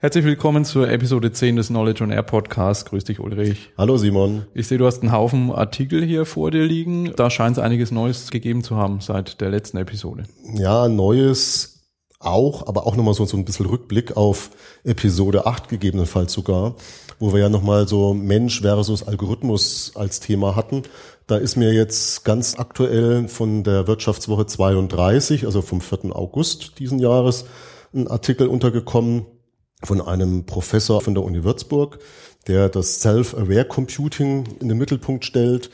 Herzlich 0.00 0.24
willkommen 0.24 0.64
zur 0.64 0.88
Episode 0.88 1.32
10 1.32 1.56
des 1.56 1.66
Knowledge 1.66 2.04
on 2.04 2.12
Air 2.12 2.22
Podcasts. 2.22 2.84
Grüß 2.84 3.02
dich, 3.02 3.18
Ulrich. 3.18 3.72
Hallo, 3.76 3.96
Simon. 3.96 4.46
Ich 4.54 4.68
sehe, 4.68 4.78
du 4.78 4.86
hast 4.86 5.02
einen 5.02 5.10
Haufen 5.10 5.50
Artikel 5.50 6.04
hier 6.04 6.24
vor 6.24 6.52
dir 6.52 6.64
liegen. 6.64 7.12
Da 7.16 7.30
scheint 7.30 7.56
es 7.56 7.62
einiges 7.64 7.90
Neues 7.90 8.30
gegeben 8.30 8.62
zu 8.62 8.76
haben 8.76 9.00
seit 9.00 9.40
der 9.40 9.50
letzten 9.50 9.76
Episode. 9.76 10.22
Ja, 10.54 10.86
Neues 10.86 11.80
auch, 12.20 12.68
aber 12.68 12.86
auch 12.86 12.94
nochmal 12.94 13.14
so, 13.14 13.24
so 13.24 13.36
ein 13.36 13.44
bisschen 13.44 13.66
Rückblick 13.66 14.16
auf 14.16 14.50
Episode 14.84 15.46
8 15.46 15.68
gegebenenfalls 15.68 16.32
sogar, 16.32 16.76
wo 17.18 17.32
wir 17.32 17.40
ja 17.40 17.48
nochmal 17.48 17.88
so 17.88 18.14
Mensch 18.14 18.60
versus 18.60 19.02
Algorithmus 19.02 19.96
als 19.96 20.20
Thema 20.20 20.54
hatten. 20.54 20.82
Da 21.26 21.38
ist 21.38 21.56
mir 21.56 21.72
jetzt 21.72 22.24
ganz 22.24 22.56
aktuell 22.56 23.26
von 23.26 23.64
der 23.64 23.88
Wirtschaftswoche 23.88 24.46
32, 24.46 25.44
also 25.44 25.60
vom 25.60 25.80
4. 25.80 26.14
August 26.14 26.78
diesen 26.78 27.00
Jahres, 27.00 27.46
ein 27.92 28.06
Artikel 28.06 28.46
untergekommen, 28.46 29.26
von 29.82 30.00
einem 30.00 30.44
Professor 30.44 31.00
von 31.00 31.14
der 31.14 31.24
Uni 31.24 31.44
Würzburg, 31.44 31.98
der 32.46 32.68
das 32.68 33.00
Self-Aware 33.00 33.64
Computing 33.64 34.44
in 34.60 34.68
den 34.68 34.78
Mittelpunkt 34.78 35.24
stellt. 35.24 35.70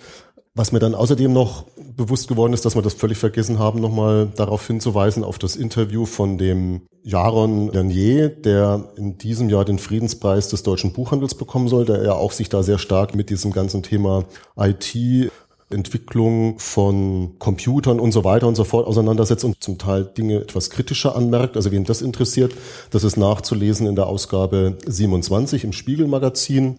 Was 0.56 0.70
mir 0.70 0.78
dann 0.78 0.95
außerdem 0.95 1.33
noch 1.33 1.65
bewusst 1.97 2.28
geworden 2.28 2.52
ist, 2.52 2.64
dass 2.64 2.77
wir 2.77 2.83
das 2.83 2.95
völlig 2.95 3.19
vergessen 3.19 3.59
haben, 3.59 3.80
nochmal 3.80 4.28
darauf 4.37 4.64
hinzuweisen, 4.66 5.25
auf 5.25 5.38
das 5.38 5.56
Interview 5.56 6.06
von 6.06 6.38
dem 6.38 6.83
Jaron 7.02 7.73
Lernier, 7.73 8.28
der 8.28 8.92
in 8.97 9.19
diesem 9.19 9.48
Jahr 9.48 9.64
den 9.64 9.78
Friedenspreis 9.78 10.48
des 10.48 10.62
deutschen 10.62 10.92
Buchhandels 10.92 11.34
bekommen 11.34 11.69
soll, 11.69 11.84
der 11.86 12.05
ja 12.05 12.12
auch 12.12 12.30
sich 12.30 12.48
da 12.48 12.62
sehr 12.62 12.78
stark 12.78 13.16
mit 13.16 13.30
diesem 13.30 13.52
ganzen 13.52 13.83
Thema 13.83 14.27
IT 14.56 15.30
Entwicklung 15.74 16.59
von 16.59 17.38
Computern 17.38 18.01
und 18.01 18.12
so 18.12 18.24
weiter 18.24 18.48
und 18.48 18.55
so 18.55 18.64
fort 18.64 18.87
auseinandersetzt 18.87 19.45
und 19.45 19.62
zum 19.62 19.78
Teil 19.78 20.05
Dinge 20.05 20.41
etwas 20.41 20.70
kritischer 20.70 21.16
anmerkt. 21.16 21.56
Also 21.56 21.70
wem 21.70 21.84
das 21.84 22.00
interessiert, 22.00 22.55
das 22.91 23.05
ist 23.05 23.16
nachzulesen 23.16 23.87
in 23.87 23.97
der 23.97 24.06
Ausgabe 24.06 24.78
27 24.87 25.64
im 25.64 25.73
Spiegelmagazin. 25.73 26.78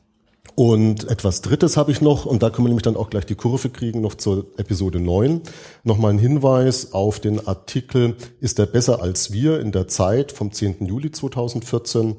Und 0.54 1.10
etwas 1.10 1.42
Drittes 1.42 1.76
habe 1.76 1.92
ich 1.92 2.02
noch, 2.02 2.26
und 2.26 2.42
da 2.42 2.50
können 2.50 2.66
wir 2.66 2.70
nämlich 2.70 2.84
dann 2.84 2.96
auch 2.96 3.10
gleich 3.10 3.26
die 3.26 3.36
Kurve 3.36 3.70
kriegen, 3.70 4.00
noch 4.02 4.16
zur 4.16 4.46
Episode 4.58 5.00
9. 5.00 5.42
Nochmal 5.84 6.14
ein 6.14 6.20
Hinweis 6.20 6.94
auf 6.94 7.20
den 7.20 7.46
Artikel 7.46 8.16
Ist 8.40 8.60
er 8.60 8.66
besser 8.66 9.02
als 9.02 9.34
wir 9.34 9.60
in 9.60 9.72
der 9.72 9.88
Zeit 9.88 10.32
vom 10.32 10.52
10. 10.52 10.86
Juli 10.86 11.12
2014. 11.12 12.16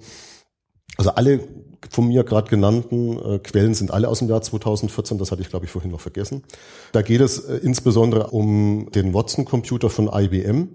Also 0.99 1.11
alle 1.11 1.41
von 1.91 2.09
mir 2.09 2.25
gerade 2.25 2.49
genannten 2.49 3.19
äh, 3.19 3.39
Quellen 3.39 3.75
sind 3.75 3.91
alle 3.91 4.09
aus 4.09 4.21
dem 4.21 4.29
Jahr 4.29 4.43
2014, 4.43 5.19
das 5.19 5.31
hatte 5.31 5.43
ich 5.43 5.49
glaube 5.49 5.67
ich 5.67 5.71
vorhin 5.71 5.91
noch 5.91 6.01
vergessen. 6.01 6.43
Da 6.93 7.03
geht 7.03 7.21
es 7.21 7.39
äh, 7.39 7.57
insbesondere 7.57 8.29
um 8.29 8.91
den 8.95 9.15
Watson-Computer 9.15 9.91
von 9.91 10.11
IBM 10.13 10.69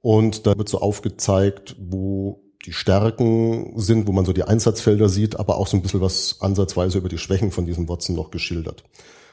und 0.00 0.46
da 0.46 0.56
wird 0.56 0.68
so 0.68 0.80
aufgezeigt, 0.80 1.76
wo 1.78 2.42
die 2.64 2.72
Stärken 2.72 3.78
sind, 3.78 4.06
wo 4.06 4.12
man 4.12 4.24
so 4.24 4.32
die 4.32 4.44
Einsatzfelder 4.44 5.08
sieht, 5.08 5.38
aber 5.38 5.56
auch 5.56 5.66
so 5.66 5.76
ein 5.76 5.82
bisschen 5.82 6.00
was 6.00 6.38
ansatzweise 6.40 6.98
über 6.98 7.08
die 7.08 7.18
Schwächen 7.18 7.50
von 7.50 7.66
diesem 7.66 7.88
Watson 7.88 8.16
noch 8.16 8.30
geschildert. 8.30 8.84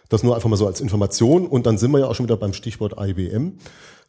Das 0.09 0.23
nur 0.23 0.35
einfach 0.35 0.49
mal 0.49 0.57
so 0.57 0.67
als 0.67 0.81
Information 0.81 1.47
und 1.47 1.65
dann 1.65 1.77
sind 1.77 1.91
wir 1.91 1.99
ja 1.99 2.07
auch 2.07 2.15
schon 2.15 2.25
wieder 2.25 2.35
beim 2.35 2.53
Stichwort 2.53 2.95
IBM. 2.99 3.57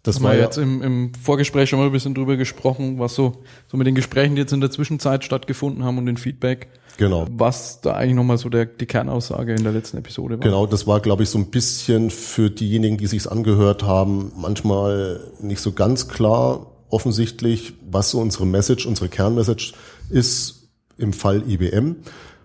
Das 0.03 0.17
Haben 0.17 0.25
war 0.25 0.33
wir 0.33 0.41
jetzt 0.41 0.59
im, 0.59 0.83
im 0.83 1.15
Vorgespräch 1.15 1.71
schon 1.71 1.79
mal 1.79 1.87
ein 1.87 1.93
bisschen 1.93 2.15
drüber 2.15 2.37
gesprochen, 2.37 2.99
was 2.99 3.15
so, 3.15 3.45
so 3.69 3.77
mit 3.77 3.87
den 3.87 3.95
Gesprächen, 3.95 4.35
die 4.35 4.43
jetzt 4.43 4.53
in 4.53 4.61
der 4.61 4.71
Zwischenzeit 4.71 5.25
stattgefunden 5.25 5.85
haben 5.85 5.99
und 5.99 6.07
den 6.07 6.17
Feedback. 6.17 6.69
Genau. 6.99 7.27
Was 7.31 7.81
da 7.81 7.95
eigentlich 7.95 8.17
nochmal 8.17 8.37
so 8.37 8.49
der, 8.49 8.67
die 8.67 8.87
Kernaussage 8.87 9.55
in 9.55 9.63
der 9.63 9.73
letzten 9.73 9.99
Episode 9.99 10.39
war. 10.39 10.45
Genau, 10.45 10.67
das 10.67 10.87
war, 10.87 11.01
glaube 11.01 11.23
ich, 11.23 11.31
so 11.31 11.39
ein 11.39 11.51
bisschen 11.51 12.11
für 12.11 12.51
diejenigen, 12.51 12.99
die 12.99 13.07
sich's 13.07 13.29
angehört 13.29 13.85
haben, 13.85 14.33
manchmal 14.37 15.21
nicht 15.41 15.61
so 15.61 15.73
ganz 15.73 16.09
klar 16.09 16.67
offensichtlich, 16.91 17.75
was 17.89 18.11
so 18.11 18.21
unsere 18.21 18.45
Message, 18.45 18.87
unsere 18.87 19.09
Kernmessage 19.09 19.73
ist 20.11 20.69
im 20.99 21.13
Fall 21.13 21.49
IBM. 21.49 21.97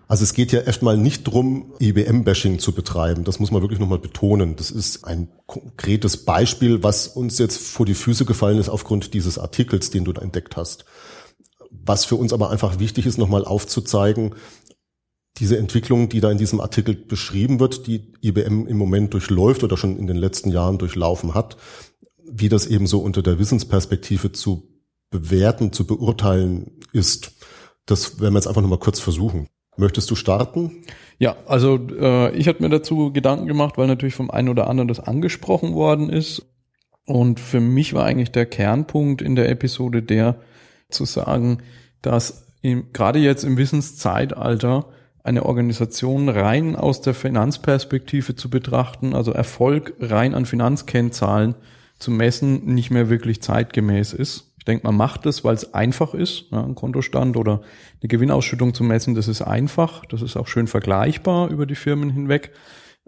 Also 0.08 0.24
es 0.24 0.32
geht 0.32 0.52
ja 0.52 0.60
erstmal 0.60 0.96
nicht 0.96 1.24
drum, 1.24 1.74
IBM-Bashing 1.80 2.58
zu 2.58 2.72
betreiben. 2.72 3.24
Das 3.24 3.40
muss 3.40 3.50
man 3.50 3.60
wirklich 3.60 3.78
nochmal 3.78 3.98
betonen. 3.98 4.56
Das 4.56 4.70
ist 4.70 5.04
ein 5.04 5.28
konkretes 5.46 6.24
Beispiel, 6.24 6.82
was 6.82 7.08
uns 7.08 7.38
jetzt 7.38 7.58
vor 7.58 7.84
die 7.84 7.94
Füße 7.94 8.24
gefallen 8.24 8.58
ist 8.58 8.70
aufgrund 8.70 9.12
dieses 9.12 9.38
Artikels, 9.38 9.90
den 9.90 10.06
du 10.06 10.14
da 10.14 10.22
entdeckt 10.22 10.56
hast. 10.56 10.86
Was 11.70 12.06
für 12.06 12.16
uns 12.16 12.32
aber 12.32 12.48
einfach 12.48 12.78
wichtig 12.78 13.04
ist, 13.04 13.18
nochmal 13.18 13.44
aufzuzeigen, 13.44 14.34
diese 15.36 15.58
Entwicklung, 15.58 16.08
die 16.08 16.20
da 16.20 16.30
in 16.30 16.38
diesem 16.38 16.62
Artikel 16.62 16.94
beschrieben 16.94 17.60
wird, 17.60 17.86
die 17.86 18.14
IBM 18.22 18.66
im 18.66 18.78
Moment 18.78 19.12
durchläuft 19.12 19.62
oder 19.62 19.76
schon 19.76 19.98
in 19.98 20.06
den 20.06 20.16
letzten 20.16 20.50
Jahren 20.50 20.78
durchlaufen 20.78 21.34
hat, 21.34 21.58
wie 22.24 22.48
das 22.48 22.66
eben 22.66 22.86
so 22.86 23.00
unter 23.00 23.22
der 23.22 23.38
Wissensperspektive 23.38 24.32
zu 24.32 24.68
bewerten, 25.10 25.70
zu 25.70 25.86
beurteilen 25.86 26.80
ist. 26.92 27.32
Das 27.84 28.20
werden 28.20 28.32
wir 28.32 28.38
jetzt 28.38 28.48
einfach 28.48 28.62
nochmal 28.62 28.78
kurz 28.78 29.00
versuchen. 29.00 29.48
Möchtest 29.78 30.10
du 30.10 30.16
starten? 30.16 30.82
Ja, 31.18 31.36
also 31.46 31.78
äh, 32.00 32.36
ich 32.36 32.48
hatte 32.48 32.62
mir 32.62 32.68
dazu 32.68 33.12
Gedanken 33.12 33.46
gemacht, 33.46 33.78
weil 33.78 33.86
natürlich 33.86 34.16
vom 34.16 34.28
einen 34.28 34.48
oder 34.48 34.68
anderen 34.68 34.88
das 34.88 34.98
angesprochen 34.98 35.72
worden 35.72 36.10
ist. 36.10 36.46
Und 37.04 37.38
für 37.38 37.60
mich 37.60 37.94
war 37.94 38.04
eigentlich 38.04 38.32
der 38.32 38.44
Kernpunkt 38.44 39.22
in 39.22 39.36
der 39.36 39.48
Episode 39.48 40.02
der 40.02 40.40
zu 40.90 41.04
sagen, 41.04 41.58
dass 42.02 42.48
im, 42.60 42.92
gerade 42.92 43.20
jetzt 43.20 43.44
im 43.44 43.56
Wissenszeitalter 43.56 44.86
eine 45.22 45.46
Organisation 45.46 46.28
rein 46.28 46.74
aus 46.74 47.00
der 47.00 47.14
Finanzperspektive 47.14 48.34
zu 48.34 48.50
betrachten, 48.50 49.14
also 49.14 49.30
Erfolg 49.30 49.94
rein 50.00 50.34
an 50.34 50.44
Finanzkennzahlen 50.44 51.54
zu 52.00 52.10
messen, 52.10 52.64
nicht 52.64 52.90
mehr 52.90 53.10
wirklich 53.10 53.42
zeitgemäß 53.42 54.12
ist 54.12 54.47
denke, 54.68 54.86
man 54.86 54.96
macht 54.96 55.26
es, 55.26 55.42
weil 55.42 55.54
es 55.54 55.74
einfach 55.74 56.14
ist. 56.14 56.44
Ja, 56.50 56.62
ein 56.62 56.74
Kontostand 56.74 57.36
oder 57.36 57.62
eine 58.00 58.08
Gewinnausschüttung 58.08 58.74
zu 58.74 58.84
messen, 58.84 59.14
das 59.14 59.26
ist 59.26 59.42
einfach. 59.42 60.04
Das 60.06 60.22
ist 60.22 60.36
auch 60.36 60.46
schön 60.46 60.66
vergleichbar 60.66 61.50
über 61.50 61.66
die 61.66 61.74
Firmen 61.74 62.10
hinweg. 62.10 62.52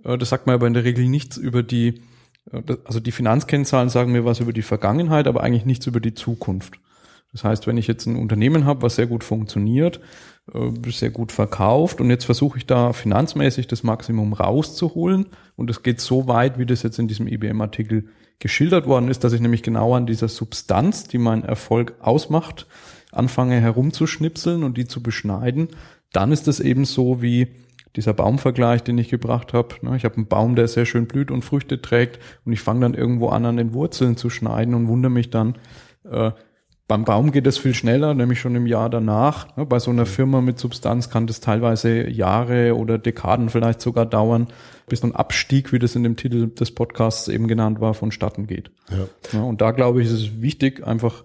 Äh, 0.05 0.19
das 0.19 0.31
sagt 0.31 0.47
man 0.47 0.55
aber 0.55 0.67
in 0.67 0.75
der 0.75 0.85
Regel 0.85 1.07
nichts 1.07 1.37
über 1.37 1.63
die, 1.63 2.03
äh, 2.51 2.63
also 2.85 2.99
die 2.99 3.13
Finanzkennzahlen 3.13 3.91
sagen 3.91 4.13
mir 4.13 4.25
was 4.25 4.41
über 4.41 4.53
die 4.53 4.63
Vergangenheit, 4.63 5.29
aber 5.29 5.43
eigentlich 5.43 5.67
nichts 5.67 5.87
über 5.87 6.01
die 6.01 6.15
Zukunft. 6.15 6.81
Das 7.33 7.45
heißt, 7.45 7.69
wenn 7.69 7.79
ich 7.79 7.87
jetzt 7.87 8.07
ein 8.07 8.17
Unternehmen 8.17 8.65
habe, 8.65 8.83
was 8.83 8.97
sehr 8.97 9.07
gut 9.07 9.23
funktioniert, 9.23 10.01
äh, 10.53 10.91
sehr 10.91 11.11
gut 11.11 11.31
verkauft 11.31 12.01
und 12.01 12.11
jetzt 12.11 12.25
versuche 12.25 12.59
ich 12.59 12.67
da 12.67 12.93
finanzmäßig 12.93 13.69
das 13.69 13.83
Maximum 13.83 14.33
rauszuholen 14.33 15.27
und 15.57 15.71
es 15.71 15.83
geht 15.83 16.01
so 16.01 16.27
weit, 16.27 16.59
wie 16.59 16.67
das 16.67 16.83
jetzt 16.83 16.99
in 16.99 17.07
diesem 17.07 17.29
IBM-Artikel 17.29 18.09
geschildert 18.41 18.87
worden 18.87 19.09
ist, 19.09 19.23
dass 19.23 19.33
ich 19.33 19.41
nämlich 19.41 19.63
genau 19.63 19.95
an 19.95 20.07
dieser 20.07 20.29
Substanz, 20.29 21.05
die 21.05 21.19
meinen 21.19 21.45
Erfolg 21.45 21.95
ausmacht, 22.01 22.67
anfange 23.13 23.61
herumzuschnipseln 23.61 24.65
und 24.65 24.77
die 24.77 24.87
zu 24.87 25.03
beschneiden, 25.03 25.69
dann 26.13 26.33
ist 26.33 26.49
es 26.49 26.59
eben 26.59 26.85
so 26.85 27.23
wie 27.23 27.49
dieser 27.97 28.15
Baumvergleich, 28.15 28.83
den 28.83 28.99
ich 28.99 29.09
gebracht 29.09 29.53
habe. 29.53 29.75
Ne, 29.83 29.97
ich 29.97 30.05
habe 30.05 30.17
einen 30.17 30.27
Baum, 30.27 30.57
der 30.57 30.69
sehr 30.69 30.87
schön 30.87 31.07
blüht 31.07 31.31
und 31.31 31.43
Früchte 31.43 31.81
trägt 31.83 32.19
und 32.45 32.53
ich 32.53 32.61
fange 32.61 32.81
dann 32.81 32.95
irgendwo 32.95 33.29
an, 33.29 33.45
an 33.45 33.57
den 33.57 33.75
Wurzeln 33.75 34.17
zu 34.17 34.31
schneiden 34.31 34.75
und 34.75 34.89
wundere 34.89 35.11
mich 35.11 35.31
dann, 35.31 35.57
äh, 36.11 36.31
beim 36.91 37.05
Baum 37.05 37.31
geht 37.31 37.47
es 37.47 37.57
viel 37.57 37.73
schneller, 37.73 38.15
nämlich 38.15 38.41
schon 38.41 38.57
im 38.57 38.67
Jahr 38.67 38.91
danach. 38.91 39.57
Ne, 39.57 39.65
bei 39.65 39.79
so 39.79 39.93
einer 39.93 40.07
Firma 40.07 40.41
mit 40.41 40.59
Substanz 40.59 41.09
kann 41.09 41.29
das 41.29 41.39
teilweise 41.39 42.11
Jahre 42.11 42.77
oder 42.77 42.99
Dekaden 42.99 43.49
vielleicht 43.49 43.81
sogar 43.81 44.07
dauern, 44.07 44.49
bis 44.89 45.05
ein 45.05 45.15
Abstieg, 45.15 45.73
wie 45.73 45.79
das 45.79 45.95
in 45.95 46.03
dem 46.03 46.17
Titel 46.17 46.49
des 46.49 46.73
Podcasts 46.73 47.29
eben 47.29 47.47
genannt 47.47 47.81
war, 47.81 47.95
vonstatten 47.95 48.49
geht. 48.49 48.73
Ja. 49.33 49.41
und 49.41 49.61
da 49.61 49.71
glaube 49.71 50.03
ich, 50.03 50.09
ist 50.09 50.15
es 50.15 50.43
wichtig, 50.43 50.85
einfach 50.85 51.23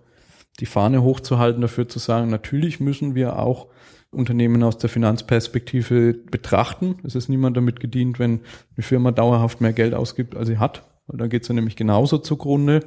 die 0.60 0.68
Fahne 0.68 1.02
hochzuhalten, 1.02 1.64
dafür 1.64 1.88
zu 1.88 1.98
sagen, 1.98 2.30
natürlich 2.30 2.80
müssen 2.80 3.16
wir 3.16 3.40
auch 3.40 3.66
Unternehmen 4.12 4.62
aus 4.62 4.78
der 4.78 4.92
Finanzperspektive 4.92 6.14
betrachten. 6.14 7.00
Es 7.04 7.16
ist 7.16 7.28
niemand 7.28 7.58
damit 7.58 7.80
gedient, 7.80 8.20
wenn 8.20 8.42
eine 8.78 8.84
Firma 8.84 9.12
dauerhaft 9.12 9.62
mehr 9.62 9.74
Geld 9.74 9.96
ausgibt, 9.96 10.36
als 10.36 10.48
sie 10.48 10.60
hat. 10.60 10.84
Da 11.08 11.26
geht 11.26 11.42
es 11.42 11.48
ja 11.48 11.56
nämlich 11.56 11.76
genauso 11.76 12.20
zugrunde. 12.20 12.82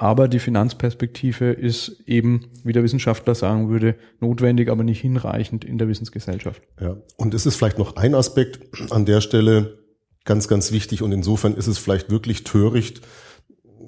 Aber 0.00 0.28
die 0.28 0.38
Finanzperspektive 0.38 1.50
ist 1.50 2.04
eben, 2.06 2.52
wie 2.62 2.72
der 2.72 2.84
Wissenschaftler 2.84 3.34
sagen 3.34 3.68
würde, 3.68 3.96
notwendig, 4.20 4.70
aber 4.70 4.84
nicht 4.84 5.00
hinreichend 5.00 5.64
in 5.64 5.76
der 5.76 5.88
Wissensgesellschaft. 5.88 6.62
Ja. 6.80 6.98
Und 7.16 7.34
es 7.34 7.46
ist 7.46 7.56
vielleicht 7.56 7.80
noch 7.80 7.96
ein 7.96 8.14
Aspekt 8.14 8.60
an 8.92 9.06
der 9.06 9.20
Stelle 9.20 9.78
ganz, 10.24 10.46
ganz 10.46 10.70
wichtig. 10.70 11.02
Und 11.02 11.10
insofern 11.10 11.52
ist 11.52 11.66
es 11.66 11.78
vielleicht 11.78 12.10
wirklich 12.10 12.44
töricht, 12.44 13.00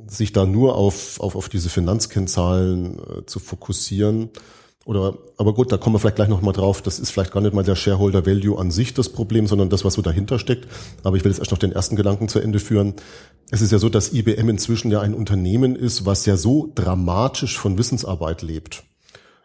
sich 0.08 0.32
da 0.32 0.46
nur 0.46 0.74
auf, 0.74 1.20
auf, 1.20 1.36
auf 1.36 1.48
diese 1.48 1.68
Finanzkennzahlen 1.68 2.98
äh, 2.98 3.26
zu 3.26 3.38
fokussieren. 3.38 4.30
Oder, 4.86 5.18
aber 5.36 5.52
gut, 5.52 5.70
da 5.70 5.76
kommen 5.76 5.94
wir 5.94 6.00
vielleicht 6.00 6.16
gleich 6.16 6.28
nochmal 6.28 6.54
drauf. 6.54 6.80
Das 6.80 6.98
ist 6.98 7.10
vielleicht 7.10 7.32
gar 7.32 7.40
nicht 7.42 7.52
mal 7.52 7.62
der 7.62 7.76
Shareholder 7.76 8.24
Value 8.24 8.58
an 8.58 8.70
sich 8.70 8.94
das 8.94 9.10
Problem, 9.10 9.46
sondern 9.46 9.68
das, 9.68 9.84
was 9.84 9.94
so 9.94 10.02
dahinter 10.02 10.38
steckt. 10.38 10.66
Aber 11.04 11.16
ich 11.16 11.24
will 11.24 11.30
jetzt 11.30 11.38
erst 11.38 11.50
noch 11.50 11.58
den 11.58 11.72
ersten 11.72 11.96
Gedanken 11.96 12.28
zu 12.28 12.38
Ende 12.38 12.58
führen. 12.58 12.94
Es 13.50 13.60
ist 13.60 13.72
ja 13.72 13.78
so, 13.78 13.88
dass 13.90 14.12
IBM 14.12 14.48
inzwischen 14.48 14.90
ja 14.90 15.00
ein 15.00 15.14
Unternehmen 15.14 15.76
ist, 15.76 16.06
was 16.06 16.24
ja 16.24 16.36
so 16.36 16.72
dramatisch 16.74 17.58
von 17.58 17.76
Wissensarbeit 17.76 18.42
lebt. 18.42 18.84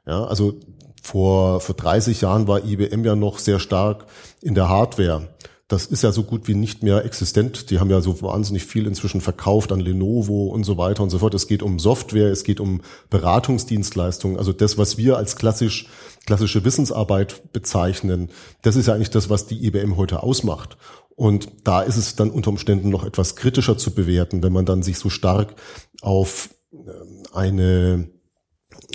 Ja, 0.07 0.23
also 0.23 0.55
vor, 1.03 1.59
vor 1.59 1.75
30 1.75 2.21
Jahren 2.21 2.47
war 2.47 2.63
IBM 2.63 3.03
ja 3.03 3.15
noch 3.15 3.39
sehr 3.39 3.59
stark 3.59 4.05
in 4.41 4.55
der 4.55 4.69
Hardware 4.69 5.27
das 5.67 5.87
ist 5.87 6.03
ja 6.03 6.11
so 6.11 6.23
gut 6.23 6.47
wie 6.47 6.53
nicht 6.53 6.83
mehr 6.83 7.05
existent. 7.05 7.71
Die 7.71 7.79
haben 7.79 7.89
ja 7.89 7.99
so 7.99 8.21
wahnsinnig 8.21 8.65
viel 8.65 8.85
inzwischen 8.85 9.19
verkauft 9.19 9.71
an 9.71 9.79
Lenovo 9.79 10.47
und 10.47 10.63
so 10.63 10.77
weiter 10.77 11.01
und 11.01 11.09
so 11.09 11.19
fort. 11.19 11.33
Es 11.33 11.47
geht 11.47 11.63
um 11.63 11.79
Software, 11.79 12.31
es 12.31 12.43
geht 12.43 12.59
um 12.59 12.81
Beratungsdienstleistungen. 13.09 14.37
Also 14.37 14.53
das, 14.53 14.77
was 14.77 14.99
wir 14.99 15.17
als 15.17 15.35
klassisch, 15.35 15.87
klassische 16.27 16.63
Wissensarbeit 16.65 17.51
bezeichnen, 17.51 18.29
das 18.61 18.75
ist 18.75 18.87
ja 18.87 18.93
eigentlich 18.93 19.09
das, 19.09 19.29
was 19.31 19.47
die 19.47 19.65
IBM 19.65 19.97
heute 19.97 20.21
ausmacht. 20.21 20.77
Und 21.15 21.47
da 21.63 21.81
ist 21.81 21.97
es 21.97 22.15
dann 22.15 22.29
unter 22.29 22.51
Umständen 22.51 22.89
noch 22.89 23.03
etwas 23.03 23.35
kritischer 23.35 23.77
zu 23.77 23.95
bewerten, 23.95 24.43
wenn 24.43 24.53
man 24.53 24.65
dann 24.65 24.83
sich 24.83 24.99
so 24.99 25.09
stark 25.09 25.55
auf 26.01 26.49
ähm, 26.73 27.23
eine 27.33 28.09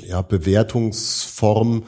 ja, 0.07 0.23
Bewertungsform 0.23 1.85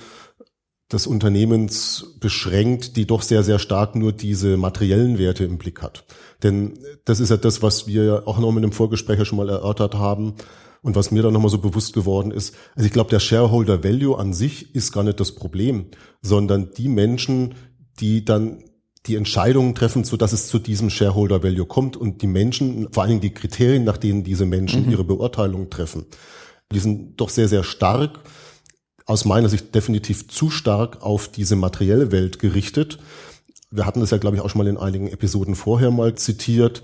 des 0.92 1.06
Unternehmens 1.06 2.14
beschränkt, 2.20 2.96
die 2.96 3.06
doch 3.06 3.22
sehr, 3.22 3.42
sehr 3.42 3.58
stark 3.58 3.96
nur 3.96 4.12
diese 4.12 4.56
materiellen 4.56 5.18
Werte 5.18 5.44
im 5.44 5.58
Blick 5.58 5.82
hat. 5.82 6.04
Denn 6.42 6.78
das 7.04 7.20
ist 7.20 7.30
ja 7.30 7.36
das, 7.36 7.62
was 7.62 7.86
wir 7.86 8.24
auch 8.26 8.38
noch 8.38 8.52
mit 8.52 8.64
dem 8.64 8.72
Vorgespräch 8.72 9.26
schon 9.26 9.38
mal 9.38 9.48
erörtert 9.48 9.94
haben 9.94 10.34
und 10.82 10.96
was 10.96 11.10
mir 11.10 11.22
dann 11.22 11.32
nochmal 11.32 11.50
so 11.50 11.58
bewusst 11.58 11.94
geworden 11.94 12.30
ist. 12.30 12.54
Also 12.74 12.86
ich 12.86 12.92
glaube, 12.92 13.10
der 13.10 13.20
Shareholder 13.20 13.84
Value 13.84 14.18
an 14.18 14.32
sich 14.32 14.74
ist 14.74 14.92
gar 14.92 15.04
nicht 15.04 15.20
das 15.20 15.32
Problem, 15.32 15.86
sondern 16.20 16.70
die 16.76 16.88
Menschen, 16.88 17.54
die 18.00 18.24
dann 18.24 18.64
die 19.06 19.16
Entscheidungen 19.16 19.74
treffen, 19.74 20.04
so 20.04 20.16
dass 20.16 20.32
es 20.32 20.46
zu 20.46 20.58
diesem 20.58 20.90
Shareholder 20.90 21.42
Value 21.42 21.66
kommt 21.66 21.96
und 21.96 22.22
die 22.22 22.28
Menschen, 22.28 22.88
vor 22.92 23.02
allen 23.02 23.10
Dingen 23.10 23.20
die 23.20 23.34
Kriterien, 23.34 23.84
nach 23.84 23.96
denen 23.96 24.22
diese 24.22 24.46
Menschen 24.46 24.86
mhm. 24.86 24.92
ihre 24.92 25.04
Beurteilung 25.04 25.70
treffen, 25.70 26.06
die 26.72 26.78
sind 26.78 27.20
doch 27.20 27.28
sehr, 27.28 27.48
sehr 27.48 27.64
stark 27.64 28.20
aus 29.06 29.24
meiner 29.24 29.48
Sicht 29.48 29.74
definitiv 29.74 30.28
zu 30.28 30.50
stark 30.50 31.02
auf 31.02 31.28
diese 31.28 31.56
materielle 31.56 32.12
Welt 32.12 32.38
gerichtet. 32.38 32.98
Wir 33.70 33.86
hatten 33.86 34.00
das 34.00 34.10
ja, 34.10 34.18
glaube 34.18 34.36
ich, 34.36 34.42
auch 34.42 34.50
schon 34.50 34.62
mal 34.62 34.68
in 34.68 34.76
einigen 34.76 35.08
Episoden 35.08 35.54
vorher 35.54 35.90
mal 35.90 36.14
zitiert. 36.14 36.82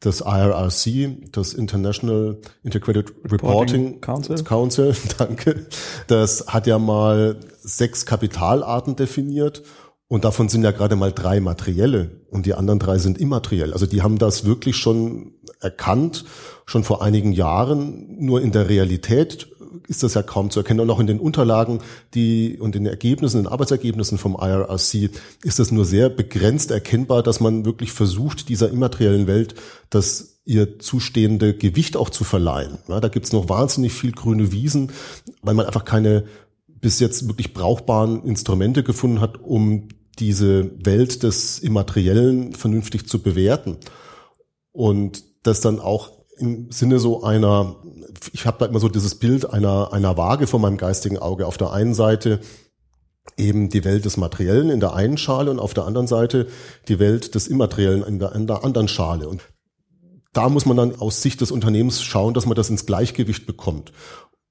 Das 0.00 0.22
IRRC, 0.22 1.30
das 1.30 1.52
International 1.52 2.38
Integrated 2.62 3.10
Reporting, 3.30 3.40
Reporting 3.40 4.00
Council. 4.00 4.44
Council, 4.44 4.96
danke. 5.18 5.66
Das 6.06 6.46
hat 6.46 6.66
ja 6.66 6.78
mal 6.78 7.38
sechs 7.62 8.06
Kapitalarten 8.06 8.96
definiert 8.96 9.62
und 10.08 10.24
davon 10.24 10.48
sind 10.48 10.64
ja 10.64 10.72
gerade 10.72 10.96
mal 10.96 11.12
drei 11.12 11.38
materielle 11.38 12.10
und 12.30 12.44
die 12.44 12.54
anderen 12.54 12.80
drei 12.80 12.98
sind 12.98 13.18
immateriell. 13.18 13.72
Also 13.72 13.86
die 13.86 14.02
haben 14.02 14.18
das 14.18 14.44
wirklich 14.44 14.76
schon 14.76 15.34
erkannt, 15.60 16.24
schon 16.66 16.82
vor 16.82 17.00
einigen 17.00 17.30
Jahren. 17.30 18.16
Nur 18.18 18.40
in 18.40 18.50
der 18.50 18.68
Realität 18.68 19.52
ist 19.88 20.02
das 20.02 20.14
ja 20.14 20.22
kaum 20.22 20.50
zu 20.50 20.60
erkennen. 20.60 20.80
Und 20.80 20.90
auch 20.90 21.00
in 21.00 21.06
den 21.06 21.20
Unterlagen 21.20 21.80
die, 22.14 22.58
und 22.58 22.74
den 22.74 22.86
Ergebnissen, 22.86 23.42
den 23.42 23.46
Arbeitsergebnissen 23.46 24.18
vom 24.18 24.36
IRRC 24.40 25.10
ist 25.42 25.58
das 25.58 25.70
nur 25.70 25.84
sehr 25.84 26.08
begrenzt 26.08 26.70
erkennbar, 26.70 27.22
dass 27.22 27.40
man 27.40 27.64
wirklich 27.64 27.92
versucht, 27.92 28.48
dieser 28.48 28.70
immateriellen 28.70 29.26
Welt 29.26 29.54
das 29.90 30.40
ihr 30.44 30.78
zustehende 30.78 31.54
Gewicht 31.54 31.96
auch 31.96 32.10
zu 32.10 32.24
verleihen. 32.24 32.78
Ja, 32.88 33.00
da 33.00 33.08
gibt's 33.08 33.32
noch 33.32 33.48
wahnsinnig 33.48 33.92
viel 33.92 34.12
grüne 34.12 34.52
Wiesen, 34.52 34.90
weil 35.42 35.54
man 35.54 35.66
einfach 35.66 35.84
keine 35.84 36.24
bis 36.66 36.98
jetzt 36.98 37.28
wirklich 37.28 37.52
brauchbaren 37.52 38.24
Instrumente 38.24 38.82
gefunden 38.82 39.20
hat, 39.20 39.38
um 39.42 39.88
diese 40.18 40.70
Welt 40.84 41.22
des 41.22 41.58
Immateriellen 41.58 42.54
vernünftig 42.54 43.06
zu 43.06 43.20
bewerten. 43.20 43.76
Und 44.72 45.24
das 45.42 45.60
dann 45.60 45.78
auch 45.78 46.10
im 46.40 46.70
Sinne 46.70 46.98
so 46.98 47.22
einer, 47.22 47.76
ich 48.32 48.46
habe 48.46 48.58
da 48.58 48.66
immer 48.66 48.80
so 48.80 48.88
dieses 48.88 49.14
Bild 49.16 49.50
einer, 49.50 49.92
einer 49.92 50.16
Waage 50.16 50.46
vor 50.46 50.60
meinem 50.60 50.76
geistigen 50.76 51.18
Auge. 51.18 51.46
Auf 51.46 51.58
der 51.58 51.72
einen 51.72 51.94
Seite 51.94 52.40
eben 53.36 53.68
die 53.68 53.84
Welt 53.84 54.04
des 54.04 54.16
Materiellen 54.16 54.70
in 54.70 54.80
der 54.80 54.94
einen 54.94 55.18
Schale 55.18 55.50
und 55.50 55.58
auf 55.58 55.74
der 55.74 55.84
anderen 55.84 56.06
Seite 56.06 56.48
die 56.88 56.98
Welt 56.98 57.34
des 57.34 57.48
Immateriellen 57.48 58.02
in 58.02 58.18
der, 58.18 58.34
in 58.34 58.46
der 58.46 58.64
anderen 58.64 58.88
Schale. 58.88 59.28
Und 59.28 59.42
da 60.32 60.48
muss 60.48 60.66
man 60.66 60.76
dann 60.76 60.96
aus 60.96 61.22
Sicht 61.22 61.40
des 61.40 61.50
Unternehmens 61.50 62.02
schauen, 62.02 62.34
dass 62.34 62.46
man 62.46 62.56
das 62.56 62.70
ins 62.70 62.86
Gleichgewicht 62.86 63.46
bekommt. 63.46 63.92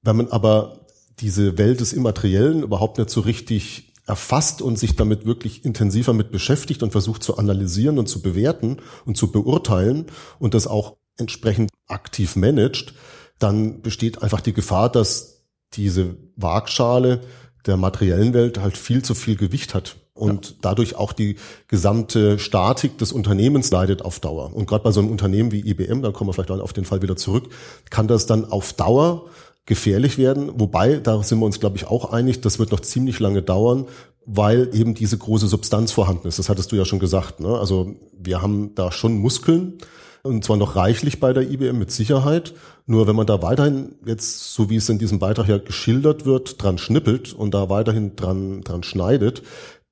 Wenn 0.02 0.18
man 0.18 0.28
aber 0.30 0.86
diese 1.20 1.58
Welt 1.58 1.82
des 1.82 1.94
Immateriellen 1.94 2.64
überhaupt 2.64 2.98
nicht 2.98 3.10
so 3.10 3.22
richtig 3.22 3.94
erfasst 4.06 4.62
und 4.62 4.80
sich 4.80 4.96
damit 4.96 5.26
wirklich 5.26 5.66
intensiver 5.66 6.14
mit 6.14 6.32
beschäftigt 6.32 6.82
und 6.82 6.92
versucht 6.92 7.24
zu 7.24 7.38
analysieren 7.38 8.00
und 8.00 8.08
zu 8.08 8.22
bewerten 8.22 8.78
und 9.06 9.18
zu 9.18 9.32
beurteilen 9.32 10.08
und 10.40 10.54
das 10.54 10.66
auch 10.68 10.98
entsprechend 11.20 11.72
aktiv 11.88 12.36
managt, 12.36 12.94
dann 13.38 13.82
besteht 13.82 14.22
einfach 14.22 14.42
die 14.42 14.54
Gefahr, 14.54 14.92
dass 14.92 15.44
diese 15.74 16.16
Waagschale 16.36 17.22
der 17.66 17.78
materiellen 17.78 18.34
Welt 18.34 18.60
halt 18.60 18.78
viel 18.78 19.04
zu 19.04 19.14
viel 19.14 19.36
Gewicht 19.36 19.74
hat 19.74 19.98
und 20.14 20.50
ja. 20.50 20.56
dadurch 20.62 20.96
auch 20.96 21.14
die 21.14 21.38
gesamte 21.68 22.40
Statik 22.40 22.98
des 22.98 23.12
Unternehmens 23.12 23.72
leidet 23.72 24.02
auf 24.02 24.20
Dauer. 24.20 24.54
Und 24.54 24.68
gerade 24.68 24.84
bei 24.84 24.92
so 24.92 25.00
einem 25.00 25.12
Unternehmen 25.12 25.52
wie 25.52 25.68
IBM, 25.68 26.02
da 26.02 26.12
kommen 26.12 26.30
wir 26.30 26.34
vielleicht 26.34 26.52
auf 26.52 26.74
den 26.74 26.86
Fall 26.86 27.02
wieder 27.02 27.16
zurück, 27.16 27.50
kann 27.90 28.08
das 28.08 28.26
dann 28.26 28.52
auf 28.52 28.74
Dauer 28.74 29.26
gefährlich 29.66 30.18
werden. 30.18 30.52
Wobei, 30.56 30.98
da 30.98 31.22
sind 31.24 31.40
wir 31.40 31.46
uns, 31.46 31.60
glaube 31.60 31.78
ich, 31.78 31.88
auch 31.88 32.12
einig, 32.12 32.42
das 32.42 32.60
wird 32.60 32.72
noch 32.72 32.82
ziemlich 32.82 33.20
lange 33.20 33.42
dauern, 33.42 33.86
weil 34.26 34.70
eben 34.74 34.94
diese 34.94 35.18
große 35.18 35.48
Substanz 35.48 35.92
vorhanden 35.92 36.28
ist. 36.28 36.40
Das 36.40 36.50
hattest 36.50 36.72
du 36.72 36.76
ja 36.76 36.86
schon 36.86 37.00
gesagt. 37.00 37.40
Ne? 37.40 37.58
Also 37.58 37.96
wir 38.18 38.42
haben 38.42 38.76
da 38.76 38.92
schon 38.92 39.18
Muskeln, 39.18 39.78
und 40.24 40.44
zwar 40.44 40.58
noch 40.58 40.76
reichlich 40.76 41.20
bei 41.20 41.34
der 41.34 41.50
IBM 41.50 41.78
mit 41.78 41.92
Sicherheit. 41.92 42.54
Nur 42.86 43.08
wenn 43.08 43.16
man 43.16 43.28
da 43.28 43.42
weiterhin 43.42 43.96
jetzt, 44.06 44.54
so 44.54 44.70
wie 44.70 44.76
es 44.76 44.90
in 44.90 45.00
diesem 45.00 45.20
Beitrag 45.20 45.48
ja 45.48 45.58
geschildert 45.58 46.26
wird, 46.26 46.62
dran 46.62 46.78
schnippelt 46.78 47.34
und 47.34 47.54
da 47.54 47.70
weiterhin 47.70 48.16
dran, 48.16 48.62
dran 48.62 48.84
schneidet, 48.84 49.44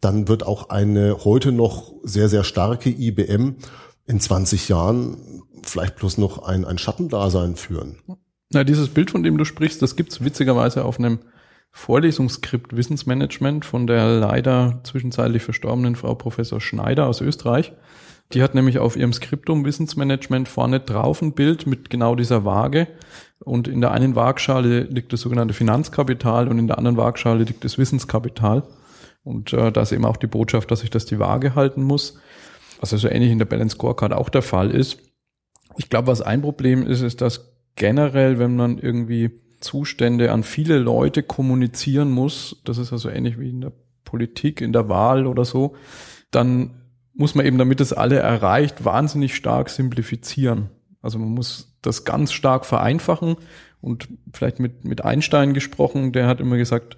dann 0.01 0.27
wird 0.27 0.43
auch 0.43 0.69
eine 0.69 1.23
heute 1.23 1.51
noch 1.51 1.93
sehr, 2.03 2.29
sehr 2.29 2.43
starke 2.43 2.89
IBM 2.89 3.55
in 4.05 4.19
20 4.19 4.69
Jahren 4.69 5.43
vielleicht 5.63 5.97
bloß 5.97 6.17
noch 6.17 6.43
ein, 6.43 6.65
ein 6.65 6.77
Schattendasein 6.77 7.55
führen. 7.55 7.97
Na, 8.51 8.63
dieses 8.63 8.89
Bild, 8.89 9.11
von 9.11 9.23
dem 9.23 9.37
du 9.37 9.45
sprichst, 9.45 9.81
das 9.81 9.95
gibt's 9.95 10.23
witzigerweise 10.23 10.85
auf 10.85 10.99
einem 10.99 11.19
Vorlesungsskript 11.71 12.75
Wissensmanagement 12.75 13.65
von 13.65 13.87
der 13.87 14.19
leider 14.19 14.79
zwischenzeitlich 14.83 15.43
verstorbenen 15.43 15.95
Frau 15.95 16.15
Professor 16.15 16.61
Schneider 16.61 17.07
aus 17.07 17.21
Österreich. 17.21 17.73
Die 18.33 18.43
hat 18.43 18.55
nämlich 18.55 18.79
auf 18.79 18.97
ihrem 18.97 19.13
Skriptum 19.13 19.63
Wissensmanagement 19.63 20.49
vorne 20.49 20.79
drauf 20.79 21.21
ein 21.21 21.33
Bild 21.33 21.65
mit 21.65 21.89
genau 21.89 22.15
dieser 22.15 22.43
Waage. 22.43 22.87
Und 23.39 23.67
in 23.67 23.79
der 23.79 23.91
einen 23.91 24.15
Waagschale 24.15 24.81
liegt 24.81 25.13
das 25.13 25.21
sogenannte 25.21 25.53
Finanzkapital 25.53 26.47
und 26.47 26.59
in 26.59 26.67
der 26.67 26.77
anderen 26.77 26.97
Waagschale 26.97 27.43
liegt 27.43 27.63
das 27.63 27.77
Wissenskapital. 27.77 28.63
Und 29.23 29.53
äh, 29.53 29.71
da 29.71 29.81
ist 29.81 29.91
eben 29.91 30.05
auch 30.05 30.17
die 30.17 30.27
Botschaft, 30.27 30.71
dass 30.71 30.81
sich 30.81 30.89
das 30.89 31.05
die 31.05 31.19
Waage 31.19 31.55
halten 31.55 31.83
muss. 31.83 32.19
Was 32.79 32.93
also 32.93 33.07
ähnlich 33.07 33.31
in 33.31 33.39
der 33.39 33.45
Balance 33.45 33.75
Scorecard 33.75 34.13
auch 34.13 34.29
der 34.29 34.41
Fall 34.41 34.71
ist. 34.71 34.99
Ich 35.77 35.89
glaube, 35.89 36.07
was 36.07 36.21
ein 36.21 36.41
Problem 36.41 36.85
ist, 36.85 37.01
ist, 37.01 37.21
dass 37.21 37.53
generell, 37.75 38.39
wenn 38.39 38.55
man 38.55 38.77
irgendwie 38.77 39.31
Zustände 39.59 40.31
an 40.31 40.43
viele 40.43 40.77
Leute 40.77 41.23
kommunizieren 41.23 42.11
muss, 42.11 42.61
das 42.65 42.77
ist 42.77 42.91
also 42.91 43.09
ähnlich 43.09 43.39
wie 43.39 43.49
in 43.49 43.61
der 43.61 43.73
Politik, 44.03 44.61
in 44.61 44.73
der 44.73 44.89
Wahl 44.89 45.25
oder 45.25 45.45
so, 45.45 45.75
dann 46.31 46.86
muss 47.17 47.35
man 47.35 47.45
eben, 47.45 47.57
damit 47.57 47.81
es 47.81 47.93
alle 47.93 48.19
erreicht, 48.19 48.85
wahnsinnig 48.85 49.35
stark 49.35 49.69
simplifizieren. 49.69 50.69
Also 51.01 51.19
man 51.19 51.29
muss 51.29 51.75
das 51.81 52.05
ganz 52.05 52.31
stark 52.31 52.65
vereinfachen 52.65 53.37
und 53.81 54.07
vielleicht 54.33 54.59
mit, 54.59 54.85
mit 54.85 55.03
Einstein 55.03 55.53
gesprochen, 55.53 56.11
der 56.11 56.27
hat 56.27 56.39
immer 56.39 56.57
gesagt, 56.57 56.97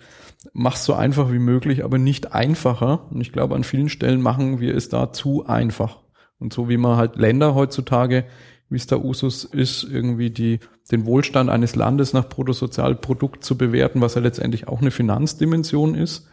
mach's 0.53 0.85
so 0.85 0.93
einfach 0.93 1.31
wie 1.31 1.39
möglich, 1.39 1.83
aber 1.83 1.97
nicht 1.97 2.33
einfacher. 2.33 3.07
Und 3.11 3.21
ich 3.21 3.31
glaube, 3.31 3.55
an 3.55 3.63
vielen 3.63 3.89
Stellen 3.89 4.21
machen 4.21 4.59
wir 4.59 4.75
es 4.75 4.89
da 4.89 5.11
zu 5.11 5.45
einfach. 5.45 5.99
Und 6.37 6.53
so 6.53 6.69
wie 6.69 6.77
man 6.77 6.97
halt 6.97 7.17
Länder 7.17 7.55
heutzutage, 7.55 8.25
wie 8.69 8.77
es 8.77 8.87
der 8.87 9.03
Usus 9.03 9.43
ist, 9.43 9.83
irgendwie 9.83 10.29
die, 10.29 10.59
den 10.91 11.05
Wohlstand 11.05 11.49
eines 11.49 11.75
Landes 11.75 12.13
nach 12.13 12.29
Bruttosozialprodukt 12.29 13.43
zu 13.43 13.57
bewerten, 13.57 13.99
was 14.01 14.15
ja 14.15 14.21
letztendlich 14.21 14.67
auch 14.67 14.81
eine 14.81 14.91
Finanzdimension 14.91 15.95
ist, 15.95 16.27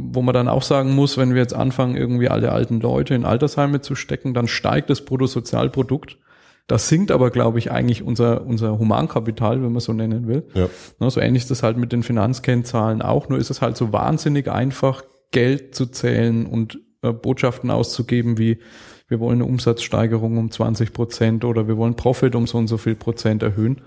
wo 0.00 0.22
man 0.22 0.34
dann 0.34 0.48
auch 0.48 0.62
sagen 0.62 0.94
muss, 0.94 1.16
wenn 1.16 1.34
wir 1.34 1.40
jetzt 1.40 1.54
anfangen, 1.54 1.96
irgendwie 1.96 2.28
alle 2.28 2.52
alten 2.52 2.80
Leute 2.80 3.14
in 3.14 3.24
Altersheime 3.24 3.80
zu 3.80 3.94
stecken, 3.94 4.34
dann 4.34 4.48
steigt 4.48 4.90
das 4.90 5.04
Bruttosozialprodukt. 5.04 6.18
Das 6.66 6.88
sinkt 6.88 7.10
aber, 7.10 7.30
glaube 7.30 7.58
ich, 7.58 7.70
eigentlich 7.70 8.02
unser, 8.02 8.46
unser 8.46 8.78
Humankapital, 8.78 9.62
wenn 9.62 9.72
man 9.72 9.80
so 9.80 9.92
nennen 9.92 10.26
will. 10.26 10.46
Ja. 10.54 10.68
Ne, 10.98 11.10
so 11.10 11.20
ähnlich 11.20 11.42
ist 11.42 11.50
das 11.50 11.62
halt 11.62 11.76
mit 11.76 11.92
den 11.92 12.02
Finanzkennzahlen 12.02 13.02
auch, 13.02 13.28
nur 13.28 13.38
ist 13.38 13.50
es 13.50 13.60
halt 13.60 13.76
so 13.76 13.92
wahnsinnig 13.92 14.50
einfach, 14.50 15.02
Geld 15.30 15.74
zu 15.74 15.86
zählen 15.86 16.46
und 16.46 16.78
äh, 17.02 17.12
Botschaften 17.12 17.70
auszugeben 17.70 18.38
wie, 18.38 18.60
wir 19.08 19.20
wollen 19.20 19.42
eine 19.42 19.44
Umsatzsteigerung 19.44 20.38
um 20.38 20.50
20 20.50 20.92
Prozent 20.92 21.44
oder 21.44 21.68
wir 21.68 21.76
wollen 21.76 21.96
Profit 21.96 22.34
um 22.34 22.46
so 22.46 22.56
und 22.56 22.68
so 22.68 22.78
viel 22.78 22.94
Prozent 22.94 23.42
erhöhen. 23.42 23.82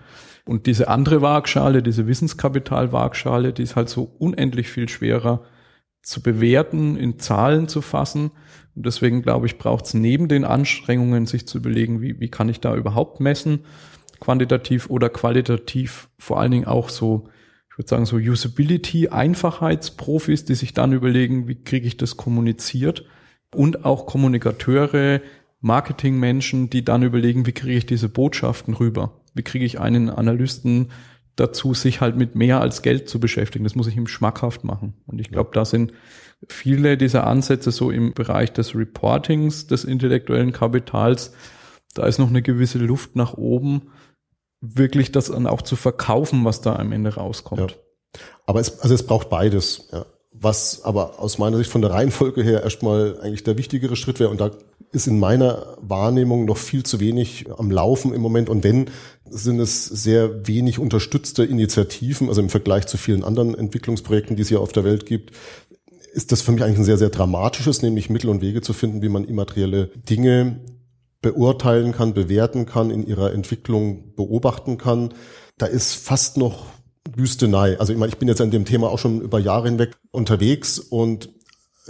Und 0.45 0.67
diese 0.67 0.87
andere 0.87 1.21
Waagschale, 1.21 1.81
diese 1.81 2.07
Wissenskapital-Waagschale, 2.07 3.53
die 3.53 3.63
ist 3.63 3.75
halt 3.75 3.89
so 3.89 4.03
unendlich 4.19 4.69
viel 4.69 4.87
schwerer 4.87 5.41
zu 6.07 6.21
bewerten, 6.21 6.95
in 6.95 7.19
Zahlen 7.19 7.67
zu 7.67 7.81
fassen. 7.81 8.31
Und 8.75 8.85
deswegen 8.85 9.21
glaube 9.21 9.45
ich, 9.45 9.57
braucht 9.57 9.85
es 9.85 9.93
neben 9.93 10.29
den 10.29 10.45
Anstrengungen, 10.45 11.25
sich 11.25 11.47
zu 11.47 11.57
überlegen, 11.57 12.01
wie, 12.01 12.19
wie 12.19 12.29
kann 12.29 12.47
ich 12.47 12.61
da 12.61 12.75
überhaupt 12.75 13.19
messen, 13.19 13.65
quantitativ 14.21 14.89
oder 14.89 15.09
qualitativ, 15.09 16.09
vor 16.17 16.39
allen 16.39 16.51
Dingen 16.51 16.65
auch 16.65 16.89
so, 16.89 17.27
ich 17.69 17.77
würde 17.77 17.89
sagen, 17.89 18.05
so 18.05 18.15
Usability, 18.15 19.09
Einfachheitsprofis, 19.09 20.45
die 20.45 20.55
sich 20.55 20.73
dann 20.73 20.93
überlegen, 20.93 21.47
wie 21.49 21.61
kriege 21.61 21.85
ich 21.85 21.97
das 21.97 22.15
kommuniziert, 22.15 23.05
und 23.53 23.85
auch 23.85 24.05
Kommunikateure, 24.05 25.21
Marketingmenschen, 25.59 26.69
die 26.69 26.85
dann 26.85 27.03
überlegen, 27.03 27.45
wie 27.45 27.53
kriege 27.53 27.77
ich 27.77 27.85
diese 27.85 28.09
Botschaften 28.09 28.73
rüber? 28.73 29.21
Wie 29.33 29.43
kriege 29.43 29.65
ich 29.65 29.79
einen 29.79 30.09
Analysten 30.09 30.89
dazu, 31.37 31.73
sich 31.73 32.01
halt 32.01 32.17
mit 32.17 32.35
mehr 32.35 32.59
als 32.59 32.81
Geld 32.81 33.07
zu 33.07 33.19
beschäftigen? 33.19 33.63
Das 33.63 33.75
muss 33.75 33.87
ich 33.87 33.95
ihm 33.95 34.07
schmackhaft 34.07 34.63
machen. 34.63 34.93
Und 35.05 35.19
ich 35.19 35.29
glaube, 35.29 35.51
da 35.53 35.63
sind 35.63 35.93
viele 36.47 36.97
dieser 36.97 37.25
Ansätze 37.25 37.71
so 37.71 37.89
im 37.89 38.13
Bereich 38.13 38.51
des 38.53 38.75
Reportings, 38.75 39.67
des 39.67 39.85
intellektuellen 39.85 40.51
Kapitals, 40.51 41.33
da 41.93 42.05
ist 42.05 42.19
noch 42.19 42.29
eine 42.29 42.41
gewisse 42.43 42.77
Luft 42.77 43.15
nach 43.15 43.33
oben, 43.33 43.89
wirklich 44.61 45.11
das 45.11 45.27
dann 45.27 45.47
auch 45.47 45.61
zu 45.61 45.75
verkaufen, 45.75 46.45
was 46.45 46.61
da 46.61 46.75
am 46.75 46.91
Ende 46.91 47.15
rauskommt. 47.15 47.71
Ja. 47.71 48.21
Aber 48.45 48.59
es, 48.59 48.79
also 48.81 48.93
es 48.93 49.05
braucht 49.05 49.29
beides. 49.29 49.89
Ja. 49.91 50.05
Was 50.39 50.83
aber 50.83 51.19
aus 51.19 51.37
meiner 51.37 51.57
Sicht 51.57 51.71
von 51.71 51.81
der 51.81 51.91
Reihenfolge 51.91 52.43
her 52.43 52.63
erstmal 52.63 53.19
eigentlich 53.21 53.43
der 53.43 53.57
wichtigere 53.57 53.95
Schritt 53.95 54.19
wäre. 54.19 54.29
Und 54.29 54.39
da 54.39 54.51
ist 54.91 55.07
in 55.07 55.19
meiner 55.19 55.77
Wahrnehmung 55.81 56.45
noch 56.45 56.57
viel 56.57 56.83
zu 56.83 56.99
wenig 56.99 57.45
am 57.57 57.71
Laufen 57.71 58.13
im 58.13 58.21
Moment. 58.21 58.49
Und 58.49 58.63
wenn, 58.63 58.89
sind 59.25 59.59
es 59.59 59.85
sehr 59.85 60.47
wenig 60.47 60.79
unterstützte 60.79 61.43
Initiativen, 61.43 62.29
also 62.29 62.41
im 62.41 62.49
Vergleich 62.49 62.87
zu 62.87 62.97
vielen 62.97 63.23
anderen 63.23 63.55
Entwicklungsprojekten, 63.55 64.35
die 64.35 64.43
es 64.43 64.49
hier 64.49 64.61
auf 64.61 64.71
der 64.71 64.83
Welt 64.83 65.05
gibt, 65.05 65.31
ist 66.13 66.31
das 66.31 66.41
für 66.41 66.51
mich 66.51 66.63
eigentlich 66.63 66.79
ein 66.79 66.85
sehr, 66.85 66.97
sehr 66.97 67.09
dramatisches, 67.09 67.81
nämlich 67.81 68.09
Mittel 68.09 68.29
und 68.29 68.41
Wege 68.41 68.61
zu 68.61 68.73
finden, 68.73 69.01
wie 69.01 69.09
man 69.09 69.25
immaterielle 69.25 69.87
Dinge 70.09 70.61
beurteilen 71.21 71.91
kann, 71.91 72.13
bewerten 72.13 72.65
kann, 72.65 72.89
in 72.89 73.05
ihrer 73.05 73.33
Entwicklung 73.33 74.15
beobachten 74.15 74.77
kann. 74.77 75.13
Da 75.57 75.65
ist 75.65 75.93
fast 75.93 76.37
noch 76.37 76.65
Wüstenei. 77.15 77.79
Also 77.79 77.93
ich 77.93 77.99
meine, 77.99 78.11
ich 78.11 78.17
bin 78.17 78.27
jetzt 78.27 78.41
an 78.41 78.51
dem 78.51 78.65
Thema 78.65 78.89
auch 78.89 78.99
schon 78.99 79.21
über 79.21 79.39
Jahre 79.39 79.67
hinweg 79.67 79.97
unterwegs 80.11 80.79
und 80.79 81.29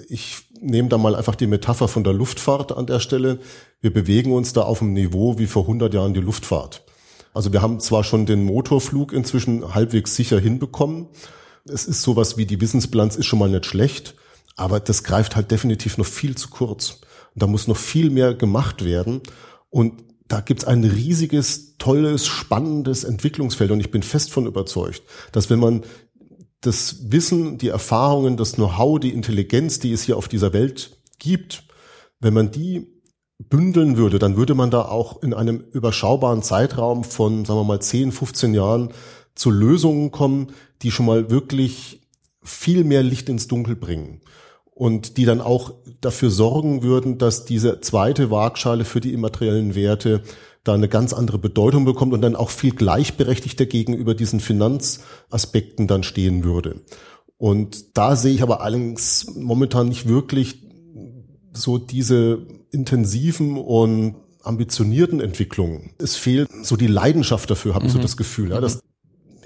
ich 0.07 0.45
nehme 0.61 0.89
da 0.89 0.97
mal 0.97 1.15
einfach 1.15 1.35
die 1.35 1.47
Metapher 1.47 1.87
von 1.87 2.03
der 2.03 2.13
Luftfahrt 2.13 2.71
an 2.71 2.85
der 2.85 2.99
Stelle. 2.99 3.39
Wir 3.81 3.93
bewegen 3.93 4.31
uns 4.33 4.53
da 4.53 4.61
auf 4.61 4.81
einem 4.81 4.93
Niveau 4.93 5.37
wie 5.37 5.47
vor 5.47 5.63
100 5.63 5.93
Jahren 5.93 6.13
die 6.13 6.19
Luftfahrt. 6.19 6.83
Also 7.33 7.53
wir 7.53 7.61
haben 7.61 7.79
zwar 7.79 8.03
schon 8.03 8.25
den 8.25 8.43
Motorflug 8.43 9.13
inzwischen 9.13 9.73
halbwegs 9.75 10.15
sicher 10.15 10.39
hinbekommen. 10.39 11.07
Es 11.65 11.85
ist 11.85 12.01
sowas 12.01 12.37
wie 12.37 12.45
die 12.45 12.61
Wissensbilanz 12.61 13.15
ist 13.15 13.25
schon 13.25 13.39
mal 13.39 13.49
nicht 13.49 13.65
schlecht, 13.65 14.15
aber 14.55 14.79
das 14.79 15.03
greift 15.03 15.35
halt 15.35 15.51
definitiv 15.51 15.97
noch 15.97 16.05
viel 16.05 16.35
zu 16.35 16.49
kurz. 16.49 17.01
Da 17.35 17.45
muss 17.45 17.67
noch 17.67 17.77
viel 17.77 18.09
mehr 18.09 18.33
gemacht 18.33 18.83
werden. 18.83 19.21
Und 19.69 20.03
da 20.27 20.41
gibt's 20.41 20.65
ein 20.65 20.83
riesiges, 20.83 21.77
tolles, 21.77 22.25
spannendes 22.25 23.03
Entwicklungsfeld. 23.03 23.71
Und 23.71 23.79
ich 23.79 23.91
bin 23.91 24.03
fest 24.03 24.31
von 24.31 24.45
überzeugt, 24.45 25.03
dass 25.31 25.49
wenn 25.49 25.59
man 25.59 25.83
das 26.61 27.11
Wissen, 27.11 27.57
die 27.57 27.69
Erfahrungen, 27.69 28.35
das 28.35 28.53
Know-how, 28.53 28.99
die 28.99 29.13
Intelligenz, 29.13 29.79
die 29.79 29.91
es 29.91 30.03
hier 30.03 30.17
auf 30.17 30.27
dieser 30.27 30.53
Welt 30.53 30.97
gibt, 31.19 31.63
wenn 32.19 32.33
man 32.33 32.51
die 32.51 32.87
bündeln 33.37 33.97
würde, 33.97 34.17
dann 34.17 34.35
würde 34.35 34.55
man 34.55 34.71
da 34.71 34.81
auch 34.83 35.21
in 35.21 35.33
einem 35.33 35.63
überschaubaren 35.71 36.41
Zeitraum 36.41 37.03
von, 37.03 37.45
sagen 37.45 37.59
wir 37.59 37.63
mal, 37.63 37.81
10, 37.81 38.11
15 38.11 38.53
Jahren 38.55 38.93
zu 39.35 39.51
Lösungen 39.51 40.09
kommen, 40.09 40.47
die 40.81 40.89
schon 40.89 41.05
mal 41.05 41.29
wirklich 41.29 42.01
viel 42.43 42.83
mehr 42.83 43.03
Licht 43.03 43.29
ins 43.29 43.47
Dunkel 43.47 43.75
bringen 43.75 44.21
und 44.77 45.17
die 45.17 45.25
dann 45.25 45.41
auch 45.41 45.73
dafür 46.01 46.29
sorgen 46.29 46.83
würden, 46.83 47.17
dass 47.17 47.45
diese 47.45 47.81
zweite 47.81 48.29
Waagschale 48.29 48.85
für 48.85 48.99
die 48.99 49.13
immateriellen 49.13 49.73
Werte 49.73 50.21
da 50.63 50.73
eine 50.73 50.89
ganz 50.89 51.13
andere 51.13 51.39
Bedeutung 51.39 51.85
bekommt 51.85 52.13
und 52.13 52.21
dann 52.21 52.35
auch 52.35 52.49
viel 52.49 52.71
gleichberechtigter 52.71 53.65
gegenüber 53.65 54.13
diesen 54.13 54.39
Finanzaspekten 54.39 55.87
dann 55.87 56.03
stehen 56.03 56.43
würde. 56.43 56.81
Und 57.37 57.97
da 57.97 58.15
sehe 58.15 58.33
ich 58.33 58.43
aber 58.43 58.61
allerdings 58.61 59.27
momentan 59.35 59.87
nicht 59.87 60.07
wirklich 60.07 60.63
so 61.53 61.77
diese 61.77 62.45
intensiven 62.71 63.57
und 63.57 64.15
ambitionierten 64.43 65.19
Entwicklungen. 65.19 65.91
Es 65.97 66.15
fehlt 66.15 66.49
so 66.63 66.75
die 66.75 66.87
Leidenschaft 66.87 67.49
dafür, 67.49 67.73
habe 67.73 67.85
ich 67.85 67.93
mhm. 67.93 67.97
so 67.97 68.01
das 68.01 68.17
Gefühl. 68.17 68.51
Ja, 68.51 68.61
das, 68.61 68.81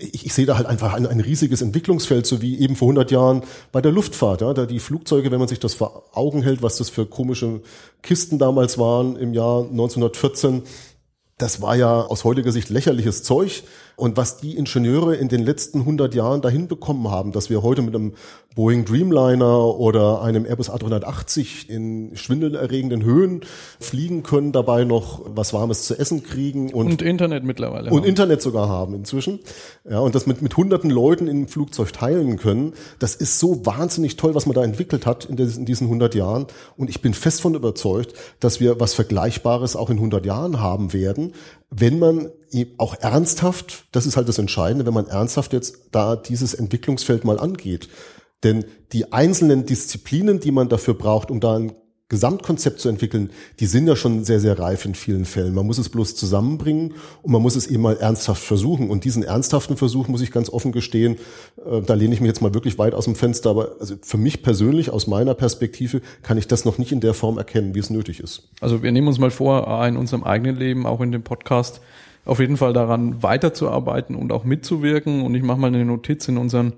ich, 0.02 0.26
ich 0.26 0.34
sehe 0.34 0.46
da 0.46 0.58
halt 0.58 0.68
einfach 0.68 0.94
ein, 0.94 1.06
ein 1.06 1.20
riesiges 1.20 1.62
Entwicklungsfeld, 1.62 2.26
so 2.26 2.42
wie 2.42 2.60
eben 2.60 2.76
vor 2.76 2.88
100 2.88 3.12
Jahren 3.12 3.44
bei 3.72 3.82
der 3.82 3.92
Luftfahrt. 3.92 4.42
Ja, 4.42 4.54
da 4.54 4.66
die 4.66 4.80
Flugzeuge, 4.80 5.32
wenn 5.32 5.40
man 5.40 5.48
sich 5.48 5.60
das 5.60 5.74
vor 5.74 6.04
Augen 6.14 6.42
hält, 6.44 6.62
was 6.62 6.78
das 6.78 6.90
für 6.90 7.06
komische 7.06 7.62
Kisten 8.02 8.40
damals 8.40 8.78
waren 8.78 9.16
im 9.16 9.34
Jahr 9.34 9.62
1914, 9.62 10.64
das 11.38 11.62
war 11.62 11.76
ja 11.76 12.02
aus 12.02 12.24
heutiger 12.24 12.52
Sicht 12.52 12.70
lächerliches 12.70 13.24
Zeug. 13.24 13.64
Und 13.96 14.18
was 14.18 14.38
die 14.38 14.58
Ingenieure 14.58 15.16
in 15.16 15.28
den 15.28 15.44
letzten 15.44 15.80
100 15.80 16.16
Jahren 16.16 16.42
dahin 16.42 16.68
bekommen 16.68 17.10
haben, 17.10 17.32
dass 17.32 17.50
wir 17.50 17.62
heute 17.62 17.82
mit 17.82 17.96
einem 17.96 18.14
Boeing 18.54 18.84
Dreamliner 18.84 19.78
oder 19.78 20.22
einem 20.22 20.46
Airbus 20.46 20.70
A380 20.70 21.70
in 21.70 22.16
schwindelerregenden 22.16 23.04
Höhen 23.04 23.42
fliegen 23.80 24.24
können, 24.24 24.52
dabei 24.52 24.84
noch 24.84 25.22
was 25.26 25.54
Warmes 25.54 25.84
zu 25.84 25.98
essen 25.98 26.24
kriegen 26.24 26.74
und, 26.74 26.88
und 26.88 27.02
Internet 27.02 27.46
mittlerweile 27.46 27.90
und 27.90 28.00
haben. 28.00 28.10
Internet 28.10 28.42
sogar 28.42 28.68
haben 28.68 28.94
inzwischen. 28.94 29.40
Ja, 29.90 30.00
und 30.00 30.16
das 30.16 30.28
mit, 30.28 30.42
mit 30.42 30.58
hunderten 30.58 30.90
Leuten 30.90 31.28
im 31.28 31.48
Flugzeug 31.48 31.94
teilen 31.94 32.38
können. 32.38 32.74
Das 33.00 33.16
ist 33.16 33.40
so 33.40 33.66
wahnsinnig 33.66 34.18
toll, 34.18 34.36
was 34.36 34.46
man 34.46 34.56
da 34.56 34.64
entwickelt 34.64 35.06
hat 35.06 35.26
in, 35.26 35.38
des, 35.38 35.56
in 35.56 35.66
diesen 35.66 35.88
100 35.88 36.14
Jahren. 36.14 36.48
Und 36.76 36.90
ich 36.90 37.02
bin 37.02 37.14
fest 37.14 37.40
von 37.42 37.56
überzeugt, 37.56 38.14
dass 38.42 38.60
wir 38.60 38.82
was 38.82 38.94
Vergleichbares 38.94 39.78
auch 39.78 39.90
in 39.90 39.98
100 39.98 40.26
Jahren 40.26 40.60
haben 40.60 40.92
werden, 40.92 41.34
wenn 41.70 42.00
man 42.00 42.30
auch 42.78 42.96
ernsthaft, 43.00 43.86
das 43.92 44.06
ist 44.06 44.18
halt 44.18 44.28
das 44.28 44.38
Entscheidende, 44.38 44.86
wenn 44.86 44.94
man 44.94 45.08
ernsthaft 45.08 45.54
jetzt 45.54 45.90
da 45.92 46.16
dieses 46.16 46.54
Entwicklungsfeld 46.54 47.24
mal 47.24 47.40
angeht. 47.40 47.90
Denn 48.44 48.66
die 48.92 49.14
einzelnen 49.14 49.66
Disziplinen, 49.66 50.40
die 50.40 50.52
man 50.52 50.68
dafür 50.68 50.96
braucht, 50.96 51.32
um 51.32 51.40
da 51.40 51.58
ein 51.58 51.74
Gesamtkonzept 52.12 52.82
zu 52.82 52.90
entwickeln, 52.90 53.30
die 53.62 53.68
sind 53.68 53.88
ja 53.88 53.96
schon 53.96 54.26
sehr, 54.26 54.42
sehr 54.42 54.60
reif 54.60 54.84
in 54.84 54.96
vielen 54.96 55.24
Fällen. 55.24 55.54
Man 55.54 55.66
muss 55.66 55.78
es 55.78 55.88
bloß 55.88 56.14
zusammenbringen 56.14 56.96
und 57.22 57.32
man 57.32 57.42
muss 57.42 57.56
es 57.56 57.68
eben 57.68 57.82
mal 57.82 57.96
ernsthaft 57.96 58.44
versuchen. 58.44 58.90
Und 58.90 59.06
diesen 59.06 59.24
ernsthaften 59.24 59.78
Versuch, 59.78 60.10
muss 60.10 60.20
ich 60.20 60.30
ganz 60.30 60.50
offen 60.50 60.74
gestehen, 60.74 61.16
äh, 61.66 61.82
da 61.82 61.94
lehne 61.94 62.14
ich 62.14 62.20
mich 62.20 62.28
jetzt 62.28 62.42
mal 62.42 62.54
wirklich 62.54 62.78
weit 62.78 62.96
aus 62.96 63.06
dem 63.06 63.16
Fenster, 63.16 63.52
aber 63.52 63.78
also 63.80 63.96
für 64.02 64.18
mich 64.18 64.44
persönlich, 64.44 64.90
aus 64.90 65.08
meiner 65.08 65.36
Perspektive, 65.36 66.02
kann 66.22 66.38
ich 66.38 66.48
das 66.48 66.66
noch 66.66 66.78
nicht 66.78 66.92
in 66.92 67.00
der 67.00 67.14
Form 67.14 67.38
erkennen, 67.38 67.76
wie 67.76 67.80
es 67.80 67.90
nötig 67.90 68.20
ist. 68.20 68.50
Also 68.60 68.84
wir 68.84 68.92
nehmen 68.92 69.08
uns 69.08 69.18
mal 69.18 69.32
vor, 69.32 69.86
in 69.86 69.96
unserem 69.96 70.26
eigenen 70.26 70.58
Leben, 70.58 70.86
auch 70.86 71.00
in 71.00 71.14
dem 71.14 71.24
Podcast, 71.24 71.80
auf 72.26 72.40
jeden 72.40 72.58
Fall 72.58 72.74
daran 72.74 73.24
weiterzuarbeiten 73.24 74.16
und 74.16 74.32
auch 74.32 74.44
mitzuwirken. 74.44 75.24
Und 75.24 75.36
ich 75.36 75.44
mache 75.44 75.60
mal 75.60 75.68
eine 75.68 75.86
Notiz 75.86 76.28
in 76.28 76.38
unseren 76.38 76.74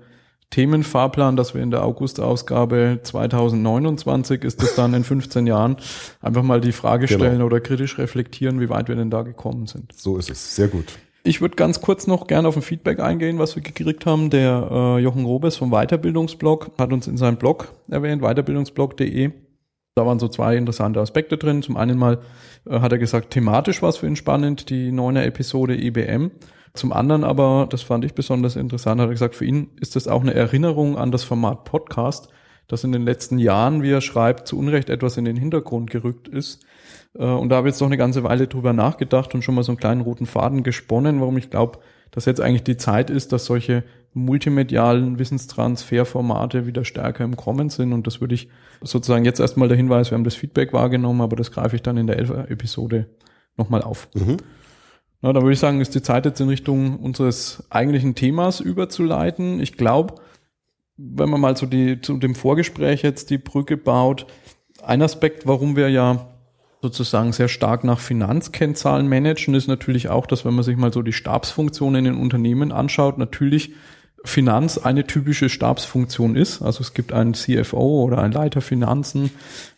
Themenfahrplan, 0.50 1.36
dass 1.36 1.54
wir 1.54 1.62
in 1.62 1.70
der 1.70 1.84
August-Ausgabe 1.84 3.00
2029 3.02 4.44
ist 4.44 4.62
es 4.62 4.76
dann 4.76 4.94
in 4.94 5.02
15 5.02 5.46
Jahren 5.46 5.76
einfach 6.20 6.42
mal 6.42 6.60
die 6.60 6.72
Frage 6.72 7.06
genau. 7.06 7.18
stellen 7.18 7.32
genau. 7.34 7.46
oder 7.46 7.60
kritisch 7.60 7.98
reflektieren, 7.98 8.60
wie 8.60 8.68
weit 8.68 8.88
wir 8.88 8.94
denn 8.94 9.10
da 9.10 9.22
gekommen 9.22 9.66
sind. 9.66 9.92
So 9.94 10.16
ist 10.16 10.30
es. 10.30 10.54
Sehr 10.54 10.68
gut. 10.68 10.86
Ich 11.24 11.40
würde 11.40 11.56
ganz 11.56 11.80
kurz 11.80 12.06
noch 12.06 12.26
gerne 12.26 12.46
auf 12.46 12.54
ein 12.54 12.62
Feedback 12.62 13.00
eingehen, 13.00 13.38
was 13.38 13.56
wir 13.56 13.62
gekriegt 13.62 14.04
haben. 14.06 14.28
Der 14.30 14.68
äh, 14.70 14.98
Jochen 14.98 15.24
Robes 15.24 15.56
vom 15.56 15.70
Weiterbildungsblog 15.70 16.72
hat 16.78 16.92
uns 16.92 17.06
in 17.08 17.16
seinem 17.16 17.38
Blog 17.38 17.72
erwähnt, 17.88 18.22
weiterbildungsblog.de. 18.22 19.32
Da 19.96 20.04
waren 20.04 20.18
so 20.18 20.26
zwei 20.26 20.56
interessante 20.56 21.00
Aspekte 21.00 21.38
drin. 21.38 21.62
Zum 21.62 21.76
einen 21.76 21.96
mal 21.96 22.18
äh, 22.66 22.80
hat 22.80 22.90
er 22.90 22.98
gesagt, 22.98 23.30
thematisch 23.30 23.80
war 23.80 23.90
es 23.90 23.98
für 23.98 24.08
ihn 24.08 24.16
spannend, 24.16 24.68
die 24.68 24.90
neue 24.90 25.22
Episode 25.22 25.80
IBM. 25.80 26.32
Zum 26.72 26.92
anderen 26.92 27.22
aber, 27.22 27.68
das 27.70 27.82
fand 27.82 28.04
ich 28.04 28.12
besonders 28.12 28.56
interessant, 28.56 29.00
hat 29.00 29.06
er 29.06 29.12
gesagt, 29.12 29.36
für 29.36 29.44
ihn 29.44 29.70
ist 29.80 29.94
das 29.94 30.08
auch 30.08 30.22
eine 30.22 30.34
Erinnerung 30.34 30.98
an 30.98 31.12
das 31.12 31.22
Format 31.22 31.62
Podcast, 31.62 32.28
das 32.66 32.82
in 32.82 32.90
den 32.90 33.04
letzten 33.04 33.38
Jahren, 33.38 33.84
wie 33.84 33.92
er 33.92 34.00
schreibt, 34.00 34.48
zu 34.48 34.58
Unrecht 34.58 34.90
etwas 34.90 35.16
in 35.16 35.26
den 35.26 35.36
Hintergrund 35.36 35.90
gerückt 35.90 36.26
ist. 36.26 36.66
Äh, 37.16 37.26
und 37.26 37.50
da 37.50 37.56
habe 37.56 37.68
ich 37.68 37.74
jetzt 37.74 37.80
noch 37.80 37.86
eine 37.86 37.96
ganze 37.96 38.24
Weile 38.24 38.48
drüber 38.48 38.72
nachgedacht 38.72 39.32
und 39.32 39.42
schon 39.42 39.54
mal 39.54 39.62
so 39.62 39.70
einen 39.70 39.78
kleinen 39.78 40.00
roten 40.00 40.26
Faden 40.26 40.64
gesponnen, 40.64 41.20
warum 41.20 41.36
ich 41.36 41.50
glaube, 41.50 41.78
dass 42.10 42.24
jetzt 42.24 42.40
eigentlich 42.40 42.64
die 42.64 42.76
Zeit 42.76 43.10
ist, 43.10 43.32
dass 43.32 43.44
solche 43.44 43.84
multimedialen 44.14 45.18
Wissenstransferformate 45.18 46.66
wieder 46.66 46.84
stärker 46.84 47.24
im 47.24 47.36
Kommen 47.36 47.68
sind. 47.68 47.92
Und 47.92 48.06
das 48.06 48.20
würde 48.20 48.34
ich 48.34 48.48
sozusagen 48.82 49.24
jetzt 49.24 49.40
erstmal 49.40 49.68
der 49.68 49.76
Hinweis, 49.76 50.10
wir 50.10 50.16
haben 50.16 50.24
das 50.24 50.36
Feedback 50.36 50.72
wahrgenommen, 50.72 51.20
aber 51.20 51.36
das 51.36 51.50
greife 51.50 51.76
ich 51.76 51.82
dann 51.82 51.96
in 51.96 52.06
der 52.06 52.18
Elfer-Episode 52.18 53.08
nochmal 53.56 53.82
auf. 53.82 54.08
Mhm. 54.14 54.36
Na, 55.20 55.32
da 55.32 55.40
würde 55.40 55.54
ich 55.54 55.58
sagen, 55.58 55.80
ist 55.80 55.94
die 55.94 56.02
Zeit 56.02 56.26
jetzt 56.26 56.40
in 56.40 56.48
Richtung 56.48 56.98
unseres 56.98 57.64
eigentlichen 57.70 58.14
Themas 58.14 58.60
überzuleiten. 58.60 59.60
Ich 59.60 59.76
glaube, 59.76 60.16
wenn 60.96 61.30
man 61.30 61.40
mal 61.40 61.56
zu, 61.56 61.66
die, 61.66 62.00
zu 62.00 62.18
dem 62.18 62.34
Vorgespräch 62.34 63.02
jetzt 63.02 63.30
die 63.30 63.38
Brücke 63.38 63.76
baut, 63.76 64.26
ein 64.84 65.02
Aspekt, 65.02 65.46
warum 65.46 65.76
wir 65.76 65.88
ja 65.88 66.28
sozusagen 66.82 67.32
sehr 67.32 67.48
stark 67.48 67.82
nach 67.82 67.98
Finanzkennzahlen 67.98 69.08
managen, 69.08 69.54
ist 69.54 69.66
natürlich 69.66 70.10
auch, 70.10 70.26
dass 70.26 70.44
wenn 70.44 70.54
man 70.54 70.62
sich 70.62 70.76
mal 70.76 70.92
so 70.92 71.00
die 71.00 71.14
Stabsfunktionen 71.14 72.04
in 72.04 72.16
Unternehmen 72.16 72.70
anschaut, 72.70 73.16
natürlich 73.16 73.72
Finanz 74.24 74.78
eine 74.78 75.06
typische 75.06 75.50
Stabsfunktion 75.50 76.34
ist. 76.34 76.62
Also 76.62 76.80
es 76.80 76.94
gibt 76.94 77.12
einen 77.12 77.34
CFO 77.34 78.02
oder 78.04 78.18
einen 78.18 78.32
Leiter 78.32 78.62
Finanzen 78.62 79.30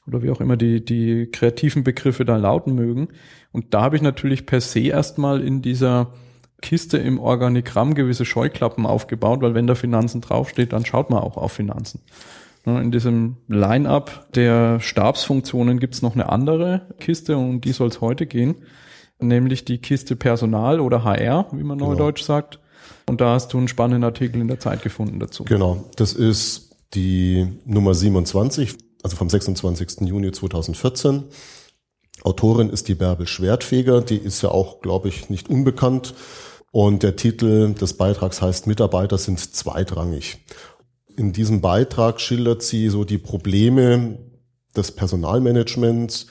oder 0.06 0.22
wie 0.22 0.30
auch 0.30 0.40
immer 0.40 0.56
die, 0.56 0.84
die 0.84 1.26
kreativen 1.26 1.82
Begriffe 1.82 2.24
da 2.24 2.36
lauten 2.36 2.74
mögen. 2.74 3.08
Und 3.50 3.74
da 3.74 3.82
habe 3.82 3.96
ich 3.96 4.02
natürlich 4.02 4.46
per 4.46 4.60
se 4.60 4.80
erstmal 4.80 5.42
in 5.42 5.62
dieser 5.62 6.12
Kiste 6.62 6.96
im 6.96 7.18
Organigramm 7.18 7.94
gewisse 7.94 8.24
Scheuklappen 8.24 8.86
aufgebaut, 8.86 9.42
weil 9.42 9.54
wenn 9.54 9.66
da 9.66 9.74
Finanzen 9.74 10.20
draufsteht, 10.20 10.72
dann 10.72 10.86
schaut 10.86 11.10
man 11.10 11.20
auch 11.20 11.36
auf 11.36 11.52
Finanzen. 11.52 12.00
In 12.64 12.90
diesem 12.90 13.36
Line-up 13.46 14.32
der 14.34 14.80
Stabsfunktionen 14.80 15.78
gibt's 15.78 16.02
noch 16.02 16.14
eine 16.14 16.28
andere 16.28 16.82
Kiste, 16.98 17.36
um 17.36 17.60
die 17.60 17.72
soll 17.72 17.88
es 17.88 18.00
heute 18.00 18.26
gehen, 18.26 18.56
nämlich 19.20 19.64
die 19.64 19.78
Kiste 19.78 20.16
Personal 20.16 20.80
oder 20.80 21.04
HR, 21.04 21.46
wie 21.52 21.62
man 21.62 21.78
genau. 21.78 21.90
neudeutsch 21.90 22.22
sagt. 22.22 22.58
Und 23.08 23.20
da 23.20 23.34
hast 23.34 23.52
du 23.52 23.58
einen 23.58 23.68
spannenden 23.68 24.04
Artikel 24.04 24.40
in 24.40 24.48
der 24.48 24.58
Zeit 24.58 24.82
gefunden 24.82 25.20
dazu. 25.20 25.44
Genau, 25.44 25.84
das 25.96 26.12
ist 26.12 26.76
die 26.94 27.46
Nummer 27.64 27.94
27, 27.94 28.74
also 29.02 29.16
vom 29.16 29.30
26. 29.30 30.00
Juni 30.02 30.32
2014. 30.32 31.24
Autorin 32.22 32.70
ist 32.70 32.88
die 32.88 32.94
Bärbel 32.94 33.26
Schwertfeger, 33.26 34.00
die 34.00 34.16
ist 34.16 34.42
ja 34.42 34.50
auch, 34.50 34.80
glaube 34.80 35.08
ich, 35.08 35.30
nicht 35.30 35.48
unbekannt. 35.48 36.14
Und 36.72 37.02
der 37.02 37.16
Titel 37.16 37.74
des 37.74 37.94
Beitrags 37.94 38.42
heißt 38.42 38.66
Mitarbeiter 38.66 39.18
sind 39.18 39.38
zweitrangig. 39.38 40.38
In 41.16 41.32
diesem 41.32 41.60
Beitrag 41.60 42.20
schildert 42.20 42.62
sie 42.62 42.88
so 42.88 43.04
die 43.04 43.18
Probleme 43.18 44.18
des 44.76 44.92
Personalmanagements, 44.92 46.26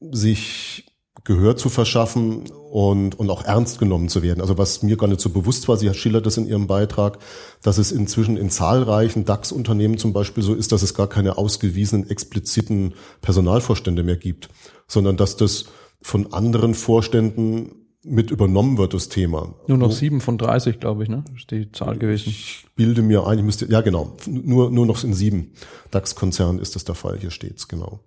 sich 0.00 0.87
Gehör 1.24 1.56
zu 1.56 1.68
verschaffen 1.68 2.44
und, 2.70 3.18
und 3.18 3.30
auch 3.30 3.44
ernst 3.44 3.78
genommen 3.78 4.08
zu 4.08 4.22
werden. 4.22 4.40
Also 4.40 4.58
was 4.58 4.82
mir 4.82 4.96
gar 4.96 5.08
nicht 5.08 5.20
so 5.20 5.30
bewusst 5.30 5.68
war, 5.68 5.76
sie 5.76 5.92
schildert 5.94 6.26
das 6.26 6.36
in 6.36 6.46
ihrem 6.46 6.66
Beitrag, 6.66 7.18
dass 7.62 7.78
es 7.78 7.92
inzwischen 7.92 8.36
in 8.36 8.50
zahlreichen 8.50 9.24
DAX-Unternehmen 9.24 9.98
zum 9.98 10.12
Beispiel 10.12 10.42
so 10.42 10.54
ist, 10.54 10.72
dass 10.72 10.82
es 10.82 10.94
gar 10.94 11.08
keine 11.08 11.38
ausgewiesenen 11.38 12.08
expliziten 12.08 12.94
Personalvorstände 13.20 14.02
mehr 14.02 14.16
gibt, 14.16 14.48
sondern 14.86 15.16
dass 15.16 15.36
das 15.36 15.66
von 16.00 16.32
anderen 16.32 16.74
Vorständen 16.74 17.72
mit 18.04 18.30
übernommen 18.30 18.78
wird, 18.78 18.94
das 18.94 19.08
Thema. 19.08 19.54
Nur 19.66 19.76
noch 19.76 19.92
sieben 19.92 20.20
von 20.20 20.38
30, 20.38 20.78
glaube 20.78 21.02
ich, 21.02 21.08
ne? 21.08 21.24
Ist 21.36 21.50
die 21.50 21.70
Zahl 21.72 21.98
gewesen. 21.98 22.28
Ich 22.28 22.64
bilde 22.76 23.02
mir 23.02 23.26
ein, 23.26 23.38
ich 23.38 23.44
müsste, 23.44 23.66
ja 23.66 23.80
genau, 23.80 24.16
nur, 24.26 24.70
nur 24.70 24.86
noch 24.86 25.02
in 25.02 25.14
sieben 25.14 25.52
DAX-Konzernen 25.90 26.60
ist 26.60 26.76
das 26.76 26.84
der 26.84 26.94
Fall, 26.94 27.18
hier 27.18 27.30
steht's, 27.30 27.68
genau. 27.68 28.00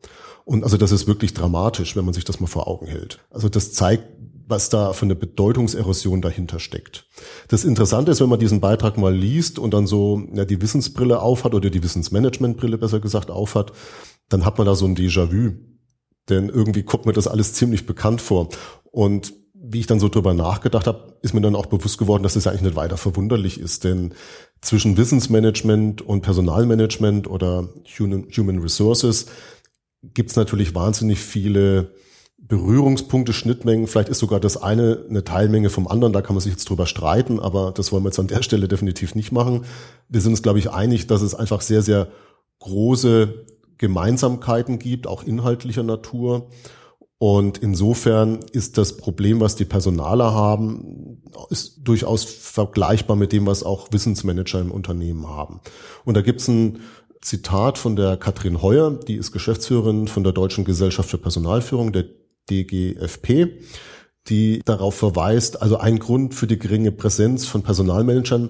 Und 0.52 0.66
also 0.66 0.76
das 0.76 0.92
ist 0.92 1.08
wirklich 1.08 1.34
dramatisch, 1.34 1.96
wenn 1.96 2.04
man 2.04 2.14
sich 2.14 2.26
das 2.26 2.42
mal 2.42 2.48
vor 2.48 2.68
Augen 2.68 2.86
hält. 2.86 3.20
Also 3.30 3.48
das 3.48 3.72
zeigt, 3.72 4.04
was 4.50 4.68
da 4.68 4.92
für 4.92 5.06
eine 5.06 5.16
Bedeutungserosion 5.16 6.22
dahinter 6.22 6.60
steckt. 6.60 7.06
Das 7.48 7.64
Interessante 7.64 8.12
ist, 8.12 8.20
wenn 8.20 8.28
man 8.28 8.38
diesen 8.38 8.60
Beitrag 8.60 8.98
mal 8.98 9.16
liest 9.16 9.60
und 9.60 9.74
dann 9.74 9.88
so 9.88 10.22
ja, 10.34 10.44
die 10.44 10.62
Wissensbrille 10.62 11.22
aufhat 11.22 11.54
oder 11.54 11.70
die 11.70 11.82
Wissensmanagementbrille 11.82 12.78
besser 12.78 13.00
gesagt 13.00 13.32
aufhat, 13.32 13.72
dann 14.28 14.44
hat 14.44 14.58
man 14.58 14.68
da 14.68 14.76
so 14.76 14.86
ein 14.86 14.98
Déjà-vu. 14.98 15.54
Denn 16.28 16.50
irgendwie 16.50 16.84
kommt 16.84 17.06
mir 17.06 17.14
das 17.14 17.30
alles 17.30 17.54
ziemlich 17.54 17.86
bekannt 17.86 18.20
vor. 18.20 18.50
Und 18.84 19.34
wie 19.54 19.80
ich 19.80 19.88
dann 19.88 20.02
so 20.02 20.10
drüber 20.10 20.34
nachgedacht 20.34 20.86
habe, 20.86 21.16
ist 21.22 21.34
mir 21.34 21.40
dann 21.40 21.56
auch 21.56 21.68
bewusst 21.68 21.98
geworden, 21.98 22.24
dass 22.24 22.34
das 22.34 22.48
eigentlich 22.48 22.64
nicht 22.64 22.76
weiter 22.76 22.98
verwunderlich 22.98 23.58
ist. 23.58 23.86
Denn 23.86 24.16
zwischen 24.60 24.98
Wissensmanagement 24.98 26.02
und 26.02 26.24
Personalmanagement 26.24 27.30
oder 27.30 27.70
Human 27.98 28.60
Resources 28.60 29.28
gibt 30.02 30.32
es 30.32 30.36
natürlich 30.36 30.76
wahnsinnig 30.76 31.20
viele 31.20 31.94
Berührungspunkte, 32.38 33.34
Schnittmengen. 33.34 33.88
Vielleicht 33.88 34.10
ist 34.10 34.20
sogar 34.20 34.40
das 34.40 34.62
eine 34.62 35.06
eine 35.10 35.24
Teilmenge 35.24 35.70
vom 35.70 35.88
anderen. 35.88 36.12
Da 36.12 36.22
kann 36.22 36.36
man 36.36 36.42
sich 36.42 36.52
jetzt 36.52 36.70
drüber 36.70 36.88
streiten, 36.88 37.40
aber 37.40 37.72
das 37.72 37.92
wollen 37.92 38.04
wir 38.04 38.10
jetzt 38.10 38.20
an 38.20 38.28
der 38.28 38.42
Stelle 38.42 38.68
definitiv 38.68 39.16
nicht 39.16 39.32
machen. 39.32 39.66
Wir 40.10 40.22
sind 40.22 40.32
uns, 40.32 40.42
glaube 40.42 40.60
ich, 40.60 40.72
einig, 40.72 41.08
dass 41.08 41.22
es 41.22 41.36
einfach 41.36 41.62
sehr, 41.62 41.82
sehr 41.82 42.08
große 42.60 43.46
Gemeinsamkeiten 43.78 44.80
gibt, 44.80 45.08
auch 45.08 45.24
inhaltlicher 45.24 45.84
Natur. 45.84 46.50
Und 47.18 47.60
insofern 47.60 48.40
ist 48.52 48.80
das 48.80 48.98
Problem, 48.98 49.40
was 49.42 49.56
die 49.56 49.66
Personaler 49.66 50.34
haben, 50.34 51.22
ist 51.52 51.82
durchaus 51.84 52.24
vergleichbar 52.24 53.16
mit 53.16 53.32
dem, 53.32 53.46
was 53.46 53.62
auch 53.62 53.90
Wissensmanager 53.92 54.60
im 54.60 54.72
Unternehmen 54.72 55.28
haben. 55.28 55.62
Und 56.04 56.18
da 56.18 56.22
gibt 56.22 56.42
es 56.42 56.48
ein 56.48 56.80
Zitat 57.22 57.78
von 57.78 57.96
der 57.96 58.18
Katrin 58.18 58.62
Heuer, 58.62 58.92
die 58.92 59.16
ist 59.16 59.32
Geschäftsführerin 59.32 60.08
von 60.08 60.24
der 60.24 60.34
Deutschen 60.34 60.66
Gesellschaft 60.66 61.10
für 61.10 61.18
Personalführung, 61.18 61.92
der 61.92 62.06
DGFP, 62.50 63.60
die 64.28 64.62
darauf 64.66 64.96
verweist, 64.96 65.62
also 65.62 65.78
ein 65.78 66.00
Grund 66.00 66.36
für 66.36 66.48
die 66.48 66.60
geringe 66.60 66.92
Präsenz 66.92 67.46
von 67.46 67.64
Personalmanagern 67.64 68.50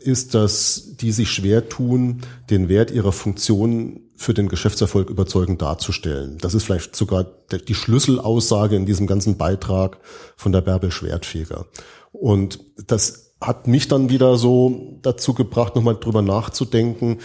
ist, 0.00 0.34
dass 0.34 0.96
die 0.96 1.12
sich 1.12 1.30
schwer 1.30 1.68
tun, 1.68 2.22
den 2.50 2.68
Wert 2.68 2.90
ihrer 2.90 3.12
Funktion 3.12 4.00
für 4.16 4.34
den 4.34 4.48
Geschäftserfolg 4.48 5.10
überzeugend 5.10 5.62
darzustellen. 5.62 6.38
Das 6.40 6.54
ist 6.54 6.64
vielleicht 6.64 6.94
sogar 6.94 7.24
die 7.24 7.74
Schlüsselaussage 7.74 8.76
in 8.76 8.86
diesem 8.86 9.06
ganzen 9.06 9.36
Beitrag 9.36 9.98
von 10.36 10.52
der 10.52 10.60
Bärbel 10.60 10.90
Schwertfeger. 10.90 11.66
Und 12.12 12.60
das 12.86 13.34
hat 13.40 13.68
mich 13.68 13.86
dann 13.86 14.10
wieder 14.10 14.36
so 14.36 14.98
dazu 15.02 15.34
gebracht, 15.34 15.76
nochmal 15.76 15.96
drüber 15.96 16.22
nachzudenken, 16.22 17.18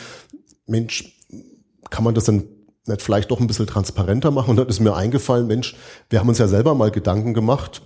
Mensch, 0.65 1.17
kann 1.89 2.03
man 2.03 2.15
das 2.15 2.25
dann 2.25 2.43
nicht 2.85 3.01
vielleicht 3.01 3.31
doch 3.31 3.39
ein 3.39 3.47
bisschen 3.47 3.67
transparenter 3.67 4.31
machen? 4.31 4.51
Und 4.51 4.57
dann 4.57 4.67
ist 4.67 4.79
mir 4.79 4.95
eingefallen, 4.95 5.47
Mensch, 5.47 5.75
wir 6.09 6.19
haben 6.19 6.29
uns 6.29 6.37
ja 6.37 6.47
selber 6.47 6.75
mal 6.75 6.91
Gedanken 6.91 7.33
gemacht. 7.33 7.81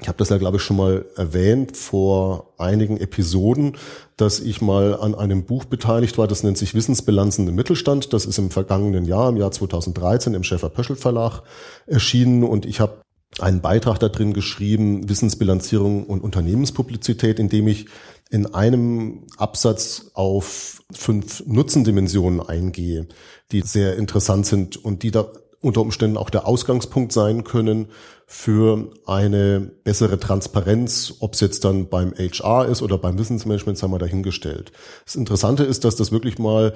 Ich 0.00 0.08
habe 0.08 0.18
das 0.18 0.28
ja, 0.28 0.38
glaube 0.38 0.56
ich, 0.56 0.62
schon 0.62 0.76
mal 0.76 1.04
erwähnt 1.16 1.76
vor 1.76 2.54
einigen 2.58 2.96
Episoden, 2.96 3.76
dass 4.16 4.40
ich 4.40 4.60
mal 4.60 4.98
an 4.98 5.14
einem 5.14 5.44
Buch 5.44 5.64
beteiligt 5.64 6.18
war, 6.18 6.26
das 6.26 6.42
nennt 6.42 6.58
sich 6.58 6.74
Wissensbilanzen 6.74 7.46
im 7.46 7.54
Mittelstand. 7.54 8.12
Das 8.12 8.26
ist 8.26 8.38
im 8.38 8.50
vergangenen 8.50 9.04
Jahr, 9.04 9.28
im 9.28 9.36
Jahr 9.36 9.52
2013, 9.52 10.34
im 10.34 10.42
Schäfer-Pöschel 10.42 10.96
Verlag 10.96 11.42
erschienen 11.86 12.42
und 12.42 12.66
ich 12.66 12.80
habe 12.80 13.03
einen 13.40 13.60
Beitrag 13.60 13.98
da 13.98 14.08
drin 14.08 14.32
geschrieben, 14.32 15.08
Wissensbilanzierung 15.08 16.04
und 16.04 16.22
Unternehmenspublizität, 16.22 17.38
in 17.38 17.48
dem 17.48 17.68
ich 17.68 17.86
in 18.30 18.54
einem 18.54 19.26
Absatz 19.36 20.10
auf 20.14 20.82
fünf 20.92 21.44
Nutzendimensionen 21.46 22.40
eingehe, 22.40 23.06
die 23.52 23.60
sehr 23.60 23.96
interessant 23.96 24.46
sind 24.46 24.76
und 24.76 25.02
die 25.02 25.10
da 25.10 25.28
unter 25.60 25.80
Umständen 25.80 26.18
auch 26.18 26.30
der 26.30 26.46
Ausgangspunkt 26.46 27.12
sein 27.12 27.42
können 27.42 27.88
für 28.26 28.90
eine 29.06 29.60
bessere 29.60 30.18
Transparenz, 30.18 31.14
ob 31.20 31.34
es 31.34 31.40
jetzt 31.40 31.64
dann 31.64 31.88
beim 31.88 32.12
HR 32.12 32.66
ist 32.66 32.82
oder 32.82 32.98
beim 32.98 33.18
Wissensmanagement, 33.18 33.78
sagen 33.78 33.92
wir 33.92 33.98
dahingestellt. 33.98 34.72
Das 35.04 35.16
Interessante 35.16 35.64
ist, 35.64 35.84
dass 35.84 35.96
das 35.96 36.12
wirklich 36.12 36.38
mal 36.38 36.74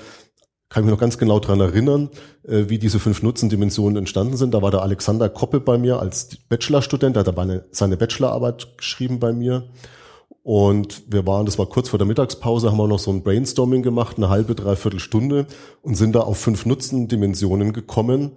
kann 0.68 0.82
ich 0.82 0.86
mich 0.86 0.94
noch 0.94 1.00
ganz 1.00 1.16
genau 1.18 1.40
dran 1.40 1.60
erinnern, 1.60 2.10
äh, 2.46 2.64
wie 2.68 2.78
diese 2.78 2.98
fünf 2.98 3.22
Nutzendimensionen 3.22 3.96
entstanden 3.96 4.36
sind. 4.36 4.52
Da 4.52 4.62
war 4.62 4.70
der 4.70 4.82
Alexander 4.82 5.28
Koppe 5.28 5.60
bei 5.60 5.78
mir 5.78 5.98
als 5.98 6.36
Bachelorstudent, 6.48 7.16
der 7.16 7.20
hat 7.20 7.28
dabei 7.28 7.62
seine 7.70 7.96
Bachelorarbeit 7.96 8.76
geschrieben 8.76 9.18
bei 9.18 9.32
mir. 9.32 9.70
Und 10.42 11.02
wir 11.12 11.26
waren, 11.26 11.46
das 11.46 11.58
war 11.58 11.66
kurz 11.66 11.90
vor 11.90 11.98
der 11.98 12.06
Mittagspause, 12.06 12.70
haben 12.70 12.78
wir 12.78 12.88
noch 12.88 12.98
so 12.98 13.10
ein 13.10 13.22
Brainstorming 13.22 13.82
gemacht, 13.82 14.16
eine 14.16 14.30
halbe, 14.30 14.54
dreiviertel 14.54 15.00
Stunde 15.00 15.46
und 15.82 15.94
sind 15.94 16.14
da 16.14 16.20
auf 16.20 16.38
fünf 16.38 16.64
Nutzendimensionen 16.64 17.72
gekommen. 17.72 18.32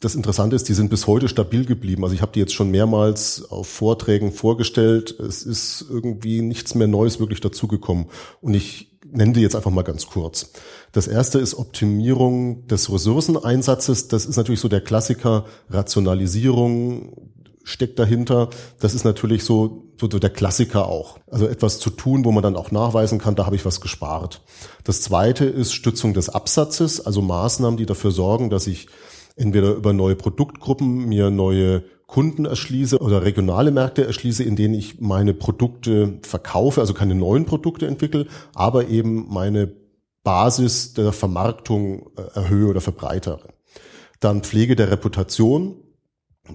Das 0.00 0.14
Interessante 0.14 0.54
ist, 0.54 0.68
die 0.68 0.74
sind 0.74 0.90
bis 0.90 1.06
heute 1.06 1.26
stabil 1.26 1.64
geblieben. 1.64 2.04
Also 2.04 2.14
ich 2.14 2.22
habe 2.22 2.32
die 2.32 2.38
jetzt 2.40 2.52
schon 2.52 2.70
mehrmals 2.70 3.50
auf 3.50 3.66
Vorträgen 3.66 4.30
vorgestellt. 4.30 5.18
Es 5.18 5.42
ist 5.42 5.86
irgendwie 5.88 6.42
nichts 6.42 6.74
mehr 6.74 6.86
Neues 6.86 7.18
wirklich 7.18 7.40
dazugekommen. 7.40 8.06
Und 8.40 8.54
ich 8.54 8.96
nenne 9.10 9.32
die 9.32 9.40
jetzt 9.40 9.56
einfach 9.56 9.70
mal 9.70 9.82
ganz 9.82 10.06
kurz. 10.06 10.52
Das 10.96 11.08
erste 11.08 11.38
ist 11.40 11.52
Optimierung 11.52 12.66
des 12.68 12.90
Ressourceneinsatzes. 12.90 14.08
Das 14.08 14.24
ist 14.24 14.38
natürlich 14.38 14.60
so 14.60 14.68
der 14.68 14.80
Klassiker 14.80 15.44
Rationalisierung, 15.68 17.32
steckt 17.64 17.98
dahinter. 17.98 18.48
Das 18.80 18.94
ist 18.94 19.04
natürlich 19.04 19.44
so, 19.44 19.92
so, 20.00 20.06
der 20.06 20.30
Klassiker 20.30 20.88
auch. 20.88 21.18
Also 21.30 21.48
etwas 21.48 21.80
zu 21.80 21.90
tun, 21.90 22.24
wo 22.24 22.32
man 22.32 22.42
dann 22.42 22.56
auch 22.56 22.70
nachweisen 22.70 23.18
kann, 23.18 23.34
da 23.34 23.44
habe 23.44 23.56
ich 23.56 23.66
was 23.66 23.82
gespart. 23.82 24.40
Das 24.84 25.02
zweite 25.02 25.44
ist 25.44 25.74
Stützung 25.74 26.14
des 26.14 26.30
Absatzes, 26.30 27.04
also 27.04 27.20
Maßnahmen, 27.20 27.76
die 27.76 27.84
dafür 27.84 28.10
sorgen, 28.10 28.48
dass 28.48 28.66
ich 28.66 28.88
entweder 29.36 29.74
über 29.74 29.92
neue 29.92 30.16
Produktgruppen 30.16 31.04
mir 31.04 31.30
neue 31.30 31.84
Kunden 32.06 32.46
erschließe 32.46 33.00
oder 33.00 33.22
regionale 33.22 33.70
Märkte 33.70 34.06
erschließe, 34.06 34.44
in 34.44 34.56
denen 34.56 34.72
ich 34.72 34.98
meine 34.98 35.34
Produkte 35.34 36.20
verkaufe, 36.22 36.80
also 36.80 36.94
keine 36.94 37.14
neuen 37.14 37.44
Produkte 37.44 37.86
entwickle, 37.86 38.28
aber 38.54 38.88
eben 38.88 39.26
meine 39.28 39.70
Basis 40.26 40.92
der 40.92 41.12
Vermarktung 41.12 42.10
äh, 42.16 42.22
erhöhe 42.34 42.66
oder 42.66 42.80
verbreitere. 42.80 43.54
Dann 44.18 44.42
Pflege 44.42 44.74
der 44.74 44.90
Reputation, 44.90 45.76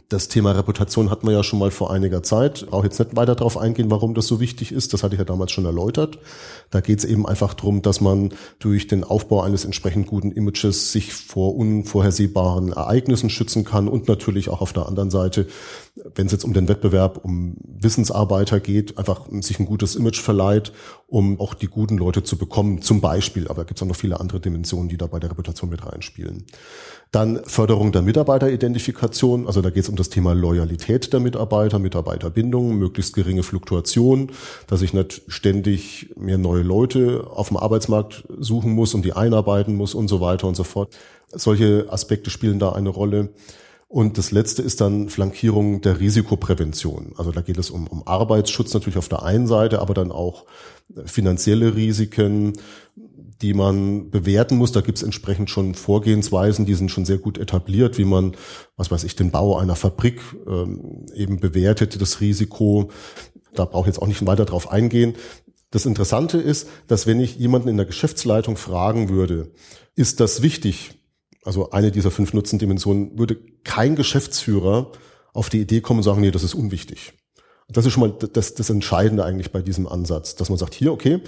das 0.10 0.28
Thema 0.28 0.52
Reputation 0.52 1.10
hatten 1.10 1.26
wir 1.26 1.34
ja 1.34 1.44
schon 1.44 1.60
mal 1.60 1.72
vor 1.72 1.92
einiger 1.92 2.22
Zeit. 2.22 2.66
Brauche 2.70 2.86
jetzt 2.86 3.00
nicht 3.00 3.16
weiter 3.16 3.36
darauf 3.36 3.58
eingehen, 3.58 3.90
warum 3.90 4.14
das 4.14 4.28
so 4.28 4.40
wichtig 4.40 4.72
ist. 4.72 4.94
Das 4.94 5.04
hatte 5.04 5.16
ich 5.16 5.20
ja 5.20 5.26
damals 5.26 5.52
schon 5.52 5.66
erläutert. 5.66 6.20
Da 6.70 6.82
geht 6.82 7.00
es 7.00 7.06
eben 7.06 7.26
einfach 7.26 7.54
darum, 7.54 7.82
dass 7.82 8.02
man 8.02 8.34
durch 8.60 8.88
den 8.88 9.04
Aufbau 9.06 9.42
eines 9.42 9.64
entsprechend 9.66 10.08
guten 10.08 10.32
Images 10.32 10.92
sich 10.92 11.14
vor 11.14 11.56
unvorhersehbaren 11.56 12.74
Ereignissen 12.74 13.30
schützen 13.30 13.64
kann 13.64 13.88
und 13.88 14.08
natürlich 14.08 14.50
auch 14.50 14.62
auf 14.62 14.74
der 14.74 14.86
anderen 14.86 15.12
Seite 15.12 15.48
wenn 15.96 16.26
es 16.26 16.32
jetzt 16.32 16.46
um 16.46 16.54
den 16.54 16.70
Wettbewerb 16.70 17.20
um 17.24 17.56
Wissensarbeiter 17.64 18.60
geht, 18.60 18.98
einfach 18.98 19.28
sich 19.42 19.60
ein 19.60 19.66
gutes 19.66 19.96
Image 19.96 20.22
verleiht, 20.22 20.72
um 21.08 21.40
auch 21.40 21.54
die 21.54 21.68
guten 21.68 21.98
Leute 21.98 22.24
zu 22.24 22.38
bekommen, 22.38 22.82
zum 22.82 23.02
Beispiel. 23.02 23.50
Aber 23.50 23.66
gibt 23.66 23.78
es 23.78 23.84
auch 23.84 23.88
noch 23.88 23.96
viele 23.96 24.20
andere 24.20 24.40
Dimensionen, 24.40 24.88
die 24.88 24.98
da 24.98 25.08
bei 25.08 25.20
der 25.20 25.32
Reputation 25.32 25.70
mit 25.70 25.86
reinspielen. 25.86 26.46
Dann 27.12 27.44
Förderung 27.44 27.92
der 27.92 28.04
Mitarbeiteridentifikation, 28.04 29.48
also 29.48 29.62
da 29.62 29.70
geht 29.70 29.84
es 29.84 29.90
um 29.90 29.98
das 29.98 30.10
Thema 30.10 30.34
Loyalität 30.34 31.12
der 31.12 31.20
Mitarbeiter, 31.20 31.78
Mitarbeiterbindung, 31.78 32.78
möglichst 32.78 33.14
geringe 33.14 33.44
Fluktuation, 33.44 34.32
dass 34.68 34.82
ich 34.82 34.94
nicht 34.94 35.24
ständig 35.28 36.14
mehr 36.16 36.38
neue 36.38 36.64
Leute 36.64 37.28
auf 37.30 37.50
dem 37.50 37.58
Arbeitsmarkt 37.58 38.24
suchen 38.40 38.72
muss 38.72 38.94
und 38.94 39.04
die 39.04 39.12
einarbeiten 39.12 39.76
muss 39.76 39.94
und 39.94 40.08
so 40.08 40.22
weiter 40.22 40.48
und 40.48 40.56
so 40.56 40.64
fort. 40.64 40.96
Solche 41.34 41.88
Aspekte 41.90 42.30
spielen 42.30 42.60
da 42.60 42.72
eine 42.72 42.90
Rolle. 42.90 43.34
Und 43.92 44.18
das 44.18 44.32
letzte 44.32 44.62
ist 44.62 44.80
dann 44.80 45.10
Flankierung 45.10 45.82
der 45.82 46.00
Risikoprävention. 46.00 47.12
Also 47.18 47.34
da 47.34 47.42
geht 47.42 47.58
es 47.58 47.70
um, 47.70 47.88
um 47.88 48.08
Arbeitsschutz 48.08 48.74
natürlich 48.74 48.98
auf 48.98 49.10
der 49.10 49.24
einen 49.24 49.48
Seite, 49.48 49.82
aber 49.82 49.94
dann 49.94 50.14
auch 50.14 50.46
finanzielle 51.04 51.76
Risiken, 51.76 52.54
die 53.42 53.54
man 53.54 54.10
bewerten 54.10 54.56
muss. 54.56 54.72
Da 54.72 54.80
gibt 54.80 54.98
es 54.98 55.04
entsprechend 55.04 55.50
schon 55.50 55.76
Vorgehensweisen, 55.76 56.66
die 56.66 56.76
sind 56.76 56.90
schon 56.90 57.04
sehr 57.04 57.18
gut 57.18 57.38
etabliert, 57.38 57.98
wie 57.98 58.06
man, 58.06 58.38
was 58.78 58.92
weiß 58.92 59.04
ich, 59.04 59.18
den 59.18 59.30
Bau 59.30 59.58
einer 59.58 59.76
Fabrik 59.76 60.22
ähm, 60.48 61.08
eben 61.14 61.42
bewertet, 61.42 62.00
das 62.00 62.22
Risiko. 62.22 62.92
Da 63.54 63.66
brauche 63.66 63.90
ich 63.90 63.96
jetzt 63.96 64.02
auch 64.02 64.08
nicht 64.08 64.26
weiter 64.26 64.46
drauf 64.46 64.72
eingehen. 64.72 65.16
Das 65.70 65.86
Interessante 65.86 66.38
ist, 66.38 66.70
dass 66.88 67.08
wenn 67.08 67.20
ich 67.20 67.36
jemanden 67.36 67.68
in 67.68 67.76
der 67.76 67.86
Geschäftsleitung 67.86 68.56
fragen 68.56 69.10
würde, 69.10 69.52
ist 69.96 70.22
das 70.22 70.42
wichtig, 70.42 71.01
also 71.44 71.72
eine 71.72 71.92
dieser 71.92 72.12
fünf 72.12 72.34
Nutzendimensionen, 72.34 73.18
würde 73.18 73.38
kein 73.64 73.96
Geschäftsführer 73.96 74.92
auf 75.34 75.50
die 75.50 75.62
Idee 75.62 75.82
kommen 75.82 76.00
und 76.00 76.04
sagen, 76.04 76.22
nee, 76.22 76.32
das 76.32 76.44
ist 76.44 76.54
unwichtig. 76.54 77.14
Das 77.68 77.86
ist 77.86 77.94
schon 77.94 78.02
mal 78.02 78.14
das, 78.34 78.54
das 78.54 78.70
Entscheidende 78.70 79.24
eigentlich 79.24 79.52
bei 79.52 79.62
diesem 79.62 79.88
Ansatz, 79.88 80.36
dass 80.36 80.50
man 80.50 80.58
sagt, 80.58 80.74
hier, 80.74 80.92
okay, 80.92 81.22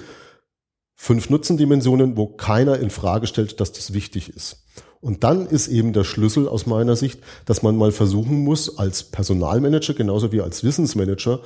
fünf 0.95 1.29
Nutzendimensionen, 1.29 2.17
wo 2.17 2.27
keiner 2.27 2.79
in 2.79 2.89
Frage 2.89 3.27
stellt, 3.27 3.59
dass 3.59 3.71
das 3.71 3.93
wichtig 3.93 4.29
ist. 4.29 4.63
Und 4.99 5.23
dann 5.23 5.47
ist 5.47 5.67
eben 5.67 5.93
der 5.93 6.03
Schlüssel 6.03 6.47
aus 6.47 6.65
meiner 6.65 6.95
Sicht, 6.95 7.19
dass 7.45 7.61
man 7.61 7.75
mal 7.75 7.91
versuchen 7.91 8.43
muss, 8.43 8.77
als 8.77 9.03
Personalmanager 9.03 9.93
genauso 9.93 10.31
wie 10.31 10.41
als 10.41 10.63
Wissensmanager 10.63 11.41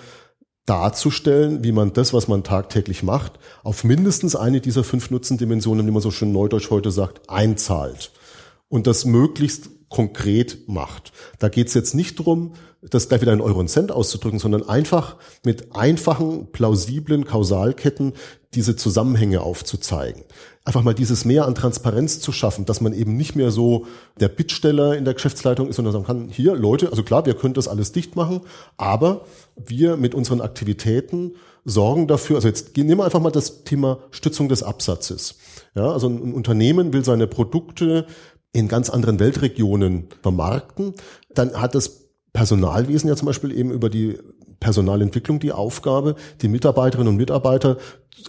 darzustellen, 0.65 1.63
wie 1.63 1.71
man 1.71 1.93
das, 1.93 2.13
was 2.13 2.27
man 2.27 2.43
tagtäglich 2.43 3.01
macht, 3.01 3.39
auf 3.63 3.83
mindestens 3.83 4.35
eine 4.35 4.61
dieser 4.61 4.83
fünf 4.83 5.09
Nutzendimensionen, 5.09 5.87
wie 5.87 5.91
man 5.91 6.01
so 6.01 6.11
schön 6.11 6.33
neudeutsch 6.33 6.69
heute 6.69 6.91
sagt, 6.91 7.29
einzahlt 7.29 8.11
und 8.69 8.87
das 8.87 9.05
möglichst 9.05 9.69
konkret 9.89 10.67
macht. 10.67 11.13
Da 11.39 11.49
geht 11.49 11.67
es 11.67 11.73
jetzt 11.73 11.95
nicht 11.95 12.15
drum, 12.19 12.53
das 12.81 13.09
gleich 13.09 13.21
wieder 13.21 13.33
in 13.33 13.41
Euro 13.41 13.59
und 13.59 13.69
Cent 13.69 13.91
auszudrücken, 13.91 14.39
sondern 14.39 14.67
einfach 14.67 15.15
mit 15.43 15.75
einfachen, 15.75 16.51
plausiblen 16.51 17.25
Kausalketten 17.25 18.13
diese 18.53 18.75
Zusammenhänge 18.75 19.41
aufzuzeigen. 19.41 20.23
Einfach 20.63 20.83
mal 20.83 20.93
dieses 20.93 21.25
Mehr 21.25 21.45
an 21.45 21.55
Transparenz 21.55 22.19
zu 22.19 22.31
schaffen, 22.31 22.65
dass 22.65 22.81
man 22.81 22.93
eben 22.93 23.15
nicht 23.15 23.35
mehr 23.35 23.51
so 23.51 23.85
der 24.19 24.27
Bittsteller 24.27 24.97
in 24.97 25.05
der 25.05 25.13
Geschäftsleitung 25.13 25.69
ist, 25.69 25.77
sondern 25.77 25.93
sagen 25.93 26.05
kann, 26.05 26.29
hier 26.29 26.55
Leute, 26.55 26.89
also 26.89 27.03
klar, 27.03 27.25
wir 27.25 27.33
können 27.33 27.53
das 27.53 27.67
alles 27.67 27.91
dicht 27.93 28.15
machen, 28.15 28.41
aber 28.77 29.25
wir 29.55 29.97
mit 29.97 30.13
unseren 30.13 30.41
Aktivitäten 30.41 31.33
sorgen 31.63 32.07
dafür, 32.07 32.37
also 32.37 32.47
jetzt 32.47 32.75
nehmen 32.77 32.97
wir 32.97 33.05
einfach 33.05 33.19
mal 33.19 33.31
das 33.31 33.63
Thema 33.63 33.99
Stützung 34.11 34.49
des 34.49 34.63
Absatzes. 34.63 35.35
Ja, 35.75 35.91
also 35.91 36.07
ein 36.07 36.33
Unternehmen 36.33 36.93
will 36.93 37.03
seine 37.03 37.27
Produkte 37.27 38.07
in 38.57 38.67
ganz 38.67 38.89
anderen 38.89 39.19
Weltregionen 39.19 40.07
vermarkten, 40.21 40.95
dann 41.33 41.61
hat 41.61 41.75
das 41.75 42.07
Personalwesen 42.33 43.07
ja 43.07 43.15
zum 43.15 43.27
Beispiel 43.27 43.51
eben 43.51 43.71
über 43.71 43.89
die 43.89 44.17
Personalentwicklung 44.59 45.39
die 45.39 45.51
Aufgabe, 45.51 46.15
die 46.41 46.47
Mitarbeiterinnen 46.47 47.09
und 47.09 47.17
Mitarbeiter 47.17 47.77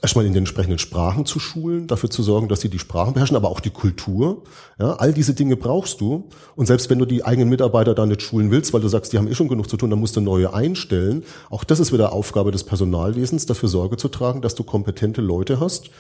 erstmal 0.03 0.27
in 0.27 0.33
den 0.33 0.43
entsprechenden 0.43 0.79
Sprachen 0.79 1.27
zu 1.27 1.38
schulen, 1.38 1.87
dafür 1.87 2.11
zu 2.11 2.23
sorgen, 2.23 2.49
dass 2.49 2.61
sie 2.61 2.69
die 2.69 2.79
Sprachen 2.79 3.14
beherrschen, 3.14 3.37
aber 3.37 3.49
auch 3.49 3.61
die 3.61 3.71
Kultur. 3.71 4.43
Ja, 4.79 4.95
all 4.95 5.12
diese 5.12 5.35
Dinge 5.35 5.57
brauchst 5.57 6.01
du. 6.01 6.29
Und 6.57 6.67
selbst 6.67 6.91
wenn 6.91 6.99
du 6.99 7.05
die 7.05 7.25
eigenen 7.25 7.49
Mitarbeiter 7.49 7.95
da 7.95 8.07
nicht 8.07 8.23
schulen 8.23 8.51
willst, 8.51 8.73
weil 8.73 8.81
du 8.81 8.88
sagst, 8.88 9.12
die 9.12 9.19
haben 9.19 9.29
eh 9.29 9.35
schon 9.35 9.49
genug 9.49 9.69
zu 9.69 9.77
tun, 9.77 9.91
dann 9.91 9.99
musst 9.99 10.17
du 10.17 10.21
neue 10.21 10.53
einstellen. 10.53 11.25
Auch 11.51 11.64
das 11.64 11.81
ist 11.81 11.93
wieder 11.93 12.12
Aufgabe 12.12 12.53
des 12.53 12.64
Personalwesens, 12.64 13.47
dafür 13.47 13.69
Sorge 13.69 13.97
zu 13.97 14.09
tragen, 14.09 14.43
dass 14.43 14.55
du 14.55 14.62
kompetente 14.62 15.21
Leute 15.21 15.61
hast, 15.61 15.91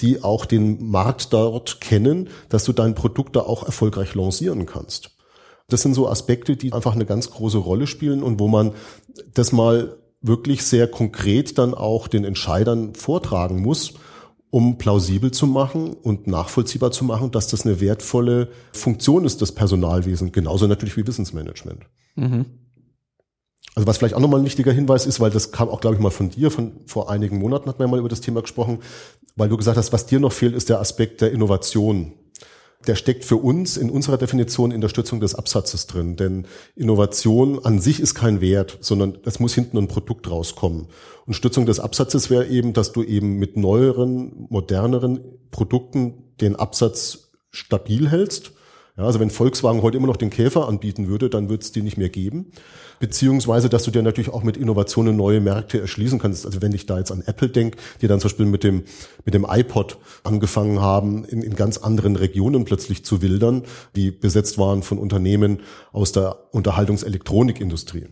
die 0.00 0.22
auch 0.22 0.44
den 0.44 0.90
Markt 0.90 1.32
dort 1.32 1.80
kennen, 1.80 2.28
dass 2.48 2.64
du 2.64 2.72
dein 2.72 2.94
Produkt 2.94 3.36
da 3.36 3.40
auch 3.40 3.64
erfolgreich 3.64 4.14
lancieren 4.14 4.66
kannst. 4.66 5.10
Das 5.68 5.82
sind 5.82 5.94
so 5.94 6.08
Aspekte, 6.08 6.56
die 6.56 6.72
einfach 6.72 6.94
eine 6.94 7.04
ganz 7.04 7.30
große 7.30 7.58
Rolle 7.58 7.86
spielen 7.86 8.22
und 8.22 8.40
wo 8.40 8.48
man 8.48 8.72
das 9.34 9.52
mal 9.52 9.96
wirklich 10.20 10.64
sehr 10.64 10.88
konkret 10.88 11.58
dann 11.58 11.74
auch 11.74 12.08
den 12.08 12.24
Entscheidern 12.24 12.94
vortragen 12.94 13.60
muss, 13.60 13.94
um 14.50 14.78
plausibel 14.78 15.30
zu 15.30 15.46
machen 15.46 15.92
und 15.92 16.26
nachvollziehbar 16.26 16.90
zu 16.90 17.04
machen, 17.04 17.30
dass 17.30 17.48
das 17.48 17.66
eine 17.66 17.80
wertvolle 17.80 18.48
Funktion 18.72 19.26
ist, 19.26 19.42
das 19.42 19.52
Personalwesen, 19.52 20.32
genauso 20.32 20.66
natürlich 20.66 20.96
wie 20.96 21.06
Wissensmanagement. 21.06 21.84
Mhm. 22.16 22.46
Also 23.74 23.86
was 23.86 23.98
vielleicht 23.98 24.14
auch 24.14 24.20
nochmal 24.20 24.40
ein 24.40 24.46
wichtiger 24.46 24.72
Hinweis 24.72 25.06
ist, 25.06 25.20
weil 25.20 25.30
das 25.30 25.52
kam 25.52 25.68
auch, 25.68 25.80
glaube 25.80 25.96
ich, 25.96 26.02
mal 26.02 26.10
von 26.10 26.30
dir, 26.30 26.50
von 26.50 26.80
vor 26.86 27.10
einigen 27.10 27.38
Monaten 27.38 27.68
hat 27.68 27.78
man 27.78 27.86
ja 27.86 27.90
mal 27.90 28.00
über 28.00 28.08
das 28.08 28.22
Thema 28.22 28.40
gesprochen, 28.40 28.78
weil 29.36 29.50
du 29.50 29.56
gesagt 29.58 29.76
hast, 29.76 29.92
was 29.92 30.06
dir 30.06 30.18
noch 30.18 30.32
fehlt, 30.32 30.56
ist 30.56 30.70
der 30.70 30.80
Aspekt 30.80 31.20
der 31.20 31.30
Innovation 31.30 32.14
der 32.86 32.94
steckt 32.94 33.24
für 33.24 33.36
uns 33.36 33.76
in 33.76 33.90
unserer 33.90 34.18
Definition 34.18 34.70
in 34.70 34.80
der 34.80 34.88
Stützung 34.88 35.20
des 35.20 35.34
Absatzes 35.34 35.86
drin. 35.86 36.16
Denn 36.16 36.46
Innovation 36.76 37.64
an 37.64 37.80
sich 37.80 38.00
ist 38.00 38.14
kein 38.14 38.40
Wert, 38.40 38.78
sondern 38.80 39.18
es 39.24 39.40
muss 39.40 39.54
hinten 39.54 39.78
ein 39.78 39.88
Produkt 39.88 40.30
rauskommen. 40.30 40.86
Und 41.26 41.34
Stützung 41.34 41.66
des 41.66 41.80
Absatzes 41.80 42.30
wäre 42.30 42.46
eben, 42.46 42.72
dass 42.72 42.92
du 42.92 43.02
eben 43.02 43.38
mit 43.38 43.56
neueren, 43.56 44.46
moderneren 44.48 45.20
Produkten 45.50 46.34
den 46.40 46.56
Absatz 46.56 47.30
stabil 47.50 48.08
hältst. 48.08 48.52
Ja, 48.98 49.04
also 49.04 49.20
wenn 49.20 49.30
Volkswagen 49.30 49.80
heute 49.80 49.96
immer 49.96 50.08
noch 50.08 50.16
den 50.16 50.30
Käfer 50.30 50.68
anbieten 50.68 51.08
würde, 51.08 51.30
dann 51.30 51.48
würde 51.48 51.62
es 51.62 51.72
die 51.72 51.82
nicht 51.82 51.96
mehr 51.96 52.10
geben 52.10 52.52
beziehungsweise 53.00 53.68
dass 53.68 53.84
du 53.84 53.90
dir 53.90 54.02
natürlich 54.02 54.30
auch 54.30 54.42
mit 54.42 54.56
Innovationen 54.56 55.16
neue 55.16 55.40
Märkte 55.40 55.80
erschließen 55.80 56.18
kannst. 56.18 56.46
Also 56.46 56.62
wenn 56.62 56.72
ich 56.72 56.86
da 56.86 56.98
jetzt 56.98 57.12
an 57.12 57.22
Apple 57.26 57.48
denke, 57.48 57.78
die 58.00 58.08
dann 58.08 58.20
zum 58.20 58.28
Beispiel 58.28 58.46
mit 58.46 58.64
dem, 58.64 58.84
mit 59.24 59.34
dem 59.34 59.46
iPod 59.48 59.98
angefangen 60.24 60.80
haben, 60.80 61.24
in, 61.24 61.42
in 61.42 61.54
ganz 61.54 61.78
anderen 61.78 62.16
Regionen 62.16 62.64
plötzlich 62.64 63.04
zu 63.04 63.22
wildern, 63.22 63.62
die 63.96 64.10
besetzt 64.10 64.58
waren 64.58 64.82
von 64.82 64.98
Unternehmen 64.98 65.60
aus 65.92 66.12
der 66.12 66.36
Unterhaltungselektronikindustrie. 66.52 68.08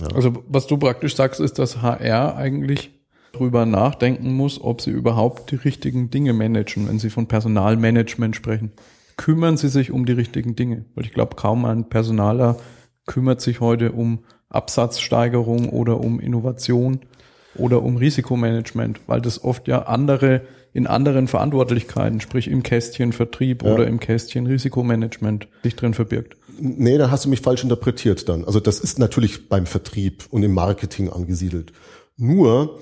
Ja. 0.00 0.08
Also 0.14 0.32
was 0.48 0.66
du 0.66 0.78
praktisch 0.78 1.16
sagst, 1.16 1.40
ist, 1.40 1.58
dass 1.58 1.82
HR 1.82 2.36
eigentlich 2.36 2.90
drüber 3.32 3.64
nachdenken 3.66 4.34
muss, 4.34 4.60
ob 4.60 4.80
sie 4.80 4.90
überhaupt 4.90 5.50
die 5.50 5.56
richtigen 5.56 6.10
Dinge 6.10 6.32
managen, 6.32 6.88
wenn 6.88 6.98
sie 6.98 7.10
von 7.10 7.28
Personalmanagement 7.28 8.36
sprechen. 8.36 8.72
Kümmern 9.16 9.56
sie 9.56 9.68
sich 9.68 9.90
um 9.90 10.06
die 10.06 10.12
richtigen 10.12 10.56
Dinge? 10.56 10.84
Weil 10.94 11.04
ich 11.04 11.12
glaube, 11.12 11.36
kaum 11.36 11.64
ein 11.64 11.88
Personaler 11.88 12.56
kümmert 13.06 13.40
sich 13.40 13.60
heute 13.60 13.92
um 13.92 14.24
Absatzsteigerung 14.48 15.68
oder 15.70 16.00
um 16.00 16.20
Innovation 16.20 17.00
oder 17.56 17.82
um 17.82 17.96
Risikomanagement, 17.96 19.00
weil 19.06 19.20
das 19.20 19.42
oft 19.42 19.68
ja 19.68 19.82
andere 19.82 20.42
in 20.72 20.86
anderen 20.86 21.28
Verantwortlichkeiten, 21.28 22.20
sprich 22.20 22.48
im 22.48 22.62
Kästchen 22.62 23.12
Vertrieb 23.12 23.62
ja. 23.62 23.74
oder 23.74 23.86
im 23.86 24.00
Kästchen 24.00 24.46
Risikomanagement 24.46 25.48
sich 25.62 25.76
drin 25.76 25.92
verbirgt. 25.92 26.36
Nee, 26.58 26.96
da 26.96 27.10
hast 27.10 27.24
du 27.24 27.28
mich 27.28 27.40
falsch 27.40 27.62
interpretiert 27.62 28.28
dann. 28.28 28.44
Also 28.44 28.60
das 28.60 28.80
ist 28.80 28.98
natürlich 28.98 29.48
beim 29.48 29.66
Vertrieb 29.66 30.24
und 30.30 30.42
im 30.42 30.54
Marketing 30.54 31.10
angesiedelt. 31.10 31.72
Nur 32.16 32.78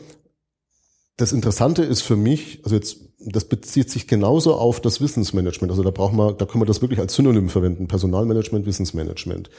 das 1.17 1.33
Interessante 1.33 1.83
ist 1.83 2.03
für 2.03 2.17
mich, 2.17 2.61
also 2.65 2.77
jetzt 2.77 3.10
das 3.23 3.45
bezieht 3.45 3.91
sich 3.91 4.07
genauso 4.07 4.55
auf 4.55 4.81
das 4.81 5.01
Wissensmanagement. 5.01 5.71
Also 5.71 5.83
da 5.83 5.91
brauchen 5.91 6.17
wir, 6.17 6.33
da 6.33 6.47
können 6.47 6.63
wir 6.63 6.67
das 6.67 6.81
wirklich 6.81 7.01
als 7.01 7.15
Synonym 7.15 7.51
verwenden. 7.51 7.87
Personalmanagement, 7.87 8.65
Wissensmanagement. 8.65 9.51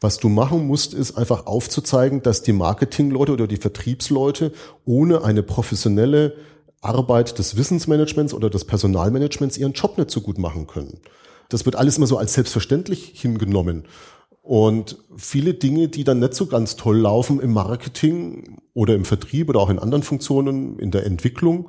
Was 0.00 0.16
du 0.18 0.30
machen 0.30 0.66
musst, 0.66 0.94
ist 0.94 1.18
einfach 1.18 1.46
aufzuzeigen, 1.46 2.22
dass 2.22 2.42
die 2.42 2.52
Marketingleute 2.52 3.32
oder 3.32 3.46
die 3.46 3.58
Vertriebsleute 3.58 4.52
ohne 4.86 5.22
eine 5.22 5.42
professionelle 5.42 6.34
Arbeit 6.80 7.38
des 7.38 7.58
Wissensmanagements 7.58 8.32
oder 8.32 8.48
des 8.48 8.64
Personalmanagements 8.64 9.58
ihren 9.58 9.72
Job 9.72 9.98
nicht 9.98 10.10
so 10.10 10.22
gut 10.22 10.38
machen 10.38 10.66
können. 10.66 11.00
Das 11.50 11.66
wird 11.66 11.76
alles 11.76 11.98
immer 11.98 12.06
so 12.06 12.16
als 12.16 12.32
selbstverständlich 12.32 13.12
hingenommen. 13.14 13.84
Und 14.40 14.96
viele 15.14 15.52
Dinge, 15.52 15.88
die 15.88 16.04
dann 16.04 16.20
nicht 16.20 16.32
so 16.32 16.46
ganz 16.46 16.76
toll 16.76 16.98
laufen 16.98 17.38
im 17.40 17.52
Marketing 17.52 18.62
oder 18.72 18.94
im 18.94 19.04
Vertrieb 19.04 19.50
oder 19.50 19.60
auch 19.60 19.68
in 19.68 19.78
anderen 19.78 20.02
Funktionen, 20.02 20.78
in 20.78 20.90
der 20.90 21.04
Entwicklung, 21.04 21.68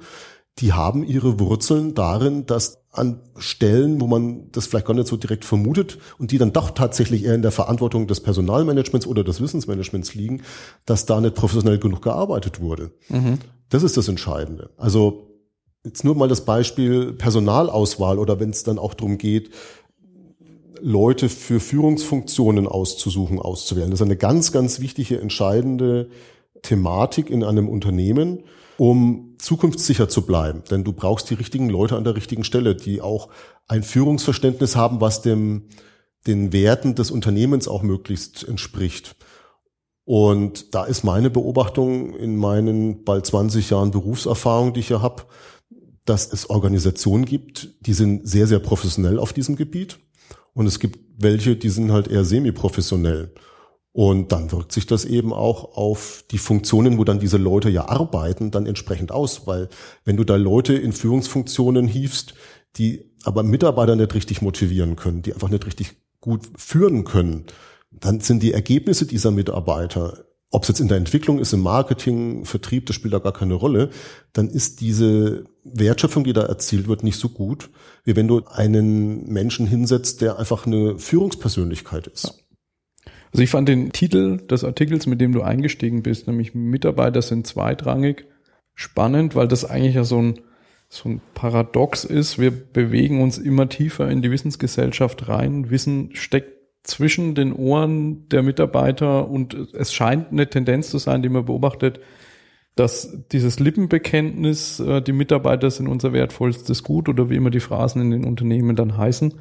die 0.59 0.73
haben 0.73 1.03
ihre 1.03 1.39
Wurzeln 1.39 1.93
darin, 1.95 2.45
dass 2.45 2.81
an 2.91 3.21
Stellen, 3.37 4.01
wo 4.01 4.07
man 4.07 4.51
das 4.51 4.67
vielleicht 4.67 4.85
gar 4.85 4.93
nicht 4.93 5.07
so 5.07 5.15
direkt 5.15 5.45
vermutet 5.45 5.97
und 6.17 6.31
die 6.31 6.37
dann 6.37 6.51
doch 6.51 6.71
tatsächlich 6.71 7.23
eher 7.23 7.35
in 7.35 7.41
der 7.41 7.51
Verantwortung 7.51 8.05
des 8.05 8.19
Personalmanagements 8.19 9.07
oder 9.07 9.23
des 9.23 9.39
Wissensmanagements 9.39 10.13
liegen, 10.13 10.41
dass 10.85 11.05
da 11.05 11.21
nicht 11.21 11.35
professionell 11.35 11.79
genug 11.79 12.01
gearbeitet 12.01 12.59
wurde. 12.59 12.91
Mhm. 13.07 13.39
Das 13.69 13.83
ist 13.83 13.95
das 13.95 14.09
Entscheidende. 14.09 14.71
Also 14.77 15.31
jetzt 15.85 16.03
nur 16.03 16.15
mal 16.15 16.27
das 16.27 16.43
Beispiel 16.43 17.13
Personalauswahl 17.13 18.19
oder 18.19 18.41
wenn 18.41 18.49
es 18.49 18.63
dann 18.63 18.77
auch 18.77 18.93
darum 18.93 19.17
geht, 19.17 19.51
Leute 20.81 21.29
für 21.29 21.59
Führungsfunktionen 21.59 22.67
auszusuchen, 22.67 23.39
auszuwählen. 23.39 23.91
Das 23.91 24.01
ist 24.01 24.05
eine 24.05 24.17
ganz, 24.17 24.51
ganz 24.51 24.79
wichtige, 24.81 25.21
entscheidende 25.21 26.09
Thematik 26.61 27.29
in 27.29 27.43
einem 27.43 27.69
Unternehmen, 27.69 28.43
um 28.81 29.35
zukunftssicher 29.37 30.09
zu 30.09 30.23
bleiben. 30.23 30.63
Denn 30.71 30.83
du 30.83 30.91
brauchst 30.91 31.29
die 31.29 31.35
richtigen 31.35 31.69
Leute 31.69 31.95
an 31.97 32.03
der 32.03 32.15
richtigen 32.15 32.43
Stelle, 32.43 32.73
die 32.73 32.99
auch 32.99 33.29
ein 33.67 33.83
Führungsverständnis 33.83 34.75
haben, 34.75 34.99
was 34.99 35.21
dem, 35.21 35.67
den 36.25 36.51
Werten 36.51 36.95
des 36.95 37.11
Unternehmens 37.11 37.67
auch 37.67 37.83
möglichst 37.83 38.43
entspricht. 38.43 39.15
Und 40.03 40.73
da 40.73 40.85
ist 40.85 41.03
meine 41.03 41.29
Beobachtung 41.29 42.15
in 42.15 42.35
meinen 42.35 43.03
bald 43.03 43.27
20 43.27 43.69
Jahren 43.69 43.91
Berufserfahrung, 43.91 44.73
die 44.73 44.79
ich 44.79 44.89
ja 44.89 44.99
habe, 44.99 45.25
dass 46.05 46.33
es 46.33 46.49
Organisationen 46.49 47.25
gibt, 47.25 47.69
die 47.85 47.93
sind 47.93 48.27
sehr, 48.27 48.47
sehr 48.47 48.57
professionell 48.57 49.19
auf 49.19 49.31
diesem 49.31 49.57
Gebiet. 49.57 49.99
Und 50.55 50.65
es 50.65 50.79
gibt 50.79 50.97
welche, 51.19 51.55
die 51.55 51.69
sind 51.69 51.91
halt 51.91 52.07
eher 52.07 52.25
semi-professionell. 52.25 53.31
Und 53.93 54.31
dann 54.31 54.51
wirkt 54.51 54.71
sich 54.71 54.85
das 54.85 55.03
eben 55.03 55.33
auch 55.33 55.75
auf 55.75 56.23
die 56.31 56.37
Funktionen, 56.37 56.97
wo 56.97 57.03
dann 57.03 57.19
diese 57.19 57.37
Leute 57.37 57.69
ja 57.69 57.89
arbeiten, 57.89 58.49
dann 58.49 58.65
entsprechend 58.65 59.11
aus. 59.11 59.47
Weil 59.47 59.67
wenn 60.05 60.15
du 60.15 60.23
da 60.23 60.37
Leute 60.37 60.73
in 60.73 60.93
Führungsfunktionen 60.93 61.87
hiefst, 61.87 62.33
die 62.77 63.11
aber 63.23 63.43
Mitarbeiter 63.43 63.95
nicht 63.95 64.13
richtig 64.13 64.41
motivieren 64.41 64.95
können, 64.95 65.21
die 65.21 65.33
einfach 65.33 65.49
nicht 65.49 65.65
richtig 65.65 65.93
gut 66.21 66.47
führen 66.55 67.03
können, 67.03 67.45
dann 67.91 68.21
sind 68.21 68.41
die 68.41 68.53
Ergebnisse 68.53 69.05
dieser 69.05 69.31
Mitarbeiter, 69.31 70.23
ob 70.51 70.63
es 70.63 70.69
jetzt 70.69 70.79
in 70.79 70.87
der 70.87 70.97
Entwicklung 70.97 71.39
ist, 71.39 71.51
im 71.51 71.61
Marketing, 71.61 72.45
Vertrieb, 72.45 72.85
das 72.85 72.95
spielt 72.95 73.13
da 73.13 73.19
gar 73.19 73.33
keine 73.33 73.55
Rolle, 73.55 73.89
dann 74.31 74.49
ist 74.49 74.79
diese 74.79 75.45
Wertschöpfung, 75.63 76.23
die 76.23 76.33
da 76.33 76.43
erzielt 76.43 76.87
wird, 76.87 77.03
nicht 77.03 77.19
so 77.19 77.29
gut, 77.29 77.69
wie 78.05 78.15
wenn 78.15 78.27
du 78.27 78.43
einen 78.45 79.27
Menschen 79.27 79.67
hinsetzt, 79.67 80.21
der 80.21 80.39
einfach 80.39 80.65
eine 80.65 80.97
Führungspersönlichkeit 80.97 82.07
ist. 82.07 82.40
Also 83.31 83.43
ich 83.43 83.49
fand 83.49 83.69
den 83.69 83.91
Titel 83.91 84.37
des 84.37 84.63
Artikels, 84.63 85.07
mit 85.07 85.21
dem 85.21 85.31
du 85.31 85.41
eingestiegen 85.41 86.03
bist, 86.03 86.27
nämlich 86.27 86.53
Mitarbeiter 86.53 87.21
sind 87.21 87.47
zweitrangig, 87.47 88.25
spannend, 88.75 89.35
weil 89.35 89.47
das 89.47 89.63
eigentlich 89.63 89.95
ja 89.95 90.03
so 90.03 90.21
ein, 90.21 90.39
so 90.89 91.09
ein 91.09 91.21
Paradox 91.33 92.03
ist. 92.03 92.39
Wir 92.39 92.51
bewegen 92.51 93.21
uns 93.21 93.37
immer 93.37 93.69
tiefer 93.69 94.09
in 94.09 94.21
die 94.21 94.31
Wissensgesellschaft 94.31 95.29
rein. 95.29 95.69
Wissen 95.69 96.09
steckt 96.13 96.57
zwischen 96.83 97.35
den 97.35 97.53
Ohren 97.53 98.27
der 98.29 98.43
Mitarbeiter 98.43 99.29
und 99.29 99.53
es 99.73 99.93
scheint 99.93 100.31
eine 100.31 100.49
Tendenz 100.49 100.89
zu 100.89 100.97
sein, 100.97 101.21
die 101.21 101.29
man 101.29 101.45
beobachtet, 101.45 101.99
dass 102.75 103.17
dieses 103.31 103.59
Lippenbekenntnis, 103.59 104.79
äh, 104.79 105.01
die 105.01 105.11
Mitarbeiter 105.11 105.69
sind 105.69 105.87
unser 105.87 106.13
wertvollstes 106.13 106.83
Gut 106.83 107.09
oder 107.09 107.29
wie 107.29 107.35
immer 107.35 107.49
die 107.49 107.59
Phrasen 107.59 108.01
in 108.01 108.11
den 108.11 108.25
Unternehmen 108.25 108.75
dann 108.75 108.97
heißen, 108.97 109.35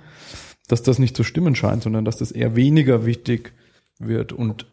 dass 0.68 0.82
das 0.82 0.98
nicht 0.98 1.16
zu 1.16 1.24
stimmen 1.24 1.54
scheint, 1.54 1.82
sondern 1.82 2.04
dass 2.04 2.18
das 2.18 2.32
eher 2.32 2.56
weniger 2.56 3.06
wichtig 3.06 3.52
wird. 4.00 4.32
Und 4.32 4.66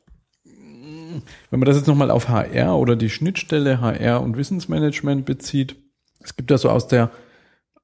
mm, 0.46 1.22
wenn 1.52 1.60
man 1.60 1.68
das 1.68 1.78
jetzt 1.78 1.88
nochmal 1.88 2.12
auf 2.12 2.30
HR 2.30 2.78
oder 2.78 2.96
die 2.96 3.10
Schnittstelle 3.10 3.80
HR 3.82 4.22
und 4.22 4.38
Wissensmanagement 4.38 5.26
bezieht, 5.26 5.76
es 6.24 6.36
gibt 6.36 6.50
ja 6.50 6.58
so 6.58 6.70
aus 6.70 6.88
der 6.88 7.12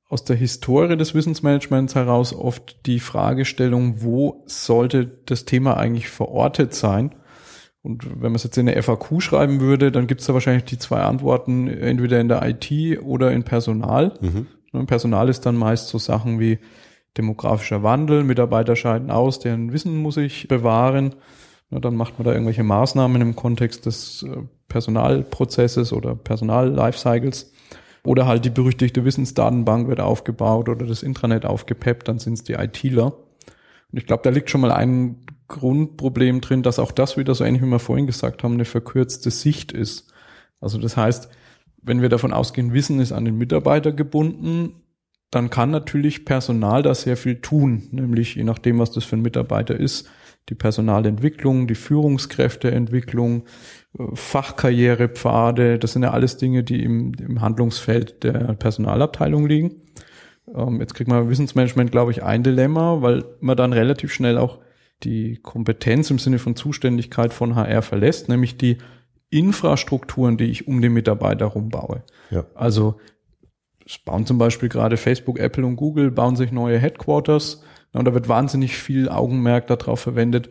aus 0.10 0.24
der 0.24 0.36
Historie 0.36 0.96
des 0.96 1.16
Wissensmanagements 1.16 1.96
heraus 1.96 2.34
oft 2.34 2.86
die 2.86 3.00
Fragestellung, 3.00 4.04
wo 4.04 4.44
sollte 4.46 5.08
das 5.26 5.46
Thema 5.46 5.78
eigentlich 5.78 6.08
verortet 6.08 6.76
sein? 6.76 7.16
Und 7.82 8.06
wenn 8.06 8.32
man 8.32 8.36
es 8.36 8.44
jetzt 8.44 8.58
in 8.60 8.68
der 8.68 8.82
FAQ 8.84 9.22
schreiben 9.22 9.60
würde, 9.60 9.92
dann 9.92 10.06
gibt 10.06 10.22
es 10.22 10.28
da 10.28 10.36
wahrscheinlich 10.36 10.66
die 10.66 10.78
zwei 10.78 11.02
Antworten, 11.02 11.68
entweder 11.68 12.22
in 12.22 12.28
der 12.28 12.48
IT 12.48 13.02
oder 13.02 13.32
in 13.32 13.44
Personal. 13.44 14.14
Mhm. 14.22 14.86
Personal 14.86 15.30
ist 15.30 15.48
dann 15.48 15.58
meist 15.58 15.90
so 15.90 15.98
Sachen 15.98 16.40
wie 16.40 16.60
demografischer 17.18 17.84
Wandel, 17.84 18.24
Mitarbeiter 18.24 18.76
scheiden 18.76 19.12
aus, 19.12 19.40
deren 19.40 19.72
Wissen 19.72 19.98
muss 19.98 20.18
ich 20.18 20.48
bewahren. 20.48 21.16
Ne, 21.70 21.82
dann 21.82 21.96
macht 21.96 22.18
man 22.18 22.26
da 22.26 22.32
irgendwelche 22.32 22.64
Maßnahmen 22.64 23.22
im 23.22 23.36
Kontext 23.36 23.86
des 23.86 24.24
äh, 24.24 24.44
Personalprozesses 24.68 25.94
oder 25.94 26.16
Personal-Lifecycles. 26.16 27.52
Oder 28.06 28.28
halt 28.28 28.44
die 28.44 28.50
berüchtigte 28.50 29.06
Wissensdatenbank 29.06 29.88
wird 29.88 30.02
aufgebaut 30.02 30.68
oder 30.68 30.86
das 30.86 31.04
Intranet 31.04 31.46
aufgepeppt, 31.46 32.08
dann 32.10 32.20
sind 32.20 32.34
es 32.34 32.44
die 32.44 32.54
ITler. 32.54 33.06
Und 33.06 33.98
ich 33.98 34.06
glaube, 34.06 34.24
da 34.24 34.30
liegt 34.30 34.50
schon 34.50 34.62
mal 34.62 34.72
ein 34.72 35.26
Grundproblem 35.48 36.42
drin, 36.42 36.64
dass 36.64 36.80
auch 36.80 36.92
das 36.92 37.16
wieder 37.16 37.34
so 37.34 37.46
ähnlich 37.46 37.64
wie 37.64 37.68
wir 37.68 37.80
vorhin 37.80 38.08
gesagt 38.08 38.44
haben, 38.44 38.56
eine 38.56 38.66
verkürzte 38.66 39.32
Sicht 39.32 39.72
ist. 39.72 40.12
Also 40.60 40.80
das 40.80 40.98
heißt, 40.98 41.30
wenn 41.82 42.02
wir 42.02 42.10
davon 42.10 42.34
ausgehen, 42.34 42.74
Wissen 42.74 43.00
ist 43.00 43.12
an 43.12 43.26
den 43.26 43.38
Mitarbeiter 43.38 43.92
gebunden, 43.92 44.83
dann 45.36 45.50
kann 45.50 45.72
natürlich 45.72 46.26
Personal 46.26 46.84
da 46.84 46.94
sehr 46.94 47.18
viel 47.18 47.42
tun, 47.42 47.84
nämlich 47.92 48.36
je 48.36 48.44
nachdem, 48.44 48.80
was 48.80 48.92
das 48.92 49.04
für 49.04 49.16
ein 49.16 49.22
Mitarbeiter 49.22 49.80
ist, 49.80 50.10
die 50.50 50.56
Personalentwicklung, 50.56 51.68
die 51.68 51.76
Führungskräfteentwicklung, 51.76 53.44
äh, 53.98 54.04
Fachkarrierepfade, 54.14 55.80
das 55.80 55.94
sind 55.94 56.04
ja 56.04 56.12
alles 56.12 56.38
Dinge, 56.38 56.64
die 56.64 56.84
im, 56.84 57.14
im 57.20 57.42
Handlungsfeld 57.42 58.24
der 58.24 58.54
Personalabteilung 58.54 59.48
liegen. 59.48 59.82
Ähm, 60.54 60.80
jetzt 60.82 60.94
kriegt 60.94 61.10
man 61.10 61.30
Wissensmanagement, 61.30 61.92
glaube 61.92 62.12
ich, 62.12 62.24
ein 62.24 62.44
Dilemma, 62.44 63.02
weil 63.02 63.24
man 63.40 63.58
dann 63.58 63.74
relativ 63.74 64.12
schnell 64.12 64.38
auch 64.38 64.60
die 65.04 65.38
Kompetenz 65.38 66.10
im 66.12 66.20
Sinne 66.20 66.40
von 66.40 66.56
Zuständigkeit 66.56 67.34
von 67.34 67.56
HR 67.56 67.82
verlässt, 67.82 68.30
nämlich 68.30 68.58
die 68.58 68.78
Infrastrukturen, 69.30 70.38
die 70.38 70.46
ich 70.46 70.68
um 70.68 70.82
den 70.82 70.94
Mitarbeiter 70.94 71.46
rumbaue. 71.46 72.04
Ja. 72.30 72.46
Also 72.54 73.00
es 73.86 73.98
bauen 73.98 74.26
zum 74.26 74.38
Beispiel 74.38 74.70
gerade 74.70 74.98
Facebook, 74.98 75.40
Apple 75.40 75.66
und 75.66 75.76
Google, 75.76 76.12
bauen 76.12 76.36
sich 76.36 76.52
neue 76.52 76.80
Headquarters. 76.80 77.64
Und 77.94 78.06
da 78.06 78.14
wird 78.14 78.28
wahnsinnig 78.28 78.76
viel 78.76 79.10
Augenmerk 79.10 79.68
darauf 79.68 80.00
verwendet, 80.00 80.50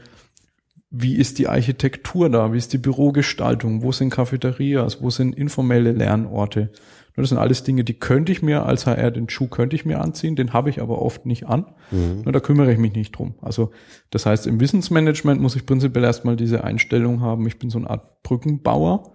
wie 0.90 1.16
ist 1.16 1.38
die 1.38 1.48
Architektur 1.48 2.28
da, 2.28 2.52
wie 2.52 2.58
ist 2.58 2.72
die 2.72 2.78
Bürogestaltung, 2.78 3.82
wo 3.82 3.92
sind 3.92 4.10
Cafeterias, 4.10 5.02
wo 5.02 5.08
sind 5.08 5.34
informelle 5.34 5.92
Lernorte. 5.92 6.70
Das 7.16 7.28
sind 7.28 7.38
alles 7.38 7.62
Dinge, 7.62 7.84
die 7.84 7.94
könnte 7.94 8.32
ich 8.32 8.42
mir 8.42 8.64
als 8.64 8.86
HR, 8.86 9.10
den 9.10 9.28
Schuh 9.28 9.46
könnte 9.46 9.76
ich 9.76 9.84
mir 9.84 10.00
anziehen, 10.00 10.36
den 10.36 10.52
habe 10.52 10.70
ich 10.70 10.80
aber 10.80 11.02
oft 11.02 11.26
nicht 11.26 11.46
an. 11.46 11.66
Mhm. 11.90 12.24
Da 12.24 12.40
kümmere 12.40 12.72
ich 12.72 12.78
mich 12.78 12.94
nicht 12.94 13.12
drum. 13.12 13.34
Also 13.42 13.70
das 14.10 14.24
heißt, 14.24 14.46
im 14.46 14.60
Wissensmanagement 14.60 15.40
muss 15.40 15.56
ich 15.56 15.66
prinzipiell 15.66 16.04
erstmal 16.04 16.36
diese 16.36 16.64
Einstellung 16.64 17.20
haben, 17.20 17.46
ich 17.46 17.58
bin 17.58 17.70
so 17.70 17.78
eine 17.78 17.90
Art 17.90 18.22
Brückenbauer. 18.22 19.12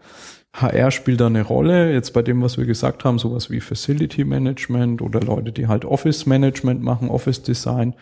HR 0.54 0.92
spielt 0.92 1.22
da 1.22 1.28
eine 1.28 1.44
Rolle. 1.44 1.94
Jetzt 1.94 2.14
bei 2.14 2.22
dem, 2.22 2.42
was 2.42 2.58
wir 2.58 2.66
gesagt 2.66 3.06
haben, 3.06 3.20
sowas 3.20 3.50
wie 3.50 3.60
Facility 3.60 4.24
Management 4.24 5.02
oder 5.02 5.20
Leute, 5.20 5.52
die 5.52 5.68
halt 5.68 5.86
Office 5.86 6.26
Management 6.26 6.82
machen, 6.82 7.10
Office 7.10 7.44
Design, 7.44 7.96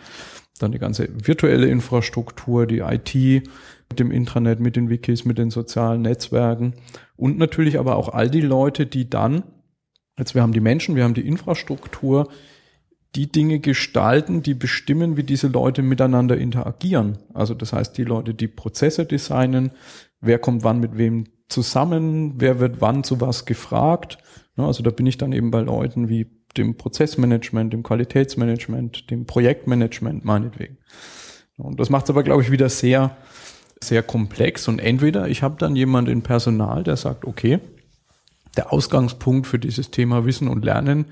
dann 0.60 0.72
die 0.72 0.80
ganze 0.80 1.10
virtuelle 1.14 1.68
Infrastruktur, 1.68 2.66
die 2.66 2.80
IT 2.80 3.14
mit 3.90 4.00
dem 4.00 4.12
Intranet, 4.12 4.60
mit 4.60 4.76
den 4.76 4.90
Wikis, 4.90 5.26
mit 5.26 5.38
den 5.38 5.50
sozialen 5.50 6.02
Netzwerken 6.02 6.76
und 7.18 7.38
natürlich 7.38 7.78
aber 7.78 7.98
auch 7.98 8.10
all 8.10 8.30
die 8.30 8.42
Leute, 8.42 8.86
die 8.86 9.10
dann 9.10 9.44
Jetzt, 10.18 10.34
wir 10.34 10.42
haben 10.42 10.54
die 10.54 10.62
Menschen, 10.62 10.96
wir 10.96 11.04
haben 11.04 11.14
die 11.14 11.28
Infrastruktur, 11.28 12.30
die 13.16 13.32
Dinge 13.32 13.60
gestalten, 13.60 14.42
die 14.42 14.54
bestimmen, 14.54 15.18
wie 15.18 15.24
diese 15.24 15.48
Leute 15.48 15.82
miteinander 15.82 16.38
interagieren. 16.38 17.18
Also 17.34 17.54
das 17.54 17.74
heißt, 17.74 17.98
die 17.98 18.04
Leute, 18.04 18.34
die 18.34 18.48
Prozesse 18.48 19.06
designen, 19.06 19.72
wer 20.22 20.40
kommt 20.40 20.64
wann 20.64 20.80
mit 20.80 20.98
wem 20.98 21.26
zusammen, 21.48 22.36
wer 22.38 22.60
wird 22.60 22.82
wann 22.82 23.04
zu 23.04 23.22
was 23.22 23.46
gefragt. 23.46 24.18
Also 24.58 24.84
da 24.84 24.90
bin 24.90 25.06
ich 25.06 25.18
dann 25.18 25.34
eben 25.34 25.52
bei 25.52 25.62
Leuten 25.62 26.10
wie 26.10 26.28
dem 26.58 26.78
Prozessmanagement, 26.78 27.74
dem 27.74 27.84
Qualitätsmanagement, 27.84 29.12
dem 29.12 29.26
Projektmanagement 29.26 30.24
meinetwegen. 30.24 30.78
Und 31.58 31.80
das 31.80 31.90
macht 31.90 32.06
es 32.06 32.10
aber, 32.10 32.24
glaube 32.24 32.42
ich, 32.42 32.52
wieder 32.52 32.70
sehr, 32.70 33.18
sehr 33.82 34.04
komplex. 34.04 34.68
Und 34.68 34.80
entweder 34.80 35.28
ich 35.28 35.44
habe 35.44 35.56
dann 35.58 35.76
jemand 35.76 36.10
in 36.10 36.22
Personal, 36.22 36.84
der 36.84 36.98
sagt, 36.98 37.26
okay, 37.26 37.60
der 38.58 38.72
Ausgangspunkt 38.72 39.48
für 39.48 39.60
dieses 39.60 39.92
Thema 39.92 40.26
Wissen 40.26 40.48
und 40.48 40.64
Lernen 40.64 41.06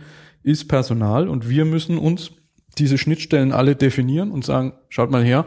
ist 0.44 0.68
Personal 0.68 1.28
und 1.28 1.50
wir 1.50 1.66
müssen 1.66 1.98
uns 1.98 2.32
diese 2.78 2.98
Schnittstellen 2.98 3.52
alle 3.52 3.76
definieren 3.76 4.32
und 4.32 4.46
sagen, 4.46 4.74
schaut 4.90 5.12
mal 5.12 5.24
her, 5.24 5.46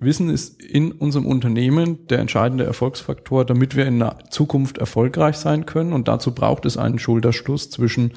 Wissen 0.00 0.30
ist 0.30 0.62
in 0.62 0.92
unserem 0.92 1.26
Unternehmen 1.26 2.06
der 2.06 2.20
entscheidende 2.20 2.64
Erfolgsfaktor, 2.64 3.44
damit 3.44 3.74
wir 3.76 3.86
in 3.86 3.98
der 3.98 4.18
Zukunft 4.30 4.78
erfolgreich 4.78 5.36
sein 5.36 5.66
können. 5.66 5.92
Und 5.92 6.08
dazu 6.08 6.34
braucht 6.34 6.66
es 6.66 6.76
einen 6.76 6.98
Schulterschluss 6.98 7.70
zwischen 7.70 8.12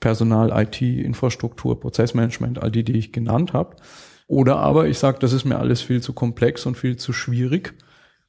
Personal, 0.00 0.52
IT, 0.54 0.80
Infrastruktur, 0.82 1.80
Prozessmanagement, 1.80 2.62
all 2.62 2.70
die, 2.70 2.84
die 2.84 2.98
ich 2.98 3.12
genannt 3.12 3.52
habe. 3.52 3.76
Oder 4.26 4.56
aber 4.56 4.88
ich 4.88 4.98
sage, 4.98 5.18
das 5.18 5.32
ist 5.32 5.44
mir 5.44 5.58
alles 5.58 5.80
viel 5.80 6.02
zu 6.02 6.12
komplex 6.12 6.66
und 6.66 6.76
viel 6.76 6.96
zu 6.96 7.12
schwierig 7.12 7.74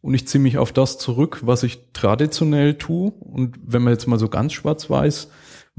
und 0.02 0.14
ich 0.14 0.28
ziehe 0.28 0.42
mich 0.42 0.58
auf 0.58 0.72
das 0.72 0.98
zurück, 0.98 1.42
was 1.44 1.64
ich 1.64 1.92
traditionell 1.94 2.76
tue. 2.76 3.12
Und 3.12 3.60
wenn 3.66 3.82
man 3.82 3.94
jetzt 3.94 4.08
mal 4.08 4.20
so 4.20 4.30
ganz 4.30 4.54
schwarz-weiß 4.54 5.30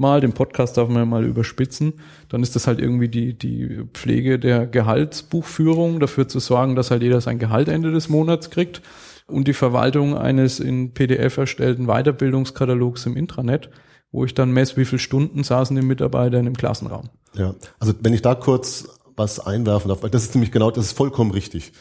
mal, 0.01 0.19
den 0.19 0.33
Podcast 0.33 0.77
darf 0.77 0.89
man 0.89 0.97
ja 0.97 1.05
mal 1.05 1.25
überspitzen, 1.25 1.93
dann 2.27 2.43
ist 2.43 2.55
das 2.55 2.67
halt 2.67 2.79
irgendwie 2.79 3.07
die, 3.07 3.37
die 3.37 3.85
Pflege 3.93 4.39
der 4.39 4.67
Gehaltsbuchführung, 4.67 5.99
dafür 5.99 6.27
zu 6.27 6.39
sorgen, 6.39 6.75
dass 6.75 6.91
halt 6.91 7.03
jeder 7.03 7.21
sein 7.21 7.39
Gehalt 7.39 7.69
Ende 7.69 7.91
des 7.91 8.09
Monats 8.09 8.49
kriegt 8.49 8.81
und 9.27 9.47
die 9.47 9.53
Verwaltung 9.53 10.17
eines 10.17 10.59
in 10.59 10.93
PDF 10.93 11.37
erstellten 11.37 11.85
Weiterbildungskatalogs 11.85 13.05
im 13.05 13.15
Intranet, 13.15 13.69
wo 14.11 14.25
ich 14.25 14.33
dann 14.33 14.51
messe, 14.51 14.75
wie 14.75 14.85
viele 14.85 14.99
Stunden 14.99 15.43
saßen 15.43 15.75
die 15.75 15.85
Mitarbeiter 15.85 16.37
in 16.37 16.45
dem 16.45 16.57
Klassenraum. 16.57 17.09
Ja, 17.33 17.55
also 17.79 17.93
wenn 18.01 18.13
ich 18.13 18.21
da 18.21 18.35
kurz 18.35 18.89
was 19.15 19.39
einwerfen 19.39 19.89
darf, 19.89 20.03
weil 20.03 20.09
das 20.09 20.23
ist 20.23 20.35
nämlich 20.35 20.51
genau, 20.51 20.71
das 20.71 20.87
ist 20.87 20.97
vollkommen 20.97 21.31
richtig. 21.31 21.71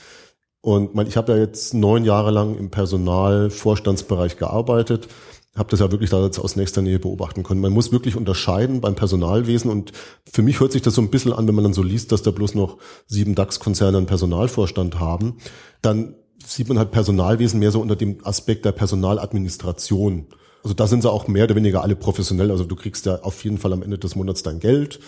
Und 0.63 0.99
ich 1.09 1.17
habe 1.17 1.33
ja 1.33 1.39
jetzt 1.39 1.73
neun 1.73 2.05
Jahre 2.05 2.31
lang 2.31 2.57
im 2.57 2.71
Personalvorstandsbereich 2.71 4.37
gearbeitet, 4.37 5.09
habe 5.57 5.71
das 5.71 5.81
ja 5.81 5.91
wirklich 5.91 6.11
da 6.11 6.25
jetzt 6.25 6.39
aus 6.39 6.57
nächster 6.57 6.81
Nähe 6.81 6.99
beobachten 6.99 7.43
können. 7.43 7.61
Man 7.61 7.73
muss 7.73 7.91
wirklich 7.91 8.17
unterscheiden 8.17 8.81
beim 8.81 8.95
Personalwesen 8.95 9.71
und 9.71 9.93
für 10.31 10.43
mich 10.43 10.61
hört 10.61 10.73
sich 10.73 10.83
das 10.83 10.95
so 10.95 11.03
ein 11.03 11.11
bisschen 11.11 11.33
an, 11.33 11.49
wenn 11.49 11.55
man 11.55 11.65
dann 11.65 11.73
so 11.75 11.83
liest, 11.83 12.13
dass 12.13 12.23
da 12.23 12.31
bloß 12.31 12.55
noch 12.55 12.79
sieben 13.07 13.35
DAX-Konzerne 13.35 13.99
einen 13.99 14.07
Personalvorstand 14.07 15.01
haben, 15.01 15.39
dann 15.83 16.15
sieht 16.47 16.69
man 16.69 16.79
halt 16.79 16.93
Personalwesen 16.93 17.59
mehr 17.59 17.73
so 17.73 17.81
unter 17.81 17.97
dem 17.97 18.25
Aspekt 18.25 18.65
der 18.65 18.73
Personaladministration. 18.73 20.27
Also 20.63 20.75
da 20.75 20.87
sind 20.87 21.03
sie 21.03 21.11
auch 21.11 21.27
mehr 21.27 21.45
oder 21.45 21.57
weniger 21.57 21.83
alle 21.83 21.97
professionell. 21.97 22.51
Also 22.51 22.65
du 22.65 22.77
kriegst 22.77 23.07
ja 23.07 23.23
auf 23.23 23.43
jeden 23.45 23.59
Fall 23.59 23.73
am 23.73 23.83
Ende 23.83 23.99
des 23.99 24.15
Monats 24.15 24.43
dein 24.43 24.61
Geld. 24.61 25.01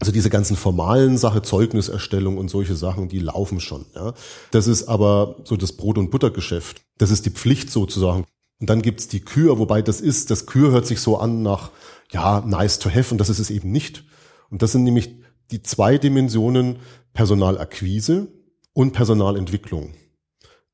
Also 0.00 0.12
diese 0.12 0.30
ganzen 0.30 0.56
formalen 0.56 1.18
Sache, 1.18 1.42
Zeugniserstellung 1.42 2.38
und 2.38 2.48
solche 2.48 2.76
Sachen, 2.76 3.08
die 3.08 3.18
laufen 3.18 3.60
schon. 3.60 3.86
Ja. 3.94 4.14
Das 4.50 4.66
ist 4.66 4.88
aber 4.88 5.36
so 5.44 5.56
das 5.56 5.72
Brot- 5.72 5.98
und 5.98 6.10
Buttergeschäft. 6.10 6.82
Das 6.98 7.10
ist 7.10 7.26
die 7.26 7.30
Pflicht 7.30 7.70
sozusagen. 7.70 8.24
Und 8.60 8.70
dann 8.70 8.82
gibt's 8.82 9.08
die 9.08 9.20
Kür, 9.20 9.58
wobei 9.58 9.82
das 9.82 10.00
ist, 10.00 10.30
das 10.30 10.46
Kür 10.46 10.72
hört 10.72 10.86
sich 10.86 11.00
so 11.00 11.18
an 11.18 11.42
nach, 11.42 11.70
ja, 12.10 12.40
nice 12.40 12.78
to 12.78 12.90
have 12.90 13.12
und 13.12 13.18
das 13.18 13.28
ist 13.28 13.38
es 13.38 13.50
eben 13.50 13.70
nicht. 13.70 14.04
Und 14.50 14.62
das 14.62 14.72
sind 14.72 14.84
nämlich 14.84 15.10
die 15.50 15.62
zwei 15.62 15.98
Dimensionen 15.98 16.78
Personalakquise 17.12 18.28
und 18.72 18.92
Personalentwicklung. 18.92 19.94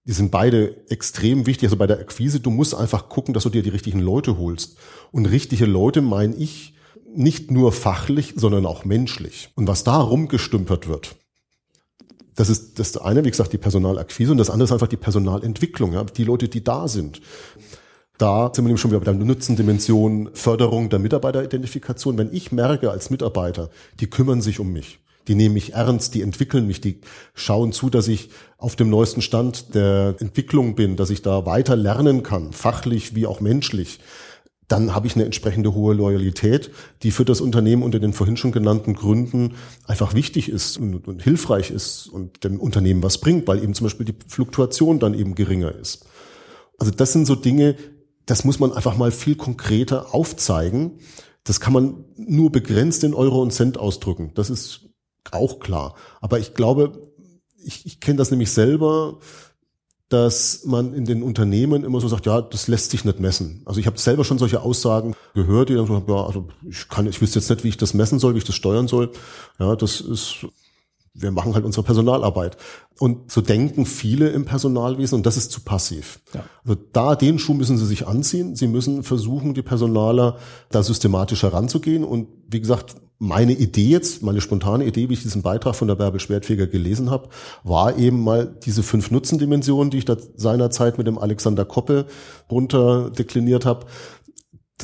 Die 0.07 0.12
sind 0.12 0.31
beide 0.31 0.88
extrem 0.90 1.47
wichtig. 1.47 1.68
Also 1.68 1.77
bei 1.77 1.87
der 1.87 1.99
Akquise, 1.99 2.40
du 2.40 2.51
musst 2.51 2.75
einfach 2.75 3.09
gucken, 3.09 3.33
dass 3.33 3.44
du 3.44 3.51
dir 3.51 3.62
die 3.62 3.70
richtigen 3.70 4.01
Leute 4.01 4.37
holst. 4.37 4.77
Und 5.12 5.27
richtige 5.27 5.64
Leute 5.64 6.03
meine 6.03 6.35
ich 6.37 6.75
nicht 7.14 7.51
nur 7.51 7.73
fachlich, 7.73 8.35
sondern 8.37 8.66
auch 8.66 8.85
menschlich. 8.85 9.51
Und 9.55 9.66
was 9.66 9.85
da 9.85 9.99
rumgestümpert 9.99 10.88
wird, 10.88 11.16
das 12.37 12.49
ist 12.49 12.79
das 12.79 12.97
eine, 12.97 13.25
wie 13.25 13.31
gesagt, 13.31 13.53
die 13.53 13.59
Personalakquise 13.59 14.33
und 14.33 14.38
das 14.38 14.51
andere 14.51 14.64
ist 14.64 14.73
einfach 14.73 14.88
die 14.88 14.97
Personalentwicklung, 14.97 15.92
ja, 15.92 16.05
die 16.05 16.25
Leute, 16.25 16.49
die 16.49 16.64
da 16.64 16.88
sind. 16.88 17.20
Da 18.18 18.47
sind 18.47 18.64
wir 18.64 18.68
nämlich 18.68 18.81
schon 18.81 18.92
wieder 18.92 19.01
bei 19.01 19.12
der 19.12 19.14
Nutzendimension, 19.14 20.31
Förderung 20.35 20.88
der 20.88 21.01
Mitarbeiteridentifikation. 21.01 22.16
Wenn 22.16 22.33
ich 22.33 22.53
merke 22.53 22.90
als 22.90 23.11
Mitarbeiter, 23.11 23.70
die 23.99 24.09
kümmern 24.09 24.40
sich 24.40 24.61
um 24.61 24.73
mich, 24.73 25.01
die 25.27 25.35
nehmen 25.35 25.55
mich 25.55 25.73
ernst, 25.73 26.14
die 26.14 26.23
entwickeln 26.23 26.66
mich, 26.66 26.81
die 26.81 27.01
schauen 27.35 27.73
zu, 27.73 27.90
dass 27.90 28.07
ich 28.07 28.31
auf 28.57 28.77
dem 28.77 28.88
neuesten 28.88 29.20
Stand 29.20 29.75
der 29.75 30.14
Entwicklung 30.20 30.77
bin, 30.77 30.97
dass 30.97 31.11
ich 31.11 31.23
da 31.23 31.44
weiter 31.44 31.75
lernen 31.75 32.23
kann, 32.23 32.53
fachlich 32.53 33.16
wie 33.16 33.27
auch 33.27 33.40
menschlich, 33.40 33.99
dann 34.68 34.94
habe 34.94 35.07
ich 35.07 35.14
eine 35.14 35.24
entsprechende 35.24 35.74
hohe 35.74 35.94
Loyalität, 35.94 36.70
die 37.03 37.11
für 37.11 37.24
das 37.24 37.40
Unternehmen 37.40 37.83
unter 37.83 38.00
den 38.00 38.12
vorhin 38.12 38.37
schon 38.37 38.53
genannten 38.53 38.94
Gründen 38.94 39.55
einfach 39.87 40.14
wichtig 40.14 40.48
ist 40.48 40.79
und, 40.79 41.07
und, 41.07 41.22
hilfreich 41.22 41.70
ist 41.70 42.07
und 42.07 42.44
dem 42.44 42.61
Unternehmen 42.61 43.03
was 43.03 43.18
bringt, 43.18 43.46
weil 43.46 43.62
eben 43.62 43.74
zum 43.74 43.85
Beispiel 43.85 44.07
die 44.07 44.16
Fluktuation 44.27 44.98
dann 44.98 45.14
eben 45.14 45.35
geringer 45.35 45.74
ist. 45.74 46.07
Also 46.79 46.92
das 46.92 47.12
sind 47.12 47.27
so 47.27 47.35
Dinge, 47.35 47.77
das 48.27 48.44
muss 48.44 48.59
man 48.59 48.72
einfach 48.72 48.96
mal 48.96 49.11
viel 49.11 49.37
konkreter 49.37 50.14
aufzeigen. 50.14 50.98
Das 51.44 51.61
kann 51.61 51.74
man 51.74 52.05
nur 52.16 52.50
begrenzt 52.50 53.05
in 53.05 53.12
Euro 53.12 53.42
und 53.42 53.53
Cent 53.53 53.79
ausdrücken. 53.79 54.33
Das 54.35 54.48
ist 54.48 54.88
auch 55.31 55.59
klar. 55.61 55.94
Aber 56.20 56.38
ich 56.38 56.55
glaube, 56.55 57.12
ich, 57.62 57.85
ich 57.87 58.00
kenne 58.00 58.16
das 58.16 58.31
nämlich 58.31 58.50
selber, 58.50 59.18
dass 60.14 60.64
man 60.64 60.94
in 60.94 61.07
den 61.07 61.24
Unternehmen 61.24 61.83
immer 61.83 62.00
so 62.00 62.07
sagt, 62.07 62.27
ja, 62.27 62.40
das 62.40 62.68
lässt 62.68 62.92
sich 62.92 63.05
nicht 63.05 63.18
messen. 63.18 63.62
Also 63.64 63.81
ich 63.81 63.87
habe 63.87 63.98
selber 63.98 64.24
schon 64.24 64.38
solche 64.38 64.61
Aussagen 64.61 65.16
gehört, 65.35 65.70
die 65.70 65.74
dann 65.74 65.88
so, 65.88 66.05
ja, 66.07 66.24
also 66.24 66.46
ich 66.70 66.88
kann, 66.88 67.09
ich 67.09 67.20
wüsste 67.20 67.40
jetzt 67.40 67.50
nicht, 67.50 67.64
wie 67.64 67.68
ich 67.70 67.77
das 67.79 67.94
messen 67.94 68.20
soll, 68.20 68.35
wie 68.35 68.38
ich 68.38 68.44
das 68.44 68.55
steuern 68.55 68.87
soll. 68.87 69.11
Ja, 69.59 69.74
das 69.74 70.00
ist, 70.00 70.46
wir 71.14 71.33
machen 71.33 71.55
halt 71.55 71.64
unsere 71.64 71.85
Personalarbeit. 71.85 72.57
Und 73.00 73.33
so 73.33 73.40
denken 73.40 73.87
viele 73.87 74.29
im 74.29 74.44
Personalwesen 74.44 75.16
und 75.16 75.27
das 75.27 75.37
ist 75.37 75.50
zu 75.50 75.62
passiv. 75.62 76.20
Ja. 76.33 76.44
Also 76.64 76.81
da 76.92 77.16
den 77.16 77.40
Schuh 77.40 77.55
müssen 77.55 77.77
sie 77.77 77.87
sich 77.87 78.07
anziehen. 78.07 78.55
Sie 78.55 78.68
müssen 78.68 79.03
versuchen, 79.03 79.53
die 79.53 79.62
Personaler 79.62 80.38
da 80.70 80.85
systematisch 80.85 81.42
heranzugehen. 81.42 82.05
Und 82.05 82.29
wie 82.46 82.61
gesagt, 82.61 82.94
meine 83.24 83.52
Idee 83.52 83.88
jetzt, 83.88 84.22
meine 84.22 84.40
spontane 84.40 84.84
Idee, 84.84 85.08
wie 85.08 85.14
ich 85.14 85.22
diesen 85.22 85.42
Beitrag 85.42 85.74
von 85.74 85.88
der 85.88 85.94
Bärbel 85.94 86.20
Schwertfeger 86.20 86.66
gelesen 86.66 87.10
habe, 87.10 87.30
war 87.62 87.96
eben 87.98 88.22
mal 88.22 88.46
diese 88.64 88.82
fünf 88.82 89.10
Nutzendimensionen, 89.10 89.90
die 89.90 89.98
ich 89.98 90.04
da 90.04 90.16
seinerzeit 90.37 90.98
mit 90.98 91.06
dem 91.06 91.18
Alexander 91.18 91.64
Koppe 91.64 92.06
runter 92.50 93.10
dekliniert 93.10 93.64
habe, 93.64 93.87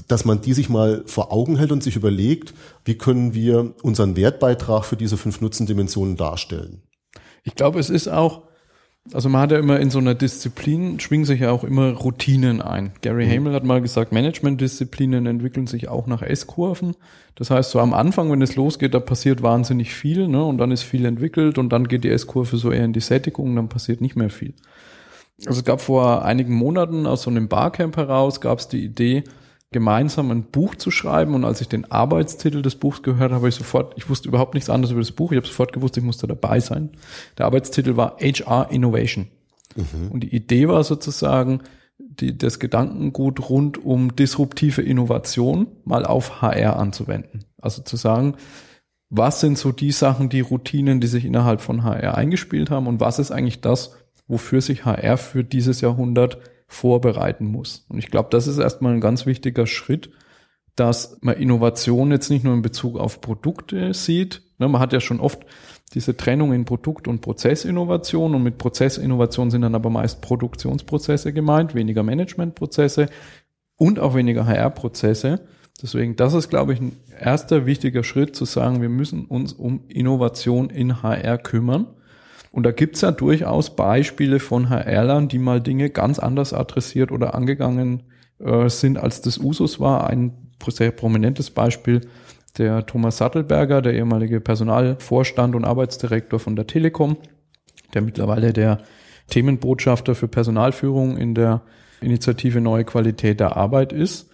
dass 0.08 0.24
man 0.24 0.40
die 0.40 0.54
sich 0.54 0.68
mal 0.68 1.02
vor 1.06 1.32
Augen 1.32 1.56
hält 1.56 1.72
und 1.72 1.82
sich 1.82 1.96
überlegt, 1.96 2.54
wie 2.84 2.96
können 2.96 3.34
wir 3.34 3.74
unseren 3.82 4.16
Wertbeitrag 4.16 4.84
für 4.84 4.96
diese 4.96 5.16
fünf 5.16 5.40
Nutzendimensionen 5.40 6.16
darstellen. 6.16 6.82
Ich 7.42 7.54
glaube, 7.54 7.78
es 7.78 7.90
ist 7.90 8.08
auch 8.08 8.42
also 9.12 9.28
man 9.28 9.40
hat 9.40 9.50
ja 9.50 9.58
immer 9.58 9.80
in 9.80 9.90
so 9.90 9.98
einer 9.98 10.14
Disziplin, 10.14 11.00
schwingen 11.00 11.24
sich 11.24 11.40
ja 11.40 11.50
auch 11.50 11.64
immer 11.64 11.92
Routinen 11.92 12.60
ein. 12.60 12.92
Gary 13.00 13.26
mhm. 13.26 13.30
Hamel 13.30 13.54
hat 13.54 13.64
mal 13.64 13.80
gesagt, 13.80 14.12
Management-Disziplinen 14.12 15.26
entwickeln 15.26 15.66
sich 15.66 15.88
auch 15.88 16.06
nach 16.06 16.22
S-Kurven. 16.22 16.94
Das 17.34 17.50
heißt, 17.50 17.70
so 17.70 17.80
am 17.80 17.94
Anfang, 17.94 18.30
wenn 18.30 18.42
es 18.42 18.56
losgeht, 18.56 18.92
da 18.92 19.00
passiert 19.00 19.42
wahnsinnig 19.42 19.94
viel, 19.94 20.28
ne? 20.28 20.44
Und 20.44 20.58
dann 20.58 20.70
ist 20.70 20.82
viel 20.82 21.06
entwickelt 21.06 21.58
und 21.58 21.70
dann 21.70 21.88
geht 21.88 22.04
die 22.04 22.10
S-Kurve 22.10 22.56
so 22.58 22.70
eher 22.70 22.84
in 22.84 22.92
die 22.92 23.00
Sättigung, 23.00 23.56
dann 23.56 23.68
passiert 23.68 24.00
nicht 24.00 24.16
mehr 24.16 24.30
viel. 24.30 24.54
Also 25.46 25.60
es 25.60 25.64
gab 25.64 25.80
vor 25.80 26.22
einigen 26.24 26.54
Monaten 26.54 27.06
aus 27.06 27.22
so 27.22 27.30
einem 27.30 27.48
Barcamp 27.48 27.96
heraus, 27.96 28.42
gab 28.42 28.58
es 28.58 28.68
die 28.68 28.84
Idee, 28.84 29.24
gemeinsam 29.72 30.30
ein 30.30 30.44
Buch 30.44 30.74
zu 30.74 30.90
schreiben. 30.90 31.34
Und 31.34 31.44
als 31.44 31.60
ich 31.60 31.68
den 31.68 31.90
Arbeitstitel 31.90 32.62
des 32.62 32.74
Buchs 32.74 33.02
gehört 33.02 33.30
habe, 33.30 33.36
habe 33.36 33.48
ich 33.48 33.54
sofort, 33.54 33.94
ich 33.96 34.08
wusste 34.08 34.28
überhaupt 34.28 34.54
nichts 34.54 34.70
anderes 34.70 34.92
über 34.92 35.00
das 35.00 35.12
Buch. 35.12 35.32
Ich 35.32 35.36
habe 35.36 35.46
sofort 35.46 35.72
gewusst, 35.72 35.96
ich 35.96 36.02
musste 36.02 36.26
dabei 36.26 36.60
sein. 36.60 36.90
Der 37.38 37.46
Arbeitstitel 37.46 37.96
war 37.96 38.16
HR 38.20 38.70
Innovation. 38.70 39.28
Mhm. 39.76 40.10
Und 40.10 40.20
die 40.20 40.34
Idee 40.34 40.68
war 40.68 40.82
sozusagen, 40.82 41.60
die, 41.98 42.36
das 42.36 42.58
Gedankengut 42.58 43.48
rund 43.48 43.82
um 43.84 44.16
disruptive 44.16 44.82
Innovation 44.82 45.68
mal 45.84 46.04
auf 46.04 46.42
HR 46.42 46.76
anzuwenden. 46.76 47.44
Also 47.60 47.82
zu 47.82 47.96
sagen, 47.96 48.36
was 49.10 49.40
sind 49.40 49.58
so 49.58 49.72
die 49.72 49.92
Sachen, 49.92 50.28
die 50.28 50.40
Routinen, 50.40 51.00
die 51.00 51.08
sich 51.08 51.24
innerhalb 51.24 51.60
von 51.60 51.84
HR 51.84 52.16
eingespielt 52.16 52.70
haben 52.70 52.86
und 52.86 53.00
was 53.00 53.18
ist 53.18 53.30
eigentlich 53.30 53.60
das, 53.60 53.96
wofür 54.28 54.60
sich 54.60 54.84
HR 54.84 55.16
für 55.16 55.44
dieses 55.44 55.80
Jahrhundert 55.80 56.38
vorbereiten 56.70 57.46
muss. 57.46 57.84
Und 57.88 57.98
ich 57.98 58.10
glaube, 58.10 58.28
das 58.30 58.46
ist 58.46 58.58
erstmal 58.58 58.94
ein 58.94 59.00
ganz 59.00 59.26
wichtiger 59.26 59.66
Schritt, 59.66 60.10
dass 60.76 61.18
man 61.20 61.36
Innovation 61.36 62.12
jetzt 62.12 62.30
nicht 62.30 62.44
nur 62.44 62.54
in 62.54 62.62
Bezug 62.62 62.96
auf 62.96 63.20
Produkte 63.20 63.92
sieht. 63.92 64.42
Ne, 64.58 64.68
man 64.68 64.80
hat 64.80 64.92
ja 64.92 65.00
schon 65.00 65.20
oft 65.20 65.44
diese 65.94 66.16
Trennung 66.16 66.52
in 66.52 66.64
Produkt- 66.64 67.08
und 67.08 67.22
Prozessinnovation 67.22 68.36
und 68.36 68.44
mit 68.44 68.56
Prozessinnovation 68.56 69.50
sind 69.50 69.62
dann 69.62 69.74
aber 69.74 69.90
meist 69.90 70.20
Produktionsprozesse 70.20 71.32
gemeint, 71.32 71.74
weniger 71.74 72.04
Managementprozesse 72.04 73.08
und 73.76 73.98
auch 73.98 74.14
weniger 74.14 74.46
HR-Prozesse. 74.46 75.40
Deswegen, 75.82 76.14
das 76.14 76.34
ist, 76.34 76.50
glaube 76.50 76.72
ich, 76.72 76.80
ein 76.80 76.96
erster 77.18 77.66
wichtiger 77.66 78.04
Schritt 78.04 78.36
zu 78.36 78.44
sagen, 78.44 78.80
wir 78.80 78.88
müssen 78.88 79.24
uns 79.24 79.52
um 79.52 79.80
Innovation 79.88 80.70
in 80.70 81.02
HR 81.02 81.38
kümmern. 81.38 81.88
Und 82.50 82.64
da 82.64 82.72
gibt's 82.72 83.00
ja 83.00 83.12
durchaus 83.12 83.76
Beispiele 83.76 84.40
von 84.40 84.70
HR-Lern, 84.70 85.28
die 85.28 85.38
mal 85.38 85.60
Dinge 85.60 85.90
ganz 85.90 86.18
anders 86.18 86.52
adressiert 86.52 87.12
oder 87.12 87.34
angegangen 87.34 88.02
äh, 88.40 88.68
sind, 88.68 88.98
als 88.98 89.20
das 89.20 89.38
Usus 89.38 89.78
war. 89.78 90.08
Ein 90.08 90.32
sehr 90.68 90.90
prominentes 90.90 91.50
Beispiel, 91.50 92.00
der 92.58 92.86
Thomas 92.86 93.18
Sattelberger, 93.18 93.82
der 93.82 93.94
ehemalige 93.94 94.40
Personalvorstand 94.40 95.54
und 95.54 95.64
Arbeitsdirektor 95.64 96.40
von 96.40 96.56
der 96.56 96.66
Telekom, 96.66 97.16
der 97.94 98.02
mittlerweile 98.02 98.52
der 98.52 98.78
Themenbotschafter 99.28 100.14
für 100.14 100.28
Personalführung 100.28 101.16
in 101.16 101.34
der 101.34 101.62
Initiative 102.00 102.60
Neue 102.60 102.84
Qualität 102.84 103.40
der 103.40 103.56
Arbeit 103.56 103.92
ist. 103.92 104.30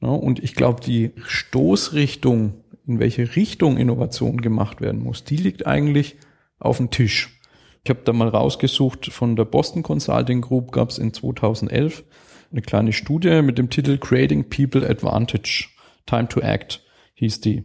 Und 0.00 0.42
ich 0.42 0.54
glaube, 0.54 0.80
die 0.80 1.12
Stoßrichtung, 1.26 2.54
in 2.86 2.98
welche 2.98 3.36
Richtung 3.36 3.76
Innovation 3.76 4.40
gemacht 4.40 4.80
werden 4.80 5.02
muss, 5.02 5.24
die 5.24 5.36
liegt 5.36 5.66
eigentlich 5.66 6.16
auf 6.58 6.78
dem 6.78 6.90
Tisch. 6.90 7.39
Ich 7.82 7.90
habe 7.90 8.00
da 8.04 8.12
mal 8.12 8.28
rausgesucht, 8.28 9.06
von 9.06 9.36
der 9.36 9.46
Boston 9.46 9.82
Consulting 9.82 10.42
Group 10.42 10.72
gab 10.72 10.90
es 10.90 10.98
in 10.98 11.14
2011 11.14 12.04
eine 12.52 12.62
kleine 12.62 12.92
Studie 12.92 13.42
mit 13.42 13.58
dem 13.58 13.70
Titel 13.70 13.96
Creating 13.96 14.48
People 14.50 14.88
Advantage. 14.88 15.68
Time 16.06 16.28
to 16.28 16.40
Act 16.40 16.82
hieß 17.14 17.40
die. 17.40 17.64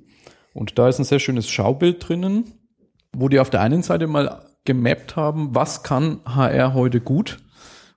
Und 0.53 0.77
da 0.79 0.87
ist 0.87 0.99
ein 0.99 1.05
sehr 1.05 1.19
schönes 1.19 1.49
Schaubild 1.49 2.07
drinnen, 2.07 2.53
wo 3.11 3.27
die 3.27 3.39
auf 3.39 3.49
der 3.49 3.61
einen 3.61 3.83
Seite 3.83 4.07
mal 4.07 4.45
gemappt 4.63 5.15
haben, 5.15 5.53
was 5.53 5.83
kann 5.83 6.21
HR 6.25 6.73
heute 6.73 7.01
gut 7.01 7.39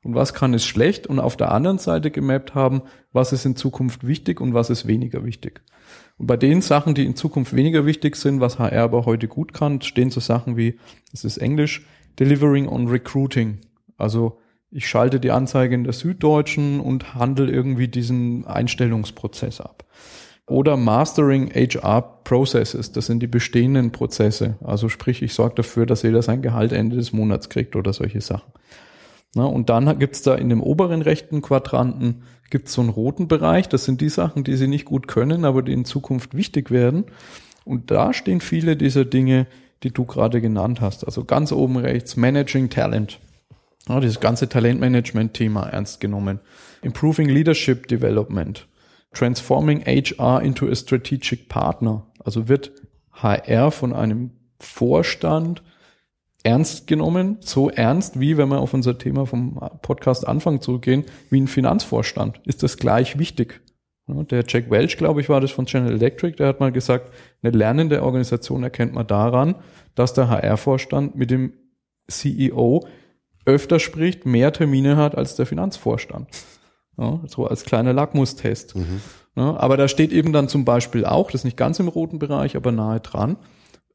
und 0.03 0.15
was 0.15 0.35
kann 0.35 0.55
es 0.55 0.67
schlecht 0.67 1.07
und 1.07 1.21
auf 1.21 1.37
der 1.37 1.53
anderen 1.53 1.79
Seite 1.79 2.11
gemappt 2.11 2.55
haben, 2.55 2.83
was 3.13 3.33
ist 3.33 3.45
in 3.45 3.57
Zukunft 3.57 4.07
wichtig 4.07 4.41
und 4.41 4.55
was 4.55 4.71
ist 4.71 4.87
weniger 4.87 5.25
wichtig. 5.25 5.63
Und 6.19 6.27
bei 6.27 6.37
den 6.37 6.61
Sachen, 6.61 6.95
die 6.95 7.07
in 7.07 7.17
Zukunft 7.17 7.55
weniger 7.55 7.87
wichtig 7.87 8.17
sind, 8.17 8.41
was 8.41 8.59
HR 8.59 8.83
aber 8.83 9.07
heute 9.07 9.29
gut 9.29 9.55
kann, 9.55 9.81
stehen 9.81 10.11
so 10.11 10.21
Sachen 10.21 10.57
wie, 10.57 10.79
es 11.13 11.25
ist 11.25 11.39
Englisch, 11.39 11.87
Delivering 12.19 12.69
on 12.69 12.89
Recruiting. 12.89 13.61
Also 13.97 14.39
ich 14.71 14.89
schalte 14.89 15.21
die 15.21 15.31
Anzeige 15.31 15.75
in 15.75 15.85
der 15.85 15.93
Süddeutschen 15.93 16.81
und 16.81 17.15
handle 17.15 17.51
irgendwie 17.51 17.89
diesen 17.89 18.47
Einstellungsprozess 18.47 19.61
ab. 19.61 19.85
Oder 20.47 20.77
Mastering 20.77 21.51
HR 21.55 22.03
Processes, 22.25 22.93
das 22.93 23.07
sind 23.07 23.21
die 23.21 23.27
bestehenden 23.27 23.93
Prozesse. 23.93 24.57
Also 24.65 24.89
sprich, 24.89 25.23
ich 25.23 25.35
sorge 25.35 25.57
dafür, 25.57 25.87
dass 25.87 26.03
jeder 26.03 26.23
sein 26.23 26.43
Gehalt 26.43 26.73
Ende 26.73 26.97
des 26.97 27.13
Monats 27.13 27.49
kriegt 27.49 27.77
oder 27.77 27.93
solche 27.93 28.21
Sachen. 28.21 28.51
Na, 29.39 29.45
und 29.45 29.71
dann 29.71 30.01
gibt's 30.01 30.23
da 30.23 30.35
in 30.35 30.49
dem 30.49 30.61
oberen 30.61 31.01
rechten 31.01 31.43
Quadranten 31.43 32.23
gibt's 32.51 32.73
so 32.73 32.81
einen 32.81 32.91
roten 32.91 33.29
Bereich. 33.29 33.69
Das 33.69 33.85
sind 33.85 34.01
die 34.01 34.09
Sachen, 34.09 34.43
die 34.43 34.57
sie 34.57 34.67
nicht 34.67 34.85
gut 34.85 35.07
können, 35.07 35.45
aber 35.45 35.63
die 35.63 35.73
in 35.73 35.85
Zukunft 35.85 36.35
wichtig 36.35 36.73
werden. 36.73 37.05
Und 37.65 37.93
da 37.93 38.13
stehen 38.13 38.41
viele 38.41 38.77
dieser 38.77 39.05
Dinge, 39.05 39.47
die 39.85 39.93
du 39.93 40.07
gerade 40.07 40.41
genannt 40.41 40.81
hast. 40.81 41.05
Also 41.05 41.23
ganz 41.23 41.53
oben 41.53 41.77
rechts, 41.77 42.17
Managing 42.17 42.69
Talent. 42.69 43.21
Ja, 43.89 44.01
dieses 44.01 44.19
ganze 44.19 44.49
Talentmanagement-Thema 44.49 45.69
ernst 45.69 46.01
genommen. 46.01 46.41
Improving 46.83 47.29
Leadership 47.29 47.87
Development. 47.87 48.67
Transforming 49.13 49.85
HR 49.87 50.43
into 50.43 50.67
a 50.67 50.75
Strategic 50.75 51.49
Partner. 51.49 52.07
Also 52.25 52.49
wird 52.49 52.73
HR 53.13 53.71
von 53.71 53.93
einem 53.93 54.31
Vorstand 54.59 55.63
ernst 56.49 56.87
genommen, 56.87 57.37
so 57.41 57.69
ernst 57.69 58.19
wie, 58.19 58.39
wenn 58.39 58.49
wir 58.49 58.61
auf 58.61 58.73
unser 58.73 58.97
Thema 58.97 59.27
vom 59.27 59.61
Podcast 59.83 60.27
Anfang 60.27 60.63
zurückgehen, 60.63 61.05
wie 61.29 61.43
ein 61.43 61.47
Finanzvorstand. 61.47 62.41
Ist 62.47 62.63
das 62.63 62.79
gleich 62.79 63.19
wichtig? 63.19 63.61
Der 64.07 64.43
Jack 64.49 64.71
Welch, 64.71 64.97
glaube 64.97 65.21
ich, 65.21 65.29
war 65.29 65.43
das 65.43 65.51
von 65.51 65.67
General 65.67 65.93
Electric, 65.93 66.37
der 66.37 66.49
hat 66.49 66.61
mal 66.61 66.73
gesagt, 66.73 67.13
eine 67.43 67.55
lernende 67.55 68.03
Organisation 68.03 68.63
erkennt 68.63 68.95
man 68.95 69.07
daran, 69.07 69.57
dass 69.95 70.15
der 70.15 70.31
HR-Vorstand 70.31 71.17
mit 71.17 71.31
dem 71.31 71.53
CEO 72.09 72.87
öfter 73.45 73.79
spricht, 73.79 74.25
mehr 74.25 74.51
Termine 74.51 74.97
hat 74.97 75.19
als 75.19 75.37
der 75.37 75.45
Finanzvorstand. 75.45 76.29
Ja, 76.97 77.21
so 77.27 77.47
als 77.47 77.65
kleiner 77.65 77.93
Lackmustest. 77.93 78.75
Mhm. 78.75 79.03
Ja, 79.37 79.55
aber 79.59 79.77
da 79.77 79.87
steht 79.87 80.13
eben 80.13 80.33
dann 80.33 80.49
zum 80.49 80.65
Beispiel 80.65 81.05
auch, 81.05 81.31
das 81.31 81.43
ist 81.43 81.45
nicht 81.45 81.59
ganz 81.59 81.79
im 81.79 81.89
roten 81.89 82.19
Bereich, 82.19 82.57
aber 82.57 82.73
nahe 82.73 83.01
dran, 83.01 83.37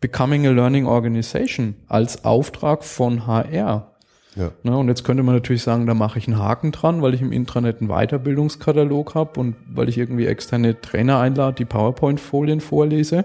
Becoming 0.03 0.45
a 0.45 0.51
Learning 0.51 0.85
Organization 0.85 1.75
als 1.87 2.25
Auftrag 2.25 2.83
von 2.83 3.25
HR. 3.25 3.93
Ja. 4.35 4.51
Ne, 4.61 4.77
und 4.77 4.89
jetzt 4.89 5.05
könnte 5.05 5.23
man 5.23 5.33
natürlich 5.33 5.63
sagen, 5.63 5.87
da 5.87 5.93
mache 5.93 6.19
ich 6.19 6.27
einen 6.27 6.37
Haken 6.37 6.73
dran, 6.73 7.01
weil 7.01 7.13
ich 7.13 7.21
im 7.21 7.31
Intranet 7.31 7.79
einen 7.79 7.87
Weiterbildungskatalog 7.87 9.15
habe 9.15 9.39
und 9.39 9.55
weil 9.65 9.87
ich 9.87 9.97
irgendwie 9.97 10.25
externe 10.25 10.81
Trainer 10.81 11.19
einlade, 11.19 11.55
die 11.55 11.63
PowerPoint-Folien 11.63 12.59
vorlese. 12.59 13.23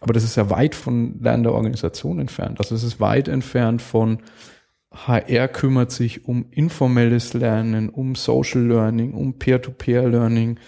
Aber 0.00 0.12
das 0.12 0.24
ist 0.24 0.34
ja 0.34 0.50
weit 0.50 0.74
von 0.74 1.20
Lernen 1.20 1.44
der 1.44 1.52
Organisation 1.52 2.18
entfernt. 2.18 2.58
Also 2.58 2.74
es 2.74 2.82
ist 2.82 2.98
weit 2.98 3.28
entfernt 3.28 3.80
von 3.80 4.18
HR 4.92 5.46
kümmert 5.46 5.92
sich 5.92 6.24
um 6.24 6.46
informelles 6.50 7.32
Lernen, 7.32 7.90
um 7.90 8.16
Social 8.16 8.62
Learning, 8.62 9.12
um 9.12 9.38
Peer-to-Peer-Learning. 9.38 10.58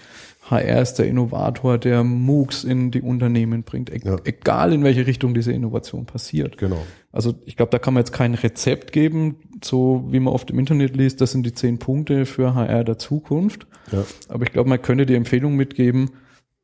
HR 0.51 0.81
ist 0.81 0.95
der 0.95 1.07
Innovator, 1.07 1.77
der 1.77 2.03
MOOCs 2.03 2.65
in 2.65 2.91
die 2.91 3.01
Unternehmen 3.01 3.63
bringt, 3.63 3.89
e 3.89 3.99
ja. 4.03 4.17
egal 4.25 4.73
in 4.73 4.83
welche 4.83 5.07
Richtung 5.07 5.33
diese 5.33 5.51
Innovation 5.53 6.05
passiert. 6.05 6.57
Genau. 6.57 6.85
Also 7.11 7.35
ich 7.45 7.55
glaube, 7.55 7.71
da 7.71 7.79
kann 7.79 7.93
man 7.93 8.01
jetzt 8.01 8.11
kein 8.11 8.33
Rezept 8.33 8.91
geben, 8.91 9.37
so 9.63 10.05
wie 10.09 10.19
man 10.19 10.33
oft 10.33 10.51
im 10.51 10.59
Internet 10.59 10.95
liest, 10.95 11.21
das 11.21 11.31
sind 11.31 11.45
die 11.45 11.53
zehn 11.53 11.79
Punkte 11.79 12.25
für 12.25 12.53
HR 12.53 12.83
der 12.83 12.97
Zukunft. 12.97 13.65
Ja. 13.91 14.03
Aber 14.27 14.43
ich 14.43 14.51
glaube, 14.51 14.69
man 14.69 14.81
könnte 14.81 15.05
die 15.05 15.15
Empfehlung 15.15 15.55
mitgeben, 15.55 16.11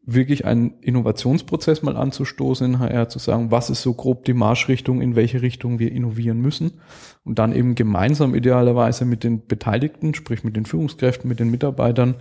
wirklich 0.07 0.45
einen 0.45 0.79
Innovationsprozess 0.79 1.83
mal 1.83 1.97
anzustoßen 1.97 2.65
in 2.65 2.79
HR, 2.79 3.09
zu 3.09 3.19
sagen, 3.19 3.51
was 3.51 3.69
ist 3.69 3.81
so 3.81 3.93
grob 3.93 4.23
die 4.23 4.33
Marschrichtung, 4.33 5.01
in 5.01 5.17
welche 5.17 5.41
Richtung 5.41 5.79
wir 5.79 5.91
innovieren 5.91 6.39
müssen 6.39 6.79
und 7.25 7.39
dann 7.39 7.53
eben 7.53 7.75
gemeinsam 7.75 8.33
idealerweise 8.33 9.03
mit 9.03 9.25
den 9.25 9.45
Beteiligten, 9.45 10.13
sprich 10.13 10.45
mit 10.45 10.55
den 10.55 10.65
Führungskräften, 10.65 11.27
mit 11.27 11.41
den 11.41 11.51
Mitarbeitern 11.51 12.15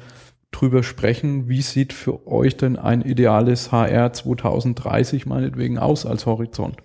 drüber 0.56 0.82
sprechen, 0.82 1.48
wie 1.48 1.62
sieht 1.62 1.92
für 1.92 2.26
euch 2.26 2.56
denn 2.56 2.76
ein 2.76 3.02
ideales 3.02 3.72
HR 3.72 4.12
2030 4.12 5.26
meinetwegen 5.26 5.78
aus 5.78 6.06
als 6.06 6.26
Horizont. 6.26 6.78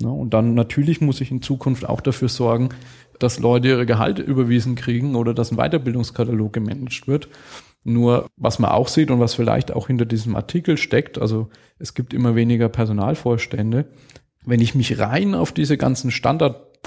Ja, 0.00 0.08
und 0.08 0.32
dann 0.32 0.54
natürlich 0.54 1.00
muss 1.00 1.20
ich 1.20 1.30
in 1.30 1.42
Zukunft 1.42 1.86
auch 1.88 2.00
dafür 2.00 2.28
sorgen, 2.28 2.70
dass 3.18 3.38
Leute 3.38 3.68
ihre 3.68 3.84
Gehalte 3.84 4.22
überwiesen 4.22 4.76
kriegen 4.76 5.14
oder 5.14 5.34
dass 5.34 5.50
ein 5.50 5.56
Weiterbildungskatalog 5.56 6.52
gemanagt 6.52 7.06
wird. 7.06 7.28
Nur 7.82 8.28
was 8.36 8.58
man 8.58 8.70
auch 8.70 8.88
sieht 8.88 9.10
und 9.10 9.20
was 9.20 9.34
vielleicht 9.34 9.72
auch 9.72 9.88
hinter 9.88 10.06
diesem 10.06 10.36
Artikel 10.36 10.76
steckt, 10.76 11.18
also 11.18 11.48
es 11.78 11.94
gibt 11.94 12.14
immer 12.14 12.34
weniger 12.34 12.68
Personalvorstände. 12.68 13.86
Wenn 14.44 14.60
ich 14.60 14.74
mich 14.74 14.98
rein 14.98 15.34
auf 15.34 15.52
diese 15.52 15.76
ganzen 15.76 16.10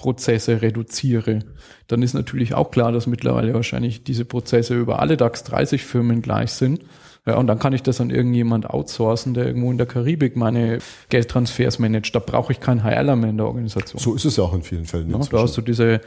Standardprozesse 0.03 0.61
reduziere, 0.61 1.39
dann 1.87 2.01
ist 2.01 2.13
natürlich 2.13 2.53
auch 2.53 2.71
klar, 2.71 2.91
dass 2.91 3.07
mittlerweile 3.07 3.53
wahrscheinlich 3.53 4.03
diese 4.03 4.25
Prozesse 4.25 4.75
über 4.75 4.99
alle 4.99 5.17
DAX 5.17 5.43
30 5.45 5.83
Firmen 5.83 6.21
gleich 6.21 6.51
sind. 6.51 6.81
Ja, 7.25 7.37
und 7.37 7.47
dann 7.47 7.57
kann 7.57 7.71
ich 7.71 7.81
das 7.81 8.01
an 8.01 8.09
irgendjemand 8.09 8.69
outsourcen, 8.69 9.33
der 9.33 9.45
irgendwo 9.45 9.71
in 9.71 9.77
der 9.77 9.87
Karibik 9.87 10.35
meine 10.35 10.79
Geldtransfers 11.07 11.79
managt. 11.79 12.13
Da 12.13 12.19
brauche 12.19 12.51
ich 12.51 12.59
keinen 12.59 12.83
HRler 12.83 13.15
mehr 13.15 13.29
in 13.29 13.37
der 13.37 13.47
Organisation. 13.47 14.01
So 14.01 14.13
ist 14.13 14.25
es 14.25 14.35
ja 14.35 14.43
auch 14.43 14.53
in 14.53 14.61
vielen 14.61 14.85
Fällen. 14.85 15.09
Ja, 15.09 15.17
da 15.17 15.41
hast 15.41 15.55
du 15.55 15.61
diese 15.61 16.01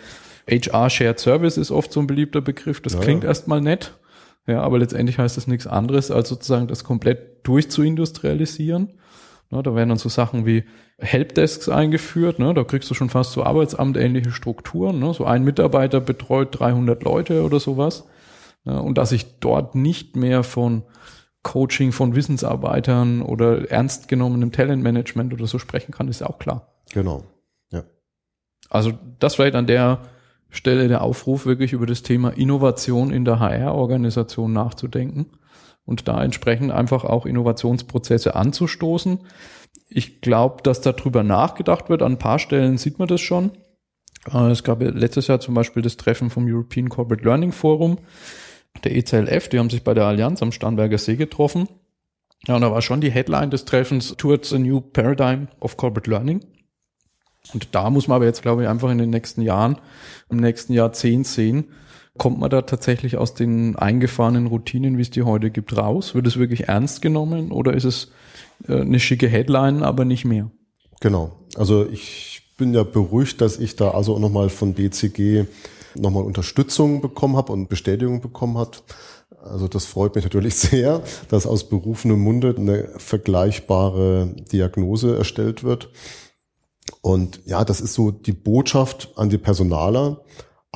HR 0.47 0.91
Shared 0.91 1.19
Service 1.19 1.57
ist 1.57 1.71
oft 1.71 1.91
so 1.91 2.01
ein 2.01 2.07
beliebter 2.07 2.43
Begriff. 2.43 2.83
Das 2.83 2.93
ja, 2.93 3.01
klingt 3.01 3.23
ja. 3.23 3.31
erstmal 3.31 3.63
nett. 3.63 3.95
Ja, 4.47 4.61
aber 4.61 4.79
letztendlich 4.79 5.19
heißt 5.19 5.39
das 5.39 5.47
nichts 5.47 5.67
anderes, 5.67 6.11
als 6.11 6.29
sozusagen 6.29 6.69
das 6.69 6.85
komplett 6.85 7.47
durchzuindustrialisieren. 7.47 8.91
Ne, 9.51 9.63
da 9.63 9.75
werden 9.75 9.91
dann 9.91 9.99
so 9.99 10.09
Sachen 10.09 10.45
wie 10.45 10.65
Helpdesks 10.99 11.69
eingeführt. 11.69 12.39
Ne, 12.39 12.53
da 12.55 12.65
kriegst 12.65 12.91
du 12.91 12.95
schon 12.95 13.11
fast 13.11 13.33
so 13.33 13.45
Arbeitsamt-ähnliche 13.45 14.33
Strukturen. 14.33 14.99
Ne, 14.99 15.15
so 15.15 15.25
ein 15.25 15.45
Mitarbeiter 15.45 16.01
betreut 16.01 16.59
300 16.59 17.03
Leute 17.03 17.45
oder 17.45 17.61
sowas. 17.61 18.07
Ne, 18.65 18.81
und 18.83 18.99
dass 18.99 19.13
ich 19.13 19.39
dort 19.39 19.75
nicht 19.75 20.17
mehr 20.17 20.43
von 20.43 20.83
Coaching 21.43 21.93
von 21.93 22.17
Wissensarbeitern 22.17 23.23
oder 23.23 23.71
ernst 23.71 24.09
genommenem 24.09 24.51
Talentmanagement 24.51 25.33
oder 25.33 25.47
so 25.47 25.61
sprechen 25.61 25.93
kann, 25.93 26.09
ist 26.09 26.21
ja 26.21 26.27
auch 26.27 26.41
klar. 26.41 26.73
Genau. 26.93 27.23
Ja. 27.71 27.85
Also 28.69 28.93
das 29.21 29.37
vielleicht 29.37 29.55
an 29.55 29.69
der 29.69 30.01
Stelle 30.51 30.89
der 30.89 31.03
Aufruf, 31.03 31.47
wirklich 31.47 31.73
über 31.73 31.87
das 31.87 32.03
Thema 32.03 32.31
Innovation 32.31 33.13
in 33.13 33.25
der 33.25 33.39
HR-Organisation 33.39 34.53
nachzudenken 34.53 35.27
und 35.87 36.09
da 36.09 36.23
entsprechend 36.23 36.73
einfach 36.73 37.05
auch 37.05 37.25
Innovationsprozesse 37.25 38.35
anzustoßen. 38.35 39.21
Ich 39.89 40.21
glaube, 40.21 40.63
dass 40.63 40.81
darüber 40.81 41.23
nachgedacht 41.23 41.89
wird. 41.89 42.03
An 42.03 42.13
ein 42.13 42.19
paar 42.19 42.39
Stellen 42.39 42.77
sieht 42.77 42.99
man 42.99 43.09
das 43.09 43.21
schon. 43.21 43.53
Äh, 44.31 44.51
es 44.51 44.65
gab 44.65 44.83
letztes 44.83 45.29
Jahr 45.29 45.41
zum 45.41 45.55
Beispiel 45.55 45.83
das 45.83 45.97
Treffen 45.97 46.29
vom 46.29 46.47
European 46.47 46.89
Corporate 46.89 47.25
Learning 47.25 47.53
Forum, 47.53 47.99
der 48.85 48.95
ECLF, 48.95 49.49
die 49.49 49.59
haben 49.59 49.71
sich 49.71 49.85
bei 49.85 49.95
der 49.95 50.05
Allianz 50.05 50.43
am 50.43 50.53
Starnberger 50.53 50.99
See 50.99 51.17
getroffen. 51.17 51.69
Ja, 52.47 52.57
und 52.57 52.61
da 52.61 52.71
war 52.71 52.83
schon 52.83 53.01
die 53.01 53.11
Headline 53.11 53.51
des 53.51 53.65
Treffens 53.65 54.17
Towards 54.17 54.53
a 54.53 54.59
New 54.59 54.81
Paradigm 54.81 55.49
of 55.61 55.77
Corporate 55.77 56.11
Learning. 56.11 56.45
Und 57.55 57.75
da 57.75 57.91
muss 57.91 58.09
man 58.09 58.17
aber 58.17 58.27
jetzt, 58.27 58.43
glaube 58.43 58.63
ich, 58.63 58.69
einfach 58.69 58.91
in 58.91 58.99
den 58.99 59.11
nächsten 59.11 59.41
Jahren, 59.41 59.79
im 60.29 60.39
nächsten 60.39 60.73
Jahrzehnt 60.73 61.27
sehen, 61.27 61.71
kommt 62.19 62.39
man 62.39 62.51
da 62.51 62.63
tatsächlich 62.63 63.17
aus 63.17 63.35
den 63.35 63.77
eingefahrenen 63.77 64.47
Routinen, 64.47 64.99
wie 64.99 65.03
es 65.03 65.11
die 65.11 65.23
heute 65.23 65.51
gibt, 65.51 65.77
raus? 65.77 66.15
Wird 66.15 66.27
es 66.27 66.39
wirklich 66.39 66.69
ernst 66.69 67.03
genommen 67.03 67.53
oder 67.53 67.75
ist 67.75 67.85
es 67.85 68.11
äh, 68.69 68.81
eine 68.81 69.01
schicke 69.01 69.29
Headline, 69.29 69.83
aber 69.83 70.05
nicht 70.05 70.25
mehr? 70.25 70.51
Genau. 71.01 71.33
Also 71.57 71.87
ich 71.87 72.43
bin 72.57 72.75
ja 72.75 72.85
beruhigt, 72.85 73.41
dass 73.41 73.59
ich 73.59 73.77
da 73.77 73.91
also 73.91 74.15
auch 74.15 74.19
nochmal 74.19 74.49
von 74.49 74.75
BCG 74.75 75.45
nochmal 75.95 76.25
Unterstützung 76.25 77.01
bekommen 77.01 77.37
habe 77.37 77.53
und 77.53 77.69
Bestätigung 77.69 78.21
bekommen 78.21 78.59
hat. 78.59 78.83
Also 79.43 79.69
das 79.69 79.87
freut 79.87 80.15
mich 80.15 80.25
natürlich 80.25 80.55
sehr, 80.57 81.03
dass 81.29 81.47
aus 81.47 81.69
berufenem 81.69 82.21
Munde 82.21 82.55
eine 82.57 82.91
vergleichbare 82.97 84.35
Diagnose 84.53 85.17
erstellt 85.17 85.65
wird. 85.65 85.91
Und 87.01 87.41
ja, 87.47 87.65
das 87.65 87.81
ist 87.81 87.95
so 87.95 88.11
die 88.11 88.33
Botschaft 88.33 89.13
an 89.17 89.29
die 89.29 89.39
Personaler. 89.39 90.25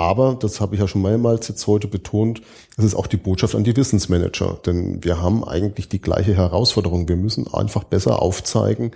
Aber, 0.00 0.34
das 0.34 0.62
habe 0.62 0.74
ich 0.74 0.80
ja 0.80 0.88
schon 0.88 1.02
mehrmals 1.02 1.46
jetzt 1.48 1.66
heute 1.66 1.86
betont, 1.86 2.40
es 2.78 2.84
ist 2.84 2.94
auch 2.94 3.06
die 3.06 3.18
Botschaft 3.18 3.54
an 3.54 3.64
die 3.64 3.76
Wissensmanager. 3.76 4.58
Denn 4.64 5.04
wir 5.04 5.20
haben 5.20 5.44
eigentlich 5.44 5.90
die 5.90 6.00
gleiche 6.00 6.34
Herausforderung. 6.34 7.06
Wir 7.06 7.16
müssen 7.16 7.46
einfach 7.52 7.84
besser 7.84 8.22
aufzeigen, 8.22 8.92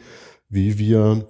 wie 0.49 0.79
wir 0.79 1.27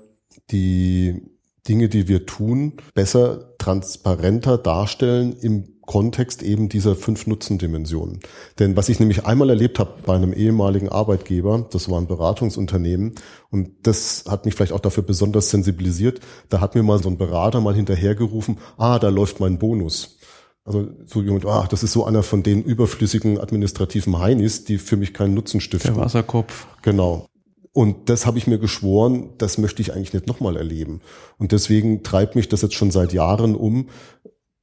die 0.53 1.22
Dinge, 1.66 1.89
die 1.89 2.07
wir 2.07 2.25
tun, 2.25 2.75
besser, 2.95 3.57
transparenter 3.59 4.59
darstellen 4.59 5.35
im 5.41 5.74
Kontext 5.87 6.43
eben 6.43 6.68
dieser 6.68 6.95
fünf 6.95 7.26
Nutzendimensionen. 7.26 8.20
Denn 8.59 8.76
was 8.76 8.89
ich 8.89 9.01
nämlich 9.01 9.26
einmal 9.26 9.51
erlebt 9.51 9.78
habe 9.78 9.95
bei 10.05 10.14
einem 10.14 10.32
ehemaligen 10.32 10.89
Arbeitgeber, 10.89 11.66
das 11.70 11.91
war 11.91 12.01
ein 12.01 12.07
Beratungsunternehmen 12.07 13.14
und 13.51 13.70
das 13.82 14.24
hat 14.28 14.45
mich 14.45 14.55
vielleicht 14.55 14.72
auch 14.72 14.80
dafür 14.80 15.03
besonders 15.03 15.51
sensibilisiert, 15.51 16.20
da 16.49 16.61
hat 16.61 16.74
mir 16.74 16.82
mal 16.82 17.03
so 17.03 17.09
ein 17.09 17.18
Berater 17.18 17.61
mal 17.61 17.74
hinterhergerufen, 17.74 18.59
ah, 18.76 18.99
da 18.99 19.09
läuft 19.09 19.41
mein 19.41 19.59
Bonus. 19.59 20.18
Also 20.64 20.89
so 21.05 21.20
jemand, 21.20 21.45
ah, 21.45 21.66
das 21.68 21.82
ist 21.82 21.93
so 21.93 22.05
einer 22.05 22.22
von 22.22 22.43
den 22.43 22.62
überflüssigen 22.62 23.39
administrativen 23.39 24.18
Heinis, 24.18 24.64
die 24.64 24.78
für 24.78 24.97
mich 24.97 25.12
keinen 25.12 25.35
Nutzen 25.35 25.61
stiften. 25.61 25.95
Der 25.95 26.03
Wasserkopf. 26.03 26.66
Genau. 26.80 27.28
Und 27.74 28.09
das 28.09 28.24
habe 28.24 28.39
ich 28.39 28.47
mir 28.47 28.59
geschworen, 28.59 29.30
das 29.37 29.59
möchte 29.59 29.82
ich 29.82 29.93
eigentlich 29.93 30.14
nicht 30.14 30.28
nochmal 30.28 30.57
erleben. 30.57 31.01
Und 31.39 31.53
deswegen 31.53 32.05
treibt 32.05 32.37
mich 32.37 32.49
das 32.49 32.62
jetzt 32.62 32.74
schon 32.74 32.93
seit 32.93 33.12
Jahren 33.12 33.57
um, 33.57 33.89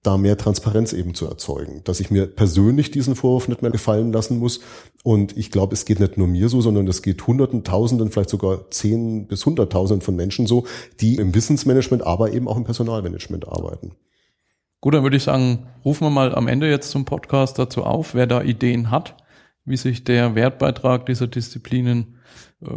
da 0.04 0.18
mehr 0.18 0.38
Transparenz 0.38 0.94
eben 0.94 1.14
zu 1.14 1.28
erzeugen, 1.28 1.82
dass 1.84 2.00
ich 2.00 2.10
mir 2.10 2.26
persönlich 2.26 2.90
diesen 2.90 3.16
Vorwurf 3.16 3.48
nicht 3.48 3.62
mehr 3.62 3.70
gefallen 3.70 4.12
lassen 4.12 4.40
muss. 4.40 4.62
Und 5.04 5.38
ich 5.38 5.52
glaube, 5.52 5.74
es 5.74 5.86
geht 5.86 6.00
nicht 6.00 6.18
nur 6.18 6.28
mir 6.28 6.50
so, 6.50 6.60
sondern 6.62 6.88
es 6.88 7.04
geht 7.04 7.28
Hunderten, 7.28 7.64
Tausenden, 7.64 8.10
vielleicht 8.10 8.32
sogar 8.32 8.72
zehn 8.72 9.28
bis 9.28 9.46
Hunderttausenden 9.46 10.04
von 10.04 10.16
Menschen 10.16 10.48
so, 10.48 10.66
die 11.00 11.16
im 11.16 11.36
Wissensmanagement, 11.36 12.04
aber 12.04 12.34
eben 12.34 12.48
auch 12.48 12.58
im 12.58 12.64
Personalmanagement 12.64 13.48
arbeiten. 13.48 13.92
Gut, 14.80 14.96
dann 14.96 15.04
würde 15.04 15.18
ich 15.18 15.24
sagen, 15.24 15.68
rufen 15.86 16.08
wir 16.08 16.10
mal 16.10 16.34
am 16.34 16.48
Ende 16.48 16.68
jetzt 16.68 16.90
zum 16.90 17.06
Podcast 17.06 17.60
dazu 17.60 17.84
auf, 17.84 18.16
wer 18.16 18.26
da 18.26 18.42
Ideen 18.42 18.90
hat, 18.90 19.16
wie 19.66 19.78
sich 19.78 20.04
der 20.04 20.34
Wertbeitrag 20.34 21.06
dieser 21.06 21.28
Disziplinen 21.28 22.18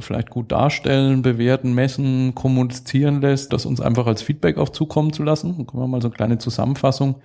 vielleicht 0.01 0.31
gut 0.31 0.51
darstellen, 0.51 1.23
bewerten, 1.23 1.75
messen, 1.75 2.35
kommunizieren 2.35 3.21
lässt, 3.21 3.53
das 3.53 3.67
uns 3.67 3.81
einfach 3.81 4.07
als 4.07 4.23
Feedback 4.23 4.59
auch 4.59 4.71
zukommen 4.71 5.13
zu 5.13 5.23
lassen. 5.23 5.57
Dann 5.57 5.67
können 5.67 5.83
wir 5.83 5.89
mal 5.89 6.01
so 6.01 6.09
eine 6.09 6.17
kleine 6.17 6.39
Zusammenfassung 6.39 7.17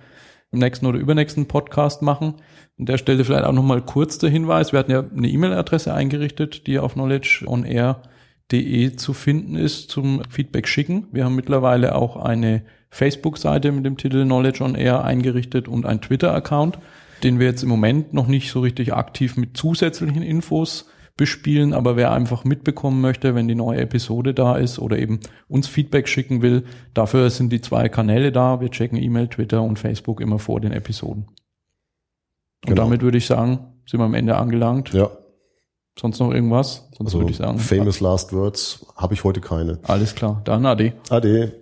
im 0.52 0.58
nächsten 0.58 0.86
oder 0.86 0.98
übernächsten 0.98 1.46
Podcast 1.46 2.02
machen. 2.02 2.34
An 2.78 2.86
der 2.86 2.98
Stelle 2.98 3.24
vielleicht 3.24 3.44
auch 3.44 3.52
nochmal 3.52 3.82
kurz 3.82 4.18
der 4.18 4.30
Hinweis. 4.30 4.72
Wir 4.72 4.80
hatten 4.80 4.90
ja 4.90 5.04
eine 5.04 5.28
E-Mail-Adresse 5.28 5.94
eingerichtet, 5.94 6.66
die 6.66 6.78
auf 6.78 6.94
knowledgeonair.de 6.94 8.96
zu 8.96 9.12
finden 9.12 9.56
ist 9.56 9.90
zum 9.90 10.22
Feedback 10.28 10.68
schicken. 10.68 11.06
Wir 11.12 11.24
haben 11.24 11.36
mittlerweile 11.36 11.94
auch 11.94 12.16
eine 12.16 12.62
Facebook-Seite 12.90 13.72
mit 13.72 13.86
dem 13.86 13.96
Titel 13.96 14.24
Knowledge 14.24 14.64
on 14.64 14.74
Air 14.74 15.04
eingerichtet 15.04 15.68
und 15.68 15.86
ein 15.86 16.00
Twitter-Account, 16.00 16.78
den 17.22 17.38
wir 17.38 17.46
jetzt 17.46 17.62
im 17.62 17.68
Moment 17.68 18.12
noch 18.12 18.26
nicht 18.26 18.50
so 18.50 18.60
richtig 18.60 18.92
aktiv 18.92 19.36
mit 19.36 19.56
zusätzlichen 19.56 20.22
Infos 20.22 20.88
bespielen, 21.20 21.74
aber 21.74 21.96
wer 21.96 22.12
einfach 22.12 22.44
mitbekommen 22.44 23.02
möchte, 23.02 23.34
wenn 23.34 23.46
die 23.46 23.54
neue 23.54 23.78
Episode 23.78 24.32
da 24.32 24.56
ist 24.56 24.78
oder 24.78 24.98
eben 24.98 25.20
uns 25.48 25.68
Feedback 25.68 26.08
schicken 26.08 26.40
will, 26.40 26.64
dafür 26.94 27.28
sind 27.28 27.52
die 27.52 27.60
zwei 27.60 27.90
Kanäle 27.90 28.32
da. 28.32 28.62
Wir 28.62 28.70
checken 28.70 28.96
E-Mail, 28.96 29.28
Twitter 29.28 29.60
und 29.60 29.78
Facebook 29.78 30.22
immer 30.22 30.38
vor 30.38 30.62
den 30.62 30.72
Episoden. 30.72 31.26
Und 31.26 32.70
genau. 32.70 32.84
damit 32.84 33.02
würde 33.02 33.18
ich 33.18 33.26
sagen, 33.26 33.58
sind 33.84 34.00
wir 34.00 34.06
am 34.06 34.14
Ende 34.14 34.36
angelangt. 34.36 34.94
Ja. 34.94 35.10
Sonst 35.98 36.20
noch 36.20 36.32
irgendwas? 36.32 36.88
Sonst 36.96 37.10
also, 37.10 37.18
würde 37.18 37.32
ich 37.32 37.36
sagen. 37.36 37.58
Famous 37.58 38.00
Last 38.00 38.32
Words 38.32 38.86
habe 38.96 39.12
ich 39.12 39.22
heute 39.22 39.42
keine. 39.42 39.78
Alles 39.82 40.14
klar. 40.14 40.40
Dann 40.44 40.64
Ade. 40.64 40.94
Ade. 41.10 41.52